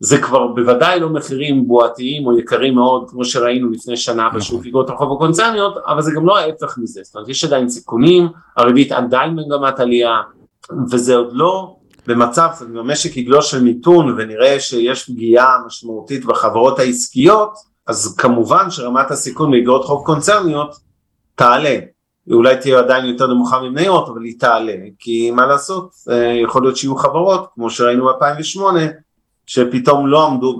זה 0.00 0.18
כבר 0.18 0.46
בוודאי 0.46 1.00
לא 1.00 1.08
מחירים 1.08 1.68
בועתיים 1.68 2.26
או 2.26 2.38
יקרים 2.38 2.74
מאוד 2.74 3.10
כמו 3.10 3.24
שראינו 3.24 3.70
לפני 3.70 3.96
שנה 3.96 4.26
נכון. 4.26 4.38
בשוק 4.38 4.64
איגרות 4.64 4.90
החוב 4.90 5.12
הקונצרניות, 5.12 5.76
אבל 5.86 6.02
זה 6.02 6.12
גם 6.14 6.26
לא 6.26 6.38
ההפך 6.38 6.78
מזה, 6.78 7.00
זאת 7.04 7.14
אומרת 7.14 7.28
יש 7.28 7.44
עדיין 7.44 7.68
סיכונים, 7.68 8.28
הריבית 8.56 8.92
עדיין 8.92 9.34
מגמת 9.34 9.80
עלייה, 9.80 10.20
וזה 10.90 11.16
עוד 11.16 11.28
לא 11.32 11.76
במצב, 12.06 12.48
זאת 12.52 12.62
אומרת, 12.62 12.74
אם 12.74 12.90
המשק 12.90 13.16
יגלוש 13.16 13.50
של 13.50 13.62
מיתון 13.62 14.14
ונראה 14.18 14.60
שיש 14.60 15.10
פגיעה 15.10 15.58
משמעותית 15.66 16.24
בחברות 16.24 16.78
העסקיות, 16.78 17.54
אז 17.86 18.14
כמובן 18.18 18.70
שרמת 18.70 19.10
הסיכון 19.10 19.50
באיגרות 19.50 19.84
חוב 19.84 20.06
קונצרניות 20.06 20.83
תעלה. 21.34 21.78
אולי 22.30 22.56
תהיה 22.56 22.78
עדיין 22.78 23.04
יותר 23.04 23.26
נמוכה 23.26 23.60
ממניות, 23.60 24.08
אבל 24.08 24.24
היא 24.24 24.38
תעלה, 24.38 24.76
כי 24.98 25.30
מה 25.30 25.46
לעשות, 25.46 25.90
אה, 26.10 26.32
יכול 26.42 26.62
להיות 26.62 26.76
שיהיו 26.76 26.96
חברות, 26.96 27.48
כמו 27.54 27.70
שראינו 27.70 28.06
ב-2008, 28.06 28.60
שפתאום 29.46 30.06
לא 30.06 30.26
עמדו 30.26 30.58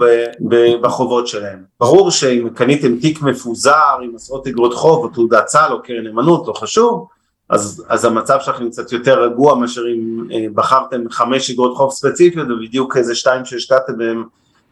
בחובות 0.81 1.27
שלהם. 1.29 1.65
ברור 1.81 2.11
שאם 2.11 2.49
קניתם 2.55 2.99
תיק 2.99 3.23
מפוזר 3.23 3.99
עם 4.03 4.13
עשרות 4.15 4.47
אגרות 4.47 4.75
חוב 4.75 5.05
או 5.05 5.09
תעודת 5.09 5.49
סל 5.49 5.69
או 5.71 5.83
קרן 5.83 6.05
נאמנות, 6.05 6.49
לא 6.49 6.53
חשוב, 6.53 7.07
אז, 7.51 7.85
אז 7.89 8.05
המצב 8.05 8.39
שלכם 8.41 8.71
קצת 8.71 8.93
יותר 8.93 9.23
רגוע 9.23 9.55
מאשר 9.55 9.83
אם 9.95 10.27
אה, 10.33 10.47
בחרתם 10.55 11.11
חמש 11.11 11.51
אגרות 11.51 11.77
חוב 11.77 11.93
ספציפיות 11.93 12.49
ובדיוק 12.51 12.97
איזה 12.97 13.15
שתיים 13.15 13.45
שהשקעתם 13.45 13.99
בהם 13.99 14.25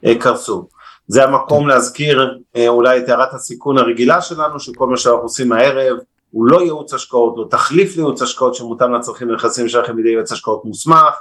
אה, 0.07 0.15
קרסו. 0.21 0.69
זה 1.07 1.25
המקום 1.25 1.69
להזכיר 1.69 2.39
אה, 2.57 2.69
אולי 2.69 2.99
את 2.99 3.09
הערת 3.09 3.35
הסיכון 3.35 3.79
הרגילה 3.79 4.21
שלנו, 4.21 4.61
שכל 4.61 4.87
מה 4.87 4.97
שאנחנו 4.97 5.23
עושים 5.23 5.53
הערב 5.53 5.97
הוא 6.31 6.47
לא 6.47 6.63
ייעוץ 6.63 6.95
השקעות, 6.95 7.35
לא 7.37 7.47
תחליף 7.51 7.97
לייעוץ 7.97 8.23
השקעות 8.23 8.55
שמותאם 8.55 8.95
לצרכים 8.95 9.31
ונכסים 9.31 9.69
שלכם 9.69 9.97
בידי 9.97 10.09
יועץ 10.09 10.33
השקעות 10.33 10.65
מוסמך, 10.65 11.15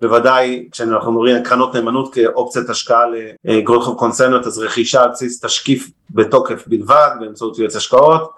בוודאי 0.00 0.68
כשאנחנו 0.72 1.12
מדברים 1.12 1.36
על 1.36 1.42
קרנות 1.42 1.74
נאמנות 1.74 2.14
כאופציית 2.14 2.70
השקעה 2.70 3.04
לאגרות 3.44 3.82
חוב 3.82 3.98
קונצרניות 3.98 4.46
אז 4.46 4.58
רכישה 4.58 5.02
על 5.02 5.10
בסיס 5.10 5.44
תשקיף 5.44 5.90
בתוקף 6.10 6.64
בלבד 6.66 7.10
באמצעות 7.20 7.58
יועץ 7.58 7.76
השקעות 7.76 8.30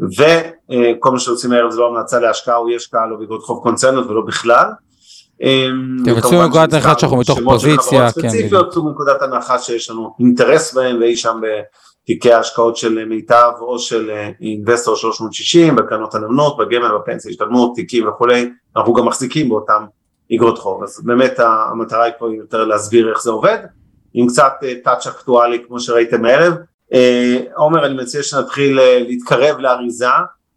וכל 0.00 1.10
מה 1.10 1.18
שעושים 1.18 1.52
הערב 1.52 1.70
זה 1.70 1.80
לא 1.80 1.88
המלצה 1.88 2.20
להשקעה 2.20 2.56
או 2.56 2.68
אי 2.68 2.76
השקעה 2.76 3.06
לא 3.06 3.16
באגרות 3.16 3.42
חוב 3.42 3.62
קונצרניות 3.62 4.06
ולא 4.06 4.20
בכלל. 4.20 4.66
אתם 5.36 6.10
יוצאים 6.16 6.40
מנקודת 6.40 6.72
הנחה 6.72 6.98
שאנחנו 6.98 7.16
מתוך 7.16 7.38
פוזיציה, 7.44 8.12
כן, 8.12 8.20
ספציפיות, 8.20 8.76
מנקודת 8.76 9.22
הנחה 9.22 9.58
שיש 9.58 9.90
לנו 9.90 10.14
אינטרס 10.20 10.74
בהם 10.74 11.00
ואי 11.00 11.16
שם 11.16 11.40
בתיקי 12.02 12.32
ההשקעות 12.32 12.76
של 12.76 13.04
מיטב 13.04 13.50
או 13.60 13.78
של 13.78 14.10
אינבסטור 14.40 14.96
360, 14.96 15.76
בקרנות 15.76 16.14
הנאמנות, 16.14 16.56
בגמל, 16.56 16.88
בפנסיה, 16.98 17.30
השתלמות, 17.30 17.74
תיקים 17.74 18.08
וכולי, 18.08 18.50
אנחנו 18.76 18.92
גם 18.92 19.06
מחזיקים 19.06 19.48
באותם 19.48 19.84
אגרות 20.34 20.58
חוב, 20.58 20.82
אז 20.82 21.00
באמת 21.04 21.38
המטרה 21.38 22.04
היא 22.04 22.12
פה 22.18 22.28
יותר 22.38 22.64
להסביר 22.64 23.10
איך 23.10 23.22
זה 23.22 23.30
עובד, 23.30 23.58
עם 24.14 24.26
קצת 24.26 24.52
טאץ' 24.84 25.06
אקטואלי 25.06 25.64
כמו 25.66 25.80
שראיתם 25.80 26.24
הערב. 26.24 26.54
אה, 26.92 27.38
עומר 27.54 27.86
אני 27.86 28.02
מציע 28.02 28.22
שנתחיל 28.22 28.80
אה, 28.80 28.98
להתקרב 29.08 29.58
לאריזה, 29.58 30.06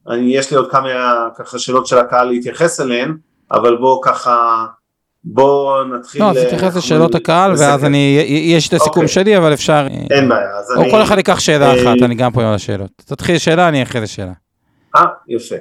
אני, 0.07 0.37
יש 0.37 0.51
לי 0.51 0.57
עוד 0.57 0.71
כמה 0.71 0.89
ככה 1.37 1.59
שאלות 1.59 1.87
של 1.87 1.97
הקהל 1.97 2.27
להתייחס 2.27 2.81
אליהן, 2.81 3.17
אבל 3.51 3.77
בואו 3.77 4.01
ככה 4.01 4.65
בואו 5.23 5.83
נתחיל... 5.83 6.21
לא, 6.21 6.29
אז 6.29 6.37
תתייחס 6.37 6.75
לשאלות 6.75 7.15
הקהל, 7.15 7.51
ואז 7.59 7.85
אני, 7.85 8.25
יש 8.27 8.67
את 8.67 8.73
הסיכום 8.73 9.03
אוקיי. 9.03 9.07
שלי, 9.07 9.37
אבל 9.37 9.53
אפשר... 9.53 9.87
אין 10.09 10.29
בעיה, 10.29 10.57
אז 10.59 10.71
אני... 10.71 10.85
או 10.85 10.91
כל 10.91 11.03
אחד 11.03 11.17
ייקח 11.17 11.39
שאלה 11.39 11.73
אחת, 11.73 12.01
אני 12.01 12.15
גם 12.15 12.31
פה 12.31 12.41
עם 12.43 12.53
השאלות. 12.53 12.91
תתחיל 13.05 13.37
שאלה, 13.37 13.67
אני 13.67 13.83
אחרי 13.83 14.01
זה 14.01 14.07
שאלה. 14.07 14.31
אה, 14.95 15.05
יפה. 15.27 15.55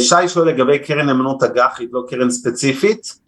שי 0.00 0.28
שואל 0.28 0.48
לגבי 0.48 0.78
קרן 0.78 1.06
נאמנות 1.06 1.42
אג"חית, 1.42 1.90
לא 1.92 2.02
קרן 2.08 2.30
ספציפית, 2.30 3.18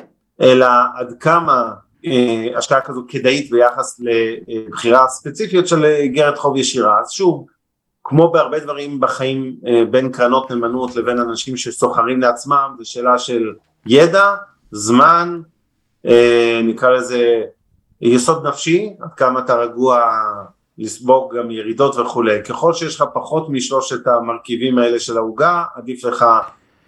אלא 0.40 0.66
עד 0.96 1.14
כמה 1.20 1.70
אה, 2.06 2.46
השקעה 2.56 2.80
כזו 2.80 3.04
כדאית 3.08 3.50
ביחס 3.50 4.00
לבחירה 4.00 5.08
ספציפית 5.08 5.68
של 5.68 5.84
איגרת 5.84 6.38
חוב 6.38 6.56
ישירה. 6.56 7.00
אז 7.00 7.10
שוב, 7.10 7.46
כמו 8.04 8.32
בהרבה 8.32 8.58
דברים 8.58 9.00
בחיים 9.00 9.56
אה, 9.66 9.84
בין 9.90 10.12
קרנות 10.12 10.50
נאמנות 10.50 10.96
לבין 10.96 11.18
אנשים 11.18 11.56
שסוחרים 11.56 12.20
לעצמם, 12.20 12.74
זו 12.78 12.90
שאלה 12.90 13.18
של 13.18 13.42
ידע, 13.86 14.34
זמן, 14.70 15.40
אה, 16.06 16.60
נקרא 16.64 16.90
לזה 16.90 17.42
יסוד 18.00 18.46
נפשי, 18.46 18.92
עד 19.00 19.14
כמה 19.16 19.40
אתה 19.40 19.54
רגוע 19.54 20.02
לספוג 20.78 21.36
גם 21.38 21.50
ירידות 21.50 21.96
וכולי. 21.96 22.42
ככל 22.42 22.72
שיש 22.72 22.96
לך 22.96 23.04
פחות 23.14 23.48
משלושת 23.48 24.06
המרכיבים 24.06 24.78
האלה 24.78 24.98
של 24.98 25.16
העוגה, 25.16 25.64
עדיף 25.74 26.04
לך 26.04 26.24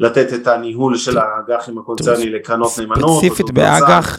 לתת 0.01 0.34
את 0.34 0.47
הניהול 0.47 0.97
של 0.97 1.18
האג"חים 1.18 1.78
הקונצרני 1.78 2.30
לקרנות 2.30 2.78
נאמנות. 2.78 3.22
ספציפית 3.22 3.51
באג"ח, 3.51 4.18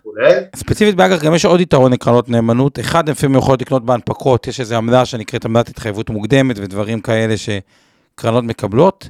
ספציפית 0.55 0.95
באג"ח 0.95 1.23
גם 1.23 1.35
יש 1.35 1.45
עוד 1.45 1.61
יתרון 1.61 1.93
לקרנות 1.93 2.29
נאמנות. 2.29 2.79
אחד, 2.79 3.09
הם 3.09 3.11
לפעמים 3.11 3.37
יכולות 3.37 3.61
לקנות 3.61 3.85
בהנפקות, 3.85 4.47
יש 4.47 4.59
איזו 4.59 4.75
עמדה 4.75 5.05
שנקראת 5.05 5.45
עמדת 5.45 5.69
התחייבות 5.69 6.09
מוקדמת 6.09 6.55
ודברים 6.59 7.01
כאלה 7.01 7.35
שקרנות 7.37 8.43
מקבלות. 8.43 9.09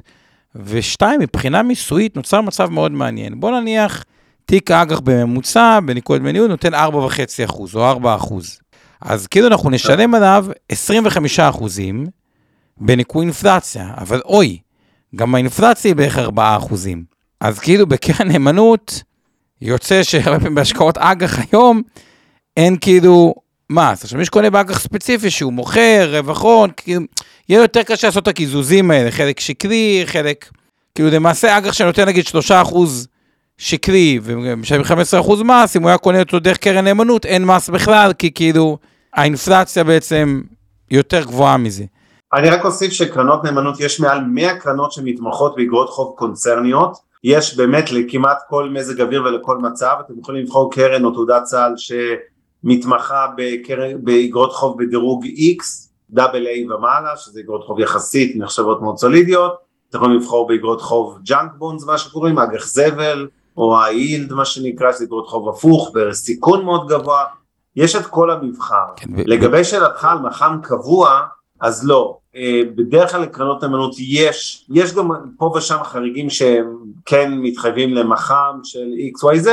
ושתיים, 0.56 1.20
מבחינה 1.20 1.62
מיסויית 1.62 2.16
נוצר 2.16 2.40
מצב 2.40 2.70
מאוד 2.70 2.92
מעניין. 2.92 3.40
בוא 3.40 3.60
נניח, 3.60 4.04
תיק 4.46 4.70
האג"ח 4.70 5.00
בממוצע, 5.00 5.78
בניקוד 5.86 6.22
מניהול, 6.22 6.48
נותן 6.48 6.74
4.5% 6.74 6.78
או 7.74 7.92
4%. 7.92 8.34
אז 9.00 9.26
כאילו 9.26 9.46
אנחנו 9.46 9.70
נשלם 9.70 10.14
עליו 10.14 10.46
25% 10.72 11.64
בניכוי 12.76 13.24
אינפלציה, 13.24 13.90
אבל 13.96 14.20
אוי, 14.24 14.58
גם 15.16 15.34
האינפלציה 15.34 15.88
היא 15.88 15.96
בערך 15.96 16.18
4 16.18 16.56
אחוזים. 16.56 17.04
אז 17.40 17.58
כאילו 17.58 17.86
בקרן 17.86 18.28
נאמנות, 18.28 19.02
יוצא 19.60 20.02
שהרבה 20.02 20.38
פעמים 20.38 20.54
בהשקעות 20.54 20.98
אג"ח 20.98 21.38
היום, 21.52 21.82
אין 22.56 22.76
כאילו 22.80 23.34
מס. 23.74 24.04
עכשיו 24.04 24.18
מי 24.18 24.24
שקונה 24.24 24.50
באג"ח 24.50 24.78
ספציפי 24.78 25.30
שהוא 25.30 25.52
מוכר, 25.52 26.08
רווח 26.10 26.42
הון, 26.42 26.70
כאילו, 26.76 27.00
יהיה 27.48 27.62
יותר 27.62 27.82
קשה 27.82 28.06
לעשות 28.06 28.22
את 28.22 28.28
הקיזוזים 28.28 28.90
האלה, 28.90 29.10
חלק 29.10 29.40
שקרי, 29.40 30.02
חלק... 30.06 30.48
כאילו 30.94 31.10
למעשה 31.10 31.58
אג"ח 31.58 31.72
שנותן 31.72 32.08
נגיד 32.08 32.26
3 32.26 32.50
אחוז 32.50 33.08
שקרי 33.58 34.18
ומשלם 34.22 34.84
15 34.84 35.20
אחוז 35.20 35.42
מס, 35.42 35.76
אם 35.76 35.82
הוא 35.82 35.88
היה 35.88 35.98
קונה 35.98 36.18
אותו 36.20 36.38
דרך 36.38 36.56
קרן 36.56 36.84
נאמנות, 36.84 37.26
אין 37.26 37.44
מס 37.44 37.68
בכלל, 37.68 38.12
כי 38.18 38.32
כאילו 38.34 38.78
האינפלציה 39.14 39.84
בעצם 39.84 40.42
יותר 40.90 41.24
גבוהה 41.24 41.56
מזה. 41.56 41.84
אני 42.34 42.50
רק 42.50 42.64
אוסיף 42.64 42.92
שקרנות 42.92 43.44
נאמנות, 43.44 43.80
יש 43.80 44.00
מעל 44.00 44.20
100 44.24 44.56
קרנות 44.56 44.92
שמתמחות 44.92 45.56
באגרות 45.56 45.90
חוב 45.90 46.14
קונצרניות, 46.16 46.98
יש 47.24 47.56
באמת 47.56 47.92
לכמעט 47.92 48.38
כל 48.48 48.68
מזג 48.68 49.00
אוויר 49.00 49.24
ולכל 49.24 49.58
מצב, 49.58 49.94
אתם 50.06 50.14
יכולים 50.20 50.44
לבחור 50.44 50.72
קרן 50.72 51.04
או 51.04 51.10
תעודת 51.10 51.46
סל 51.46 51.72
שמתמחה 52.64 53.26
באגרות 54.02 54.52
חוב 54.52 54.82
בדירוג 54.82 55.24
X, 55.26 55.64
double 56.10 56.46
A 56.46 56.72
ומעלה, 56.74 57.16
שזה 57.16 57.40
אגרות 57.40 57.64
חוב 57.64 57.80
יחסית 57.80 58.36
נחשבות 58.36 58.82
מאוד 58.82 58.98
סולידיות, 58.98 59.52
אתם 59.90 59.98
יכולים 59.98 60.16
לבחור 60.16 60.48
באגרות 60.48 60.80
חוב 60.80 61.18
junk 61.22 61.50
bonds 61.58 61.84
מה 61.84 61.98
שקוראים, 61.98 62.38
אג"ח 62.38 62.66
זבל, 62.66 63.28
או 63.56 63.78
high 63.78 64.02
yield 64.02 64.32
מה 64.32 64.44
שנקרא, 64.44 64.92
שזה 64.92 65.04
אגרות 65.04 65.28
חוב 65.28 65.48
הפוך, 65.48 65.90
בסיכון 65.94 66.64
מאוד 66.64 66.88
גבוה, 66.88 67.24
יש 67.76 67.96
את 67.96 68.06
כל 68.06 68.30
המבחר. 68.30 68.86
כן, 68.96 69.10
לגבי 69.16 69.64
שאלתך 69.64 70.04
על 70.04 70.18
מח"מ 70.18 70.58
קבוע, 70.62 71.20
אז 71.60 71.86
לא, 71.86 72.18
אה, 72.36 72.60
בדרך 72.74 73.10
כלל 73.10 73.22
לקרנות 73.22 73.62
נאמנות 73.62 73.94
יש, 73.98 74.66
יש 74.70 74.94
גם 74.94 75.08
פה 75.38 75.52
ושם 75.56 75.76
חריגים 75.84 76.30
שהם 76.30 76.76
כן 77.06 77.32
מתחייבים 77.34 77.94
למח"מ 77.94 78.60
של 78.64 78.88
XYZ, 79.18 79.48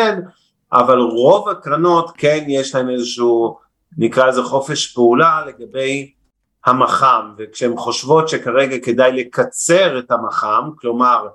אבל 0.73 0.99
רוב 0.99 1.49
הקרנות 1.49 2.11
כן 2.17 2.45
יש 2.47 2.75
להם 2.75 2.89
איזשהו, 2.89 3.57
נקרא 3.97 4.27
לזה 4.27 4.43
חופש 4.43 4.93
פעולה 4.93 5.45
לגבי 5.47 6.11
המח"מ, 6.65 7.33
וכשהן 7.37 7.77
חושבות 7.77 8.29
שכרגע 8.29 8.77
כדאי 8.79 9.11
לקצר 9.11 9.99
את 9.99 10.11
המח"מ, 10.11 10.69
כלומר 10.75 11.27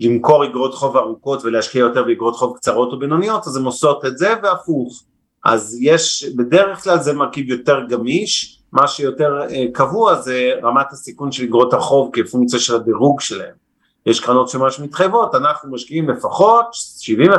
למכור 0.00 0.44
אגרות 0.44 0.74
חוב 0.74 0.96
ארוכות 0.96 1.44
ולהשקיע 1.44 1.80
יותר 1.80 2.02
באגרות 2.02 2.36
חוב 2.36 2.56
קצרות 2.56 2.92
או 2.92 2.98
בינוניות, 2.98 3.46
אז 3.46 3.56
הן 3.56 3.64
עושות 3.64 4.04
את 4.04 4.18
זה 4.18 4.34
והפוך. 4.42 5.02
אז 5.44 5.78
יש, 5.80 6.24
בדרך 6.36 6.84
כלל 6.84 6.98
זה 6.98 7.12
מרכיב 7.12 7.50
יותר 7.50 7.80
גמיש, 7.88 8.60
מה 8.72 8.88
שיותר 8.88 9.38
אה, 9.50 9.64
קבוע 9.72 10.20
זה 10.20 10.50
רמת 10.62 10.86
הסיכון 10.92 11.32
של 11.32 11.44
אגרות 11.44 11.74
החוב 11.74 12.10
כפונקציה 12.12 12.58
של 12.58 12.74
הדירוג 12.74 13.20
שלהם. 13.20 13.67
יש 14.06 14.20
קרנות 14.20 14.48
שממש 14.48 14.80
מתחייבות, 14.80 15.34
אנחנו 15.34 15.72
משקיעים 15.72 16.10
לפחות 16.10 16.66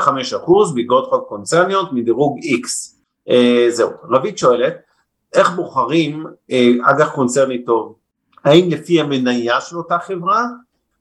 75% 0.08 0.76
באגרות 0.76 1.10
חוב 1.10 1.22
קונצרניות 1.22 1.94
מדירוג 1.94 2.40
X. 2.40 2.68
אה, 3.30 3.66
זהו. 3.70 3.90
רבית 4.10 4.38
שואלת, 4.38 4.76
איך 5.34 5.52
בוחרים 5.52 6.26
אה, 6.52 6.72
אג"ח 6.84 7.10
קונצרני 7.16 7.66
טוב? 7.66 7.96
האם 8.44 8.70
לפי 8.70 9.02
המניה 9.02 9.62
של 9.62 9.78
אותה 9.78 10.00
חברה? 10.00 10.46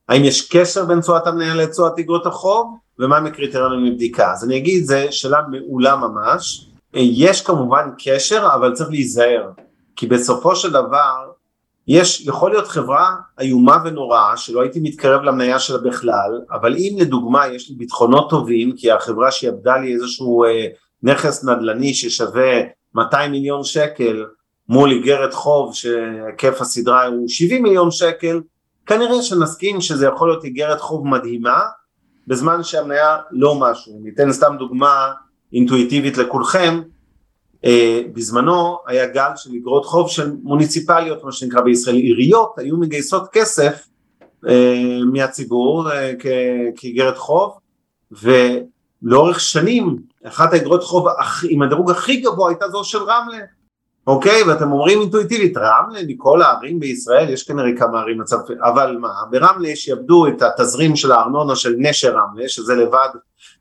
האם 0.08 0.24
יש 0.24 0.48
קשר 0.48 0.84
בין 0.84 1.00
תשואת 1.00 1.26
המניה 1.26 1.54
לתשואת 1.54 1.98
אגרות 1.98 2.26
החוב? 2.26 2.76
ומה 2.98 3.16
הם 3.16 3.26
הקריטריונים 3.26 3.84
לבדיקה? 3.84 4.32
אז 4.32 4.44
אני 4.44 4.56
אגיד, 4.56 4.84
זו 4.84 4.96
שאלה 5.10 5.40
מעולה 5.50 5.96
ממש. 5.96 6.68
אה, 6.94 7.00
יש 7.02 7.42
כמובן 7.42 7.90
קשר, 8.04 8.48
אבל 8.54 8.74
צריך 8.74 8.90
להיזהר. 8.90 9.50
כי 9.96 10.06
בסופו 10.06 10.56
של 10.56 10.70
דבר, 10.70 11.30
יש, 11.88 12.26
יכול 12.26 12.50
להיות 12.50 12.68
חברה 12.68 13.14
איומה 13.40 13.78
ונוראה 13.84 14.36
שלא 14.36 14.62
הייתי 14.62 14.80
מתקרב 14.82 15.22
למניה 15.22 15.58
שלה 15.58 15.78
בכלל, 15.78 16.40
אבל 16.52 16.76
אם 16.76 16.96
לדוגמה 17.00 17.46
יש 17.46 17.70
לי 17.70 17.76
ביטחונות 17.76 18.30
טובים, 18.30 18.72
כי 18.76 18.90
החברה 18.90 19.30
שיעבדה 19.30 19.76
לי 19.76 19.94
איזשהו 19.94 20.44
אה, 20.44 20.66
נכס 21.02 21.44
נדל"ני 21.44 21.94
ששווה 21.94 22.60
200 22.94 23.30
מיליון 23.30 23.64
שקל 23.64 24.24
מול 24.68 24.90
איגרת 24.90 25.34
חוב 25.34 25.74
שהיקף 25.74 26.60
הסדרה 26.60 27.06
הוא 27.06 27.28
70 27.28 27.62
מיליון 27.62 27.90
שקל, 27.90 28.40
כנראה 28.86 29.22
שנסכים 29.22 29.80
שזה 29.80 30.06
יכול 30.06 30.28
להיות 30.28 30.44
איגרת 30.44 30.80
חוב 30.80 31.06
מדהימה, 31.06 31.60
בזמן 32.26 32.62
שהמניה 32.62 33.16
לא 33.30 33.54
משהו. 33.54 34.00
ניתן 34.02 34.32
סתם 34.32 34.56
דוגמה 34.58 35.12
אינטואיטיבית 35.52 36.18
לכולכם, 36.18 36.80
בזמנו 38.12 38.78
היה 38.86 39.06
גל 39.06 39.30
של 39.36 39.50
איגרות 39.50 39.84
חוב 39.86 40.10
של 40.10 40.32
מוניציפליות, 40.42 41.24
מה 41.24 41.32
שנקרא 41.32 41.60
בישראל 41.60 41.96
עיריות, 41.96 42.58
היו 42.58 42.76
מגייסות 42.76 43.28
כסף 43.32 43.88
אה, 44.48 44.98
מהציבור 45.12 45.92
אה, 45.92 46.12
כאיגרת 46.76 47.18
חוב, 47.18 47.58
ולאורך 48.12 49.40
שנים 49.40 49.96
אחת 50.24 50.52
האגרות 50.52 50.82
חוב 50.82 51.06
עם 51.48 51.62
הדירוג 51.62 51.90
הכי 51.90 52.16
גבוה 52.16 52.48
הייתה 52.50 52.68
זו 52.68 52.84
של 52.84 52.98
רמלה, 52.98 53.38
אוקיי? 54.08 54.42
ואתם 54.42 54.72
אומרים 54.72 55.00
אינטואיטיבית, 55.00 55.56
רמלה 55.56 56.00
מכל 56.08 56.42
הערים 56.42 56.80
בישראל, 56.80 57.30
יש 57.30 57.42
כנראה 57.42 57.70
כמה 57.78 58.00
ערים 58.00 58.20
מצב, 58.20 58.36
אבל 58.62 58.96
מה, 59.00 59.08
ברמלה 59.30 59.76
שיעבדו 59.76 60.26
את 60.26 60.42
התזרים 60.42 60.96
של 60.96 61.12
הארנונה 61.12 61.56
של 61.56 61.74
נשר 61.78 62.16
רמלה, 62.16 62.48
שזה 62.48 62.74
לבד 62.74 63.08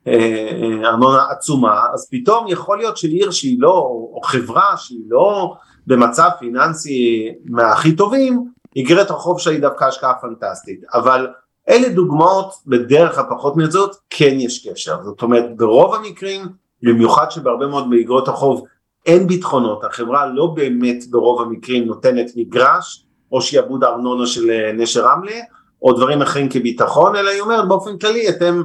אה, 0.07 0.13
אה, 0.13 0.89
ארנונה 0.89 1.25
עצומה, 1.29 1.85
אז 1.93 2.09
פתאום 2.11 2.45
יכול 2.47 2.77
להיות 2.77 2.97
של 2.97 3.07
עיר 3.07 3.31
שהיא 3.31 3.57
לא, 3.59 3.77
או 4.13 4.21
חברה 4.23 4.77
שהיא 4.77 5.03
לא 5.09 5.53
במצב 5.87 6.29
פיננסי 6.39 7.29
מהכי 7.45 7.95
טובים, 7.95 8.45
איגרת 8.75 9.09
החוב 9.09 9.39
שלה 9.39 9.53
היא 9.53 9.61
דווקא 9.61 9.85
השקעה 9.85 10.13
פנטסטית, 10.21 10.81
אבל 10.93 11.27
אלה 11.69 11.89
דוגמאות 11.89 12.53
בדרך 12.67 13.17
הפחות 13.17 13.57
מזאת 13.57 13.95
כן 14.09 14.35
יש 14.39 14.67
קשר, 14.67 14.95
זאת 15.03 15.21
אומרת 15.21 15.57
ברוב 15.57 15.95
המקרים, 15.95 16.41
במיוחד 16.83 17.31
שבהרבה 17.31 17.67
מאוד 17.67 17.89
מאגרות 17.89 18.27
החוב 18.27 18.65
אין 19.07 19.27
ביטחונות, 19.27 19.83
החברה 19.83 20.25
לא 20.25 20.45
באמת 20.45 21.03
ברוב 21.09 21.41
המקרים 21.41 21.85
נותנת 21.85 22.31
מגרש 22.35 23.05
או 23.31 23.41
שיעבוד 23.41 23.83
ארנונה 23.83 24.25
של 24.25 24.49
אה, 24.49 24.71
נשר 24.73 25.05
רמלה 25.05 25.39
או 25.81 25.93
דברים 25.93 26.21
אחרים 26.21 26.49
כביטחון, 26.49 27.15
אלא 27.15 27.29
היא 27.29 27.41
אומרת 27.41 27.67
באופן 27.67 27.97
כללי 27.97 28.29
אתם 28.29 28.61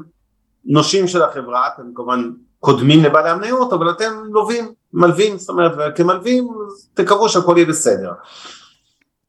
נושים 0.65 1.09
של 1.09 1.23
החברה, 1.23 1.69
אתם 1.75 1.83
כמובן 1.95 2.31
קודמים 2.61 3.05
לבעלי 3.05 3.31
המניות, 3.31 3.73
אבל 3.73 3.91
אתם 3.91 4.13
לווים, 4.31 4.73
מלווים, 4.93 5.39
זאת 5.39 5.49
אומרת, 5.49 5.73
וכמלווים 5.79 6.49
תקוו 6.95 7.29
שהכל 7.29 7.55
יהיה 7.57 7.67
בסדר. 7.67 8.13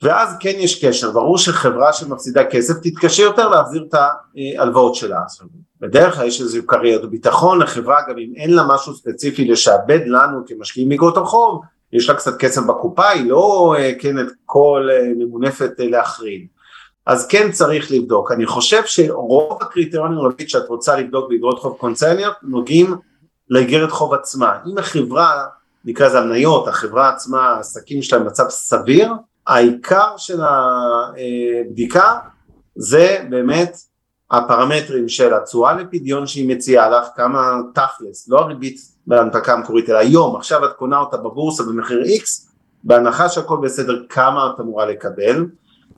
ואז 0.03 0.35
כן 0.39 0.53
יש 0.55 0.85
קשר, 0.85 1.11
ברור 1.11 1.37
שחברה 1.37 1.93
שמפסידה 1.93 2.45
כסף 2.45 2.73
תתקשה 2.83 3.23
יותר 3.23 3.49
להחזיר 3.49 3.85
את 3.89 3.95
ההלוואות 4.57 4.95
שלה. 4.95 5.19
בדרך 5.81 6.15
כלל 6.15 6.27
יש 6.27 6.41
איזו 6.41 6.59
קריירת 6.65 7.09
ביטחון 7.09 7.61
לחברה, 7.61 8.01
גם 8.09 8.17
אם 8.17 8.33
אין 8.35 8.53
לה 8.53 8.63
משהו 8.67 8.93
ספציפי 8.93 9.45
לשעבד 9.45 9.99
לנו 10.05 10.43
כמשקיעים 10.47 10.89
מאגרות 10.89 11.17
החוב, 11.17 11.61
יש 11.93 12.09
לה 12.09 12.15
קצת 12.15 12.37
כסף 12.37 12.61
בקופה, 12.61 13.09
היא 13.09 13.29
לא 13.29 13.75
אה, 13.77 13.91
כן 13.99 14.19
את 14.19 14.27
כל 14.45 14.89
אה, 14.91 15.11
ממונפת 15.17 15.71
אה, 15.79 15.85
להחריד. 15.89 16.47
אז 17.05 17.27
כן 17.27 17.51
צריך 17.51 17.91
לבדוק. 17.91 18.31
אני 18.31 18.45
חושב 18.45 18.81
שרוב 18.85 19.57
הקריטריונים 19.61 20.19
רבית 20.19 20.49
שאת 20.49 20.69
רוצה 20.69 20.97
לבדוק 20.97 21.29
באגרות 21.29 21.59
חוב 21.59 21.77
קונצרניות 21.77 22.33
נוגעים 22.43 22.95
לאגרת 23.49 23.91
חוב 23.91 24.13
עצמה. 24.13 24.57
אם 24.71 24.77
החברה, 24.77 25.45
נקרא 25.85 26.07
לזה 26.07 26.19
המניות, 26.19 26.67
החברה 26.67 27.09
עצמה, 27.09 27.47
העסקים 27.47 28.01
שלהם 28.01 28.23
במצב 28.23 28.45
סביר, 28.49 29.09
העיקר 29.47 30.17
של 30.17 30.39
הבדיקה 30.41 32.19
זה 32.75 33.25
באמת 33.29 33.77
הפרמטרים 34.31 35.09
של 35.09 35.33
התשואה 35.33 35.73
לפדיון 35.73 36.27
שהיא 36.27 36.49
מציעה 36.49 36.89
לך, 36.89 37.07
כמה 37.15 37.61
תכלס, 37.73 38.29
לא 38.29 38.39
הריבית 38.39 38.77
בהנפקה 39.07 39.53
המקורית, 39.53 39.89
אלא 39.89 39.97
היום, 39.97 40.35
עכשיו 40.35 40.65
את 40.65 40.73
קונה 40.73 40.99
אותה 40.99 41.17
בבורסה 41.17 41.63
במחיר 41.63 42.03
X, 42.03 42.47
בהנחה 42.83 43.29
שהכל 43.29 43.57
בסדר, 43.63 44.03
כמה 44.09 44.51
את 44.55 44.59
אמורה 44.59 44.85
לקבל, 44.85 45.45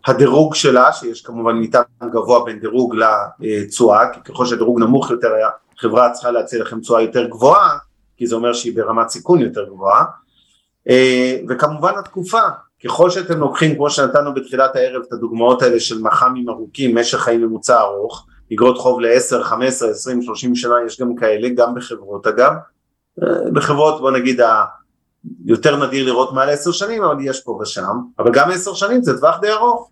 הדירוג 0.06 0.56
שלה, 0.56 0.94
שיש 0.94 1.22
כמובן 1.22 1.56
מטעם 1.56 1.84
גבוה 2.04 2.46
בין 2.46 2.60
דירוג 2.60 2.96
לתשואה, 3.40 4.14
כי 4.14 4.20
ככל 4.22 4.46
שהדירוג 4.46 4.80
נמוך 4.80 5.12
יותר, 5.12 5.34
החברה 5.78 6.12
צריכה 6.12 6.32
להציע 6.32 6.62
לכם 6.62 6.80
תשואה 6.80 7.02
יותר 7.02 7.26
גבוהה, 7.26 7.78
כי 8.18 8.28
זה 8.28 8.36
אומר 8.36 8.54
שהיא 8.54 8.76
ברמת 8.76 9.10
סיכון 9.10 9.42
יותר 9.42 9.66
גבוהה, 9.66 10.04
אה, 10.90 11.38
וכמובן 11.50 11.94
התקופה, 11.98 12.42
ככל 12.86 13.10
שאתם 13.10 13.40
לוקחים, 13.40 13.76
כמו 13.76 13.90
שנתנו 13.90 14.34
בתחילת 14.34 14.76
הערב, 14.76 15.02
את 15.08 15.14
הדוגמאות 15.14 15.62
האלה 15.62 15.80
של 15.80 16.02
מח"מים 16.02 16.50
ארוכים, 16.50 16.98
משך 16.98 17.18
חיים 17.18 17.42
ממוצע 17.42 17.82
ארוך, 17.82 18.26
אגרות 18.54 18.78
חוב 18.78 19.02
ל-10, 19.02 19.44
15, 19.44 19.90
20, 19.90 20.22
30 20.22 20.56
שנה, 20.56 20.76
יש 20.86 21.02
גם 21.02 21.16
כאלה, 21.16 21.50
גם 21.50 21.76
בחברות 21.76 22.28
אגב. 22.28 22.52
בחברות 23.54 24.02
בוא 24.02 24.12
נגיד 24.12 24.40
יותר 25.46 25.86
נדיר 25.86 26.06
לראות 26.06 26.34
מעל 26.34 26.50
10 26.50 26.72
שנים, 26.72 27.04
אבל 27.04 27.16
יש 27.22 27.42
פה 27.42 27.60
ושם, 27.62 27.98
אבל 28.20 28.32
גם 28.32 28.52
10 28.52 28.74
שנים 28.74 29.04
זה 29.04 29.18
טווח 29.18 29.40
די 29.42 29.52
ארוך. 29.52 29.90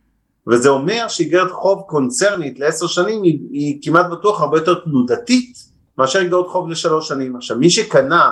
וזה 0.47 0.69
אומר 0.69 1.07
שאיגרת 1.07 1.51
חוב 1.51 1.81
קונצרנית 1.87 2.59
לעשר 2.59 2.87
שנים 2.87 3.23
היא, 3.23 3.39
היא 3.51 3.79
כמעט 3.81 4.05
בטוח 4.11 4.41
הרבה 4.41 4.57
יותר 4.57 4.73
תנודתית 4.73 5.57
מאשר 5.97 6.19
איגרת 6.19 6.47
חוב 6.47 6.69
לשלוש 6.69 7.07
שנים. 7.07 7.35
עכשיו 7.35 7.57
מי 7.57 7.69
שקנה 7.69 8.31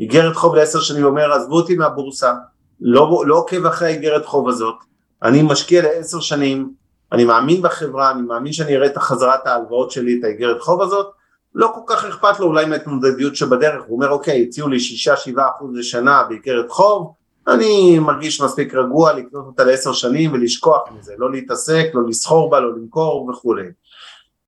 איגרת 0.00 0.36
חוב 0.36 0.54
לעשר 0.54 0.80
שנים 0.80 1.04
אומר 1.04 1.32
עזבו 1.32 1.56
אותי 1.56 1.76
מהבורסה, 1.76 2.32
לא, 2.80 3.22
לא 3.26 3.36
עוקב 3.36 3.66
אחרי 3.66 3.88
האיגרת 3.88 4.26
חוב 4.26 4.48
הזאת, 4.48 4.74
אני 5.22 5.42
משקיע 5.42 5.82
לעשר 5.82 6.20
שנים, 6.20 6.72
אני 7.12 7.24
מאמין 7.24 7.62
בחברה, 7.62 8.10
אני 8.10 8.22
מאמין 8.22 8.52
שאני 8.52 8.76
אראה 8.76 8.86
את 8.86 8.96
החזרת 8.96 9.46
ההלוואות 9.46 9.90
שלי, 9.90 10.18
את 10.18 10.24
האיגרת 10.24 10.60
חוב 10.60 10.82
הזאת, 10.82 11.06
לא 11.54 11.72
כל 11.74 11.80
כך 11.86 12.04
אכפת 12.04 12.40
לו 12.40 12.46
אולי 12.46 12.66
מההתמודדות 12.66 13.36
שבדרך, 13.36 13.82
הוא 13.86 13.96
אומר 13.96 14.10
אוקיי, 14.10 14.44
הציעו 14.48 14.68
לי 14.68 14.80
שישה 14.80 15.16
שבעה 15.16 15.48
אחוז 15.56 15.76
לשנה 15.76 16.22
באיגרת 16.28 16.70
חוב, 16.70 17.12
אני 17.48 17.98
מרגיש 17.98 18.40
מספיק 18.40 18.74
רגוע 18.74 19.12
לקנות 19.12 19.46
אותה 19.46 19.64
לעשר 19.64 19.92
שנים 19.92 20.32
ולשכוח 20.32 20.82
מזה, 20.98 21.14
לא 21.18 21.32
להתעסק, 21.32 21.86
לא 21.94 22.02
לסחור 22.08 22.50
בה, 22.50 22.60
לא 22.60 22.76
למכור 22.76 23.30
וכולי. 23.30 23.66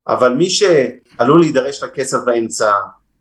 אבל 0.09 0.33
מי 0.35 0.51
שעלול 0.51 1.41
להידרש 1.41 1.83
לכסף 1.83 2.18
באמצע, 2.24 2.72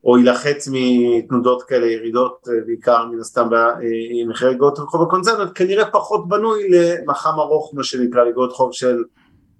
או 0.06 0.18
יילחץ 0.18 0.70
מתנודות 0.72 1.64
כאלה, 1.64 1.86
ירידות 1.86 2.48
אה, 2.48 2.54
בעיקר 2.66 3.06
מן 3.06 3.20
הסתם 3.20 3.48
במחירי 3.50 4.52
אה, 4.52 4.56
אגרות 4.56 4.78
חוב 4.78 5.02
הקונצרנט, 5.02 5.52
כנראה 5.56 5.86
פחות 5.86 6.28
בנוי 6.28 6.64
למח"מ 6.70 7.40
ארוך, 7.40 7.72
מה 7.74 7.84
שנקרא, 7.84 8.24
לאגרות 8.24 8.54
חוב 8.54 8.70
של 8.74 8.98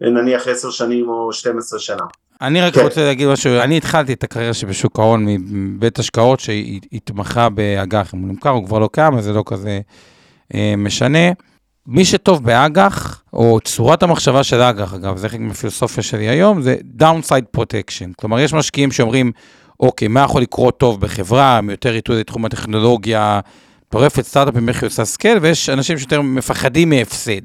אה, 0.04 0.10
נניח 0.10 0.48
עשר 0.48 0.70
שנים 0.70 1.10
או 1.10 1.34
12 1.34 1.80
שנה. 1.80 2.04
אני 2.42 2.62
רק 2.62 2.74
כן. 2.74 2.84
רוצה 2.84 3.04
להגיד 3.04 3.28
משהו, 3.28 3.52
אני 3.52 3.78
התחלתי 3.78 4.14
את 4.14 4.24
הקריירה 4.24 4.54
שבשוק 4.54 5.00
ההון 5.00 5.26
מבית 5.28 6.00
השקעות 6.00 6.40
שהתמחה 6.40 7.50
באג"ח, 7.50 8.14
אם 8.14 8.20
הוא 8.20 8.30
נמכר, 8.30 8.50
הוא 8.50 8.66
כבר 8.66 8.80
לא 8.80 8.90
קיים, 8.92 9.18
אז 9.18 9.24
זה 9.24 9.34
לא 9.34 9.44
כזה 9.46 9.80
אה, 10.56 10.74
משנה. 10.78 11.32
מי 11.88 12.06
שטוב 12.06 12.44
באג"ח, 12.44 13.24
או 13.34 13.60
צורת 13.64 14.04
המחשבה 14.04 14.44
של 14.44 14.62
אג"ח, 14.62 14.94
אגב, 14.94 15.18
זה 15.18 15.30
חלק 15.30 15.40
מהפילוסופיה 15.40 16.04
שלי 16.04 16.30
היום, 16.30 16.62
זה 16.62 16.76
downside 17.00 17.58
protection. 17.60 18.14
כלומר, 18.18 18.40
יש 18.40 18.54
משקיעים 18.54 18.92
שאומרים, 18.92 19.32
אוקיי, 19.80 20.08
מה 20.08 20.22
יכול 20.22 20.42
לקרות 20.42 20.78
טוב 20.78 21.02
בחברה, 21.02 21.60
יותר 21.70 21.94
עיתוי 21.94 22.20
לתחום 22.20 22.46
הטכנולוגיה, 22.46 23.40
מטורפת, 23.88 24.26
סטארט-אפים, 24.26 24.70
איך 24.70 24.84
היא 24.84 24.88
עושה 24.88 25.06
scale, 25.06 25.38
ויש 25.42 25.70
אנשים 25.70 25.98
שיותר 25.98 26.22
מפחדים 26.22 26.90
מהפסד. 26.90 27.42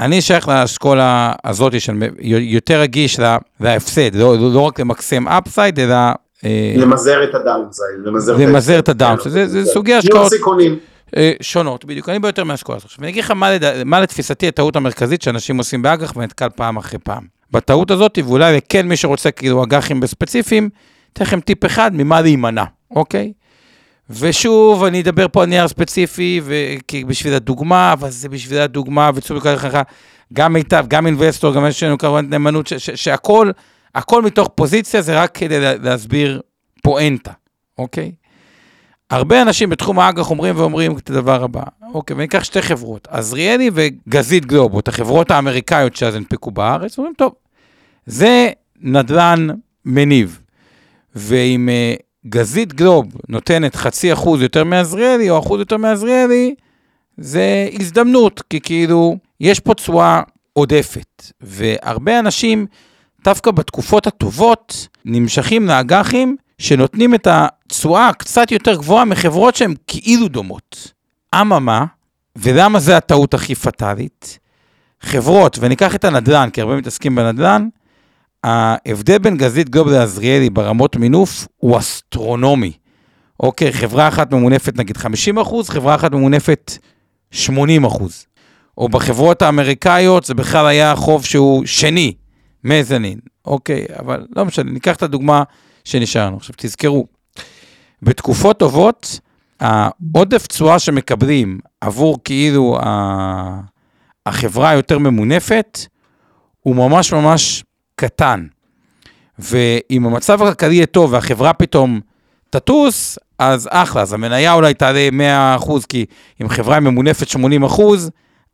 אני 0.00 0.20
שייך 0.20 0.48
לאסכולה 0.48 1.32
הזאת 1.44 1.80
של 1.80 1.92
יותר 2.40 2.80
רגיש 2.80 3.20
להפסד, 3.60 4.14
לא, 4.14 4.36
לא 4.38 4.60
רק 4.60 4.80
למקסם 4.80 5.28
upside, 5.28 5.80
אלא... 5.80 5.96
אה, 6.44 6.74
למזער 6.76 7.24
את 7.24 7.34
ה 7.34 7.45
downside. 7.45 8.48
למזער 8.48 8.78
את 8.78 8.88
ה 8.88 8.94
downside, 8.94 9.46
זה 9.46 9.64
סוגי 9.64 9.94
השקעות 9.94 10.32
אה, 11.16 11.32
שונות, 11.40 11.84
בדיוק, 11.84 12.08
אני 12.08 12.18
ביותר 12.18 12.44
מהשקעות. 12.44 12.84
עכשיו, 12.84 12.98
אני 13.02 13.10
אגיד 13.10 13.24
לך 13.24 13.32
מה 13.84 14.00
לתפיסתי 14.00 14.48
הטעות 14.48 14.76
המרכזית 14.76 15.22
שאנשים 15.22 15.58
עושים 15.58 15.82
באג"ח 15.82 16.12
ונתקל 16.16 16.48
פעם 16.56 16.76
אחרי 16.76 16.98
פעם. 16.98 17.22
בטעות 17.50 17.90
הזאת, 17.90 18.18
ואולי 18.24 18.60
כן 18.68 18.88
מי 18.88 18.96
שרוצה 18.96 19.30
כאילו 19.30 19.64
אג"חים 19.64 20.00
בספציפיים, 20.00 20.68
אתן 21.14 21.24
לכם 21.24 21.40
טיפ 21.40 21.66
אחד 21.66 21.90
ממה 21.94 22.20
להימנע, 22.20 22.64
אוקיי? 22.90 23.32
ושוב, 24.10 24.84
אני 24.84 25.00
אדבר 25.00 25.26
פה 25.32 25.42
על 25.42 25.48
נייר 25.48 25.68
ספציפי, 25.68 26.40
כי 26.88 27.04
בשביל 27.04 27.34
הדוגמה, 27.34 27.92
אבל 27.92 28.10
זה 28.10 28.28
בשביל 28.28 28.60
הדוגמה, 28.60 29.10
וצריך 29.14 29.40
לקרוא 29.40 29.52
לך 29.52 29.78
גם 30.32 30.52
מיטב, 30.52 30.84
גם 30.88 31.06
אינבסטור, 31.06 31.54
גם 31.54 31.66
יש 31.66 31.82
לנו 31.82 31.98
כמובן 31.98 32.26
נאמנות, 32.30 32.72
שהכל, 32.78 33.50
הכל 33.94 34.22
מתוך 34.22 34.48
פוזיציה, 34.54 35.02
זה 35.02 35.22
רק 35.22 35.36
כדי 35.36 35.60
להסביר 35.60 36.40
פואנטה, 36.82 37.32
אוקיי? 37.78 38.12
הרבה 39.10 39.42
אנשים 39.42 39.70
בתחום 39.70 39.98
האג"ח 39.98 40.30
אומרים 40.30 40.56
ואומרים 40.58 40.98
את 40.98 41.10
הדבר 41.10 41.44
הבא, 41.44 41.62
אוקיי, 41.94 42.16
וניקח 42.16 42.44
שתי 42.44 42.62
חברות, 42.62 43.08
עזריאלי 43.10 43.70
וגזית 43.74 44.46
גלובו, 44.46 44.80
את 44.80 44.88
החברות 44.88 45.30
האמריקאיות 45.30 45.96
שאז 45.96 46.14
הנפקו 46.14 46.50
בארץ, 46.50 46.98
אומרים, 46.98 47.14
טוב, 47.18 47.32
זה 48.06 48.50
נדל"ן 48.80 49.46
מניב, 49.84 50.40
ואם 51.14 51.68
uh, 51.68 52.02
גזית 52.28 52.72
גלוב 52.72 53.06
נותנת 53.28 53.76
חצי 53.76 54.12
אחוז 54.12 54.42
יותר 54.42 54.64
מעזריאלי, 54.64 55.30
או 55.30 55.38
אחוז 55.38 55.60
יותר 55.60 55.76
מעזריאלי, 55.76 56.54
זה 57.18 57.68
הזדמנות, 57.80 58.42
כי 58.50 58.60
כאילו, 58.60 59.16
יש 59.40 59.60
פה 59.60 59.74
תשואה 59.74 60.22
עודפת, 60.52 61.32
והרבה 61.40 62.18
אנשים, 62.18 62.66
דווקא 63.24 63.50
בתקופות 63.50 64.06
הטובות, 64.06 64.88
נמשכים 65.04 65.66
לאג"חים, 65.66 66.36
שנותנים 66.58 67.14
את 67.14 67.28
התשואה 67.30 68.10
קצת 68.12 68.52
יותר 68.52 68.74
גבוהה 68.74 69.04
מחברות 69.04 69.56
שהן 69.56 69.74
כאילו 69.86 70.28
דומות. 70.28 70.92
אממה, 71.40 71.84
ולמה 72.36 72.80
זה 72.80 72.96
הטעות 72.96 73.34
הכי 73.34 73.54
פטאלית? 73.54 74.38
חברות, 75.00 75.58
וניקח 75.60 75.94
את 75.94 76.04
הנדל"ן, 76.04 76.48
כי 76.52 76.60
הרבה 76.60 76.76
מתעסקים 76.76 77.14
בנדל"ן, 77.14 77.68
ההבדל 78.44 79.18
בין 79.18 79.36
גזית 79.36 79.68
גלובל 79.68 79.92
לעזריאלי 79.92 80.50
ברמות 80.50 80.96
מינוף 80.96 81.48
הוא 81.56 81.78
אסטרונומי. 81.78 82.72
אוקיי, 83.40 83.72
חברה 83.72 84.08
אחת 84.08 84.32
ממונפת 84.32 84.76
נגיד 84.76 84.96
50 84.96 85.38
אחוז, 85.38 85.68
חברה 85.68 85.94
אחת 85.94 86.12
ממונפת 86.12 86.72
80 87.30 87.84
אחוז. 87.84 88.26
או 88.78 88.88
בחברות 88.88 89.42
האמריקאיות 89.42 90.24
זה 90.24 90.34
בכלל 90.34 90.66
היה 90.66 90.96
חוב 90.96 91.24
שהוא 91.24 91.66
שני, 91.66 92.14
מזנין. 92.64 93.18
אוקיי, 93.44 93.86
אבל 93.98 94.26
לא 94.36 94.44
משנה, 94.44 94.70
ניקח 94.70 94.96
את 94.96 95.02
הדוגמה 95.02 95.42
שנשארנו. 95.84 96.36
עכשיו 96.36 96.54
תזכרו, 96.58 97.06
בתקופות 98.02 98.58
טובות, 98.58 99.20
העודף 99.60 100.46
תשואה 100.46 100.78
שמקבלים 100.78 101.58
עבור 101.80 102.18
כאילו 102.24 102.78
החברה 104.26 104.70
היותר 104.70 104.98
ממונפת, 104.98 105.78
הוא 106.60 106.76
ממש 106.76 107.12
ממש 107.12 107.64
קטן. 107.96 108.46
ואם 109.38 110.06
המצב 110.06 110.42
הכלכלי 110.42 110.74
יהיה 110.74 110.86
טוב 110.86 111.12
והחברה 111.12 111.52
פתאום 111.52 112.00
תטוס, 112.50 113.18
אז 113.38 113.68
אחלה, 113.72 114.02
אז 114.02 114.12
המניה 114.12 114.52
אולי 114.52 114.74
תעלה 114.74 115.08
100%, 115.58 115.70
כי 115.88 116.04
אם 116.42 116.48
חברה 116.48 116.80
ממונפת 116.80 117.26
80%, 117.28 117.82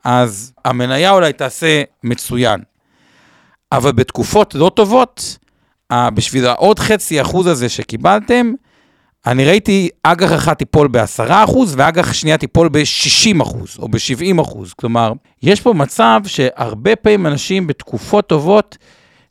אז 0.05 0.53
המניה 0.65 1.11
אולי 1.11 1.33
תעשה 1.33 1.83
מצוין. 2.05 2.61
אבל 3.73 3.93
בתקופות 3.93 4.55
לא 4.55 4.71
טובות, 4.75 5.39
בשביל 5.93 6.47
העוד 6.47 6.79
חצי 6.79 7.21
אחוז 7.21 7.47
הזה 7.47 7.69
שקיבלתם, 7.69 8.53
אני 9.27 9.45
ראיתי 9.45 9.89
אג"ח 10.03 10.33
אחת 10.33 10.59
תיפול 10.59 10.89
ב-10% 10.89 11.53
ואג"ח 11.69 12.13
שנייה 12.13 12.39
תיפול 12.39 12.69
ב-60% 12.69 13.43
או 13.79 13.89
ב-70%. 13.89 14.59
כלומר, 14.77 15.13
יש 15.43 15.61
פה 15.61 15.73
מצב 15.73 16.21
שהרבה 16.27 16.97
פעמים 16.97 17.27
אנשים 17.27 17.67
בתקופות 17.67 18.27
טובות 18.27 18.79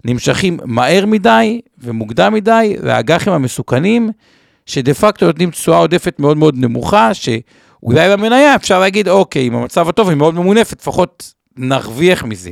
נמשכים 0.06 0.60
מהר 0.66 1.06
מדי 1.06 1.62
ומוקדם 1.78 2.34
מדי 2.34 2.76
לאג"חים 2.84 3.34
המסוכנים, 3.34 4.10
שדה 4.66 4.93
פקטו 4.93 5.26
נותנים 5.26 5.52
תשואה 5.52 5.78
עודפת 5.78 6.20
מאוד 6.20 6.38
מאוד 6.38 6.56
נמוכה, 6.58 7.14
שאולי 7.14 8.10
במניה 8.10 8.56
אפשר 8.56 8.80
להגיד, 8.80 9.08
אוקיי, 9.08 9.47
אם 9.47 9.56
המצב 9.56 9.89
הטוב 9.89 10.10
היא 10.10 10.18
מאוד 10.18 10.36
ממונפת, 10.36 10.82
לפחות 10.82 11.34
נרוויח 11.58 12.24
מזה. 12.24 12.52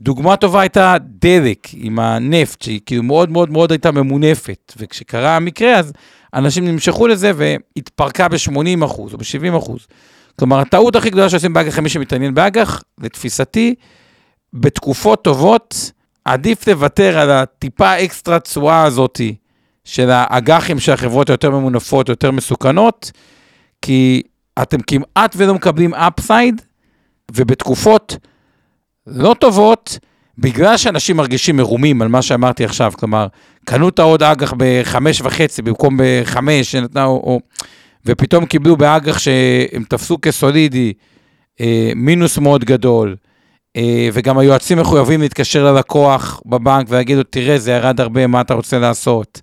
דוגמה 0.00 0.36
טובה 0.36 0.60
הייתה 0.60 0.96
דלק 1.00 1.68
עם 1.74 1.98
הנפט, 1.98 2.62
שהיא 2.62 2.80
כאילו 2.86 3.02
מאוד 3.02 3.30
מאוד 3.30 3.50
מאוד 3.50 3.72
הייתה 3.72 3.90
ממונפת, 3.90 4.72
וכשקרה 4.76 5.36
המקרה 5.36 5.76
אז 5.76 5.92
אנשים 6.34 6.68
נמשכו 6.68 7.06
לזה 7.06 7.32
והתפרקה 7.36 8.28
ב-80% 8.28 8.82
או 8.82 9.08
ב-70%. 9.08 9.70
כלומר, 10.38 10.58
הטעות 10.58 10.96
הכי 10.96 11.10
גדולה 11.10 11.28
שעושים 11.28 11.52
באג"ח, 11.52 11.78
מי 11.78 11.88
שמתעניין 11.88 12.34
באג"ח, 12.34 12.82
לתפיסתי, 12.98 13.74
בתקופות 14.52 15.24
טובות, 15.24 15.92
עדיף 16.24 16.68
לוותר 16.68 17.18
על 17.18 17.30
הטיפה 17.30 18.04
אקסטרה 18.04 18.40
תשואה 18.40 18.84
הזאתי 18.84 19.34
של 19.84 20.10
האג"חים 20.10 20.80
של 20.80 20.92
החברות 20.92 21.30
היותר 21.30 21.50
ממונפות, 21.50 22.08
יותר 22.08 22.30
מסוכנות, 22.30 23.12
כי 23.82 24.22
אתם 24.62 24.80
כמעט 24.80 25.34
ולא 25.36 25.54
מקבלים 25.54 25.94
אפסייד, 25.94 26.62
ובתקופות 27.32 28.16
לא 29.06 29.34
טובות, 29.40 29.98
בגלל 30.38 30.76
שאנשים 30.76 31.16
מרגישים 31.16 31.56
מרומים 31.56 32.02
על 32.02 32.08
מה 32.08 32.22
שאמרתי 32.22 32.64
עכשיו, 32.64 32.92
כלומר, 32.98 33.26
קנו 33.64 33.88
את 33.88 33.98
העוד 33.98 34.22
אג"ח 34.22 34.52
בחמש 34.56 35.20
וחצי 35.20 35.62
במקום 35.62 35.96
בחמש, 35.98 36.72
שנתנה, 36.72 37.04
או, 37.04 37.10
או, 37.10 37.40
ופתאום 38.06 38.46
קיבלו 38.46 38.76
באג"ח 38.76 39.18
שהם 39.18 39.84
תפסו 39.88 40.18
כסולידי 40.22 40.92
אה, 41.60 41.92
מינוס 41.96 42.38
מאוד 42.38 42.64
גדול, 42.64 43.16
וגם 44.12 44.38
היועצים 44.38 44.78
מחויבים 44.78 45.20
להתקשר 45.20 45.72
ללקוח 45.72 46.40
בבנק 46.46 46.86
ולהגיד 46.88 47.16
לו, 47.16 47.22
תראה, 47.22 47.58
זה 47.58 47.72
ירד 47.72 48.00
הרבה, 48.00 48.26
מה 48.26 48.40
אתה 48.40 48.54
רוצה 48.54 48.78
לעשות? 48.78 49.40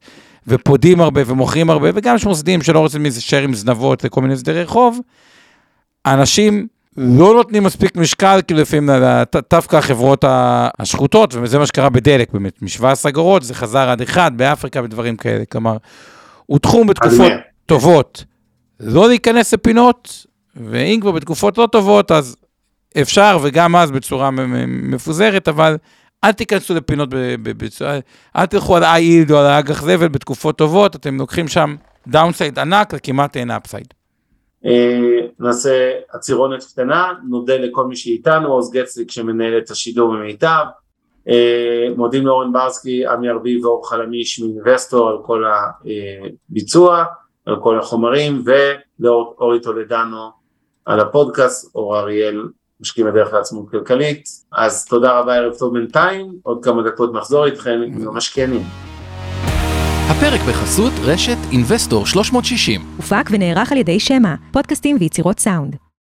ופודים 0.48 1.02
הרבה 1.02 1.22
ומוכרים 1.26 1.70
הרבה, 1.70 1.90
וגם 1.94 2.16
יש 2.16 2.26
מוסדים 2.26 2.62
שלא 2.62 2.80
רוצים 2.80 3.02
להישאר 3.02 3.42
עם 3.42 3.54
זנבות 3.54 4.04
לכל 4.04 4.22
מיני 4.22 4.34
הסדרי 4.34 4.66
חוב. 4.66 5.00
אנשים 6.06 6.68
לא 6.98 7.34
נותנים 7.34 7.64
מספיק 7.64 7.96
משקל, 7.96 8.40
כאילו 8.48 8.62
לפעמים 8.62 8.90
דווקא 9.52 9.76
החברות 9.76 10.26
השחוטות, 10.80 11.36
וזה 11.42 11.60
מה 11.60 11.66
שקרה 11.66 11.90
בדלק 11.90 12.32
באמת, 12.34 12.62
מ-17 12.62 13.10
אגורות 13.10 13.44
זה 13.44 13.54
חזר 13.54 13.90
עד 13.90 14.02
אחד 14.02 14.32
באפריקה 14.36 14.84
ודברים 14.84 15.16
כאלה, 15.16 15.46
כלומר, 15.46 15.78
הוא 16.46 16.60
תחום 16.60 16.88
בתקופות 16.88 17.32
טובות 17.66 18.26
לא 18.80 19.08
להיכנס 19.08 19.54
לפינות, 19.54 20.26
ואם 20.56 21.00
כבר 21.02 21.12
בתקופות 21.12 21.58
לא 21.58 21.68
טובות, 21.72 22.12
אז 22.12 22.36
אפשר, 23.02 23.38
וגם 23.44 23.76
אז 23.76 23.92
בצורה 23.92 24.30
מפוזרת, 24.68 25.48
אבל 25.48 25.78
אל 26.24 26.32
תיכנסו 26.32 26.74
לפינות 26.74 27.10
בצורה, 27.44 28.00
אל 28.36 28.46
תלכו 28.46 28.78
על 28.78 28.84
ה-yield 28.84 29.32
או 29.32 29.38
על 29.38 29.46
האג"ח 29.46 29.82
זבל 29.82 30.08
בתקופות 30.08 30.58
טובות, 30.58 30.96
אתם 30.96 31.18
לוקחים 31.18 31.48
שם 31.48 31.76
downside 32.08 32.60
ענק 32.60 32.94
וכמעט 32.96 33.38
אין 33.38 33.52
upside. 33.52 33.94
אה, 34.66 35.28
נעשה 35.40 35.92
עצירונת 36.10 36.64
קטנה, 36.64 37.14
נודה 37.30 37.58
לכל 37.58 37.88
מי 37.88 37.96
שאיתנו, 37.96 38.48
עוז 38.54 38.72
גצליק 38.72 39.12
שמנהל 39.12 39.58
את 39.58 39.70
השידור 39.70 40.14
במיטב, 40.14 40.66
אה, 41.28 41.88
מודים 41.98 42.28
לאורן 42.28 42.54
ברסקי, 42.54 43.08
עמי 43.08 43.30
ארביב 43.30 43.66
ואור 43.66 43.90
חלמיש 43.90 44.40
מאינבסטור 44.40 45.10
על 45.10 45.18
כל 45.26 45.44
הביצוע, 46.50 47.06
על 47.46 47.56
כל 47.64 47.80
החומרים, 47.80 48.44
ולאורי 48.46 49.62
טולדנו 49.62 50.30
על 50.86 51.00
הפודקאסט, 51.00 51.76
אור 51.76 52.00
אריאל 52.00 52.44
משקיעים 52.82 53.12
בדרך 53.12 53.34
לעצמאות 53.34 53.70
כלכלית, 53.72 54.30
אז 54.52 54.86
תודה 54.86 55.20
רבה, 55.20 55.36
ערב 55.36 55.54
טוב 55.60 55.74
בינתיים, 55.74 56.32
עוד 56.44 56.60
כמה 56.64 56.82
דקות 56.84 57.14
נחזור 57.14 57.46
איתכם 57.46 57.80
עם 57.86 58.08
המשקיענים. 58.08 58.64
הפרק 60.10 60.42
בחסות 60.50 60.94
רשת 61.06 61.38
אינבסטור 61.52 62.06
360. 62.06 62.82
הופק 62.98 63.30
ונערך 63.32 63.72
על 63.72 63.78
ידי 63.78 64.00
שמע, 64.00 64.36
פודקאסטים 64.52 64.98
ויצירות 65.00 65.40
סאונד. 65.40 65.91